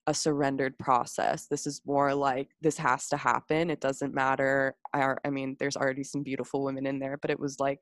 a 0.07 0.13
surrendered 0.13 0.77
process. 0.77 1.47
This 1.47 1.65
is 1.65 1.81
more 1.85 2.13
like 2.13 2.49
this 2.61 2.77
has 2.77 3.07
to 3.09 3.17
happen. 3.17 3.69
It 3.69 3.81
doesn't 3.81 4.13
matter. 4.13 4.75
I, 4.93 5.15
I 5.25 5.29
mean, 5.29 5.55
there's 5.59 5.75
already 5.75 6.03
some 6.03 6.21
beautiful 6.21 6.63
women 6.63 6.85
in 6.85 6.99
there, 6.99 7.17
but 7.17 7.31
it 7.31 7.39
was 7.39 7.59
like 7.59 7.79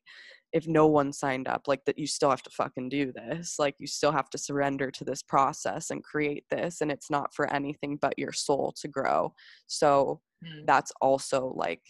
if 0.53 0.67
no 0.67 0.85
one 0.87 1.11
signed 1.11 1.47
up, 1.47 1.67
like 1.67 1.83
that 1.85 1.97
you 1.97 2.05
still 2.07 2.29
have 2.29 2.43
to 2.43 2.49
fucking 2.51 2.89
do 2.89 3.11
this. 3.11 3.57
Like 3.59 3.75
you 3.79 3.87
still 3.87 4.11
have 4.11 4.29
to 4.29 4.37
surrender 4.37 4.91
to 4.91 5.03
this 5.03 5.23
process 5.23 5.89
and 5.89 6.03
create 6.03 6.45
this. 6.51 6.81
And 6.81 6.91
it's 6.91 7.09
not 7.09 7.33
for 7.33 7.51
anything 7.51 7.97
but 7.99 8.17
your 8.17 8.31
soul 8.31 8.73
to 8.81 8.87
grow. 8.87 9.33
So 9.67 10.21
Mm. 10.43 10.65
that's 10.67 10.91
also 10.99 11.53
like, 11.55 11.81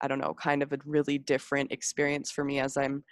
I 0.00 0.08
don't 0.08 0.18
know, 0.18 0.32
kind 0.34 0.62
of 0.62 0.72
a 0.72 0.78
really 0.86 1.18
different 1.18 1.70
experience 1.72 2.30
for 2.30 2.42
me 2.42 2.58
as 2.58 2.76
I'm 2.76 3.04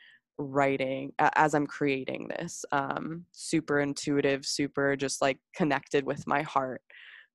writing 0.43 1.13
as 1.37 1.53
i'm 1.53 1.67
creating 1.67 2.27
this 2.29 2.65
um 2.73 3.27
super 3.31 3.81
intuitive 3.81 4.47
super 4.47 4.97
just 4.97 5.21
like 5.21 5.37
connected 5.55 6.03
with 6.07 6.27
my 6.27 6.41
heart 6.41 6.81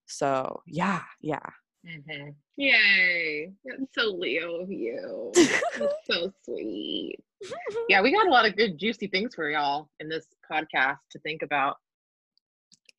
so 0.07 0.59
yeah 0.65 1.03
yeah 1.21 1.45
Mhm. 1.85 2.33
Yay. 2.57 3.51
That's 3.63 3.93
so 3.93 4.09
Leo 4.09 4.61
of 4.61 4.71
you. 4.71 5.31
That's 5.77 5.93
so 6.09 6.33
sweet. 6.43 7.17
Yeah, 7.89 8.01
we 8.01 8.11
got 8.11 8.27
a 8.27 8.31
lot 8.31 8.45
of 8.45 8.55
good 8.55 8.77
juicy 8.77 9.07
things 9.07 9.35
for 9.35 9.49
y'all 9.49 9.89
in 9.99 10.09
this 10.09 10.25
podcast 10.51 10.97
to 11.11 11.19
think 11.19 11.41
about. 11.41 11.77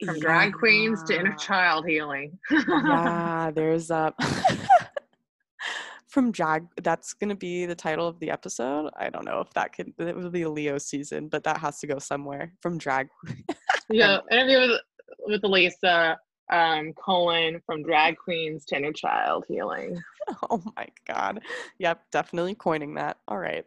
From 0.04 0.20
drag 0.20 0.52
queens 0.52 1.02
to 1.04 1.18
inner 1.18 1.34
child 1.36 1.86
healing. 1.86 2.38
yeah 2.50 3.50
there's 3.54 3.90
uh 3.90 4.10
from 6.08 6.30
drag 6.30 6.66
that's 6.82 7.14
gonna 7.14 7.34
be 7.34 7.64
the 7.64 7.74
title 7.74 8.06
of 8.06 8.18
the 8.20 8.30
episode 8.30 8.90
i 8.96 9.08
don't 9.08 9.24
know 9.24 9.40
if 9.40 9.50
that 9.54 9.72
could 9.74 9.92
it 9.98 10.16
will 10.16 10.30
be 10.30 10.42
a 10.42 10.50
leo 10.50 10.78
season 10.78 11.28
but 11.28 11.44
that 11.44 11.58
has 11.58 11.78
to 11.78 11.86
go 11.86 11.98
somewhere 11.98 12.52
from 12.60 12.78
drag 12.78 13.08
yeah, 13.90 14.18
interview 14.30 14.60
with 14.60 14.80
with 15.26 15.44
Elisa 15.44 16.18
um 16.52 16.92
colon 16.92 17.60
from 17.66 17.82
drag 17.82 18.16
queens 18.16 18.64
to 18.66 18.76
inner 18.76 18.92
child 18.92 19.44
healing. 19.48 20.00
oh 20.50 20.62
my 20.76 20.86
god. 21.06 21.40
Yep 21.78 22.02
definitely 22.12 22.54
coining 22.54 22.94
that. 22.94 23.18
All 23.28 23.38
right. 23.38 23.64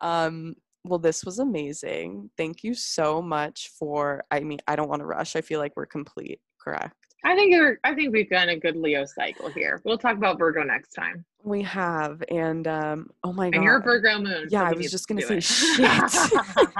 Um 0.00 0.54
well 0.84 0.98
this 0.98 1.24
was 1.24 1.38
amazing. 1.38 2.30
Thank 2.36 2.62
you 2.64 2.74
so 2.74 3.22
much 3.22 3.70
for 3.78 4.24
i 4.30 4.40
mean 4.40 4.58
i 4.66 4.76
don't 4.76 4.88
want 4.88 5.00
to 5.00 5.06
rush. 5.06 5.36
I 5.36 5.40
feel 5.40 5.60
like 5.60 5.72
we're 5.76 5.86
complete 5.86 6.40
correct 6.60 6.97
I 7.24 7.34
think 7.34 7.52
you're 7.52 7.78
I 7.84 7.94
think 7.94 8.12
we've 8.12 8.30
done 8.30 8.48
a 8.50 8.56
good 8.56 8.76
Leo 8.76 9.04
cycle 9.04 9.48
here. 9.48 9.80
We'll 9.84 9.98
talk 9.98 10.16
about 10.16 10.38
Virgo 10.38 10.62
next 10.62 10.92
time. 10.94 11.24
we 11.42 11.62
have 11.62 12.22
and 12.30 12.66
um 12.68 13.08
oh 13.24 13.32
my 13.32 13.50
god 13.50 13.56
And 13.56 13.64
you're 13.64 13.82
Virgo 13.82 14.18
moon. 14.20 14.46
Yeah, 14.50 14.60
so 14.60 14.66
I 14.66 14.72
was 14.72 14.90
just 14.90 15.08
gonna 15.08 15.22
say, 15.22 15.38
it. 15.38 15.42
shit. 15.44 16.70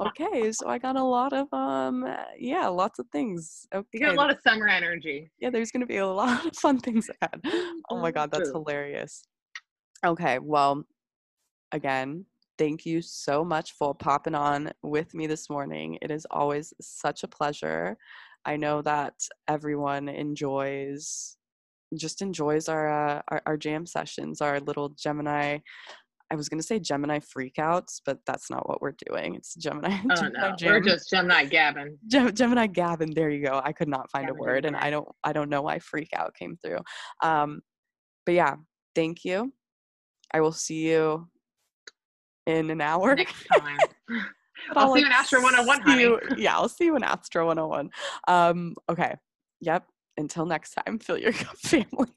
okay 0.00 0.50
so 0.52 0.68
i 0.68 0.76
got 0.76 0.96
a 0.96 1.02
lot 1.02 1.32
of 1.32 1.46
um 1.52 2.04
yeah 2.38 2.66
lots 2.66 2.98
of 2.98 3.06
things 3.12 3.66
okay 3.72 3.86
you 3.92 4.00
got 4.00 4.12
a 4.12 4.16
lot 4.16 4.30
of 4.30 4.38
summer 4.40 4.66
energy. 4.66 5.30
yeah 5.38 5.50
there's 5.50 5.70
gonna 5.70 5.86
be 5.86 5.98
a 5.98 6.06
lot 6.06 6.44
of 6.46 6.56
fun 6.56 6.78
things 6.80 7.08
ahead 7.20 7.40
oh 7.90 7.98
my 8.00 8.10
god 8.10 8.30
that's 8.32 8.50
hilarious 8.50 9.22
okay 10.04 10.38
well 10.40 10.84
again 11.72 12.24
thank 12.58 12.84
you 12.84 13.00
so 13.00 13.44
much 13.44 13.72
for 13.72 13.94
popping 13.94 14.34
on 14.34 14.70
with 14.82 15.14
me 15.14 15.26
this 15.28 15.48
morning 15.48 15.96
it 16.02 16.10
is 16.10 16.26
always 16.30 16.74
such 16.80 17.22
a 17.22 17.28
pleasure 17.28 17.96
i 18.48 18.56
know 18.56 18.82
that 18.82 19.14
everyone 19.48 20.08
enjoys 20.08 21.36
just 21.96 22.20
enjoys 22.20 22.68
our 22.68 22.88
uh, 22.88 23.22
our, 23.28 23.42
our 23.46 23.56
jam 23.56 23.86
sessions 23.86 24.40
our 24.40 24.60
little 24.60 24.90
gemini 24.90 25.58
i 26.30 26.34
was 26.34 26.48
going 26.48 26.60
to 26.60 26.66
say 26.66 26.78
gemini 26.78 27.18
freakouts 27.18 28.00
but 28.04 28.18
that's 28.26 28.50
not 28.50 28.68
what 28.68 28.82
we're 28.82 28.96
doing 29.06 29.34
it's 29.34 29.54
gemini, 29.54 29.96
Oh 30.10 30.14
gemini 30.16 30.48
no, 30.48 30.56
we're 30.66 30.80
just 30.80 31.08
Gemini 31.10 31.44
Gavin. 31.46 31.98
Gem- 32.06 32.34
Gemini 32.34 32.66
Gavin. 32.66 33.12
There 33.14 33.30
you 33.30 33.44
go. 33.44 33.60
I 33.64 33.72
could 33.72 33.88
not 33.88 34.10
find 34.10 34.26
Gavin 34.26 34.38
a 34.38 34.40
word, 34.40 34.64
and 34.64 34.76
I 34.76 34.90
don't. 34.90 35.08
I 35.24 35.32
don't 35.32 35.48
know 35.48 35.62
why 35.62 35.78
freak 35.78 36.10
out 36.14 36.34
came 36.38 36.56
through. 36.62 36.80
Um, 37.22 37.60
but 38.26 38.34
yeah, 38.34 38.56
thank 38.94 39.24
you. 39.24 39.52
I 40.32 40.40
will 40.40 40.52
see 40.52 40.88
you 40.88 41.28
in 42.46 42.70
an 42.70 42.80
hour. 42.80 43.14
Next 43.14 43.46
time. 43.52 43.78
But 44.68 44.78
I'll 44.78 44.94
see 44.94 45.00
you 45.00 45.06
in 45.06 45.12
Astro 45.12 45.40
101, 45.42 45.80
honey. 45.82 46.02
you- 46.02 46.20
yeah, 46.36 46.54
I'll 46.56 46.68
see 46.68 46.84
you 46.84 46.96
in 46.96 47.02
Astro 47.02 47.46
101. 47.46 47.90
Um, 48.26 48.74
okay. 48.88 49.16
Yep. 49.60 49.84
Until 50.16 50.46
next 50.46 50.74
time, 50.74 50.98
fill 50.98 51.16
your 51.18 51.32
cup 51.44 51.56
family. 51.58 52.08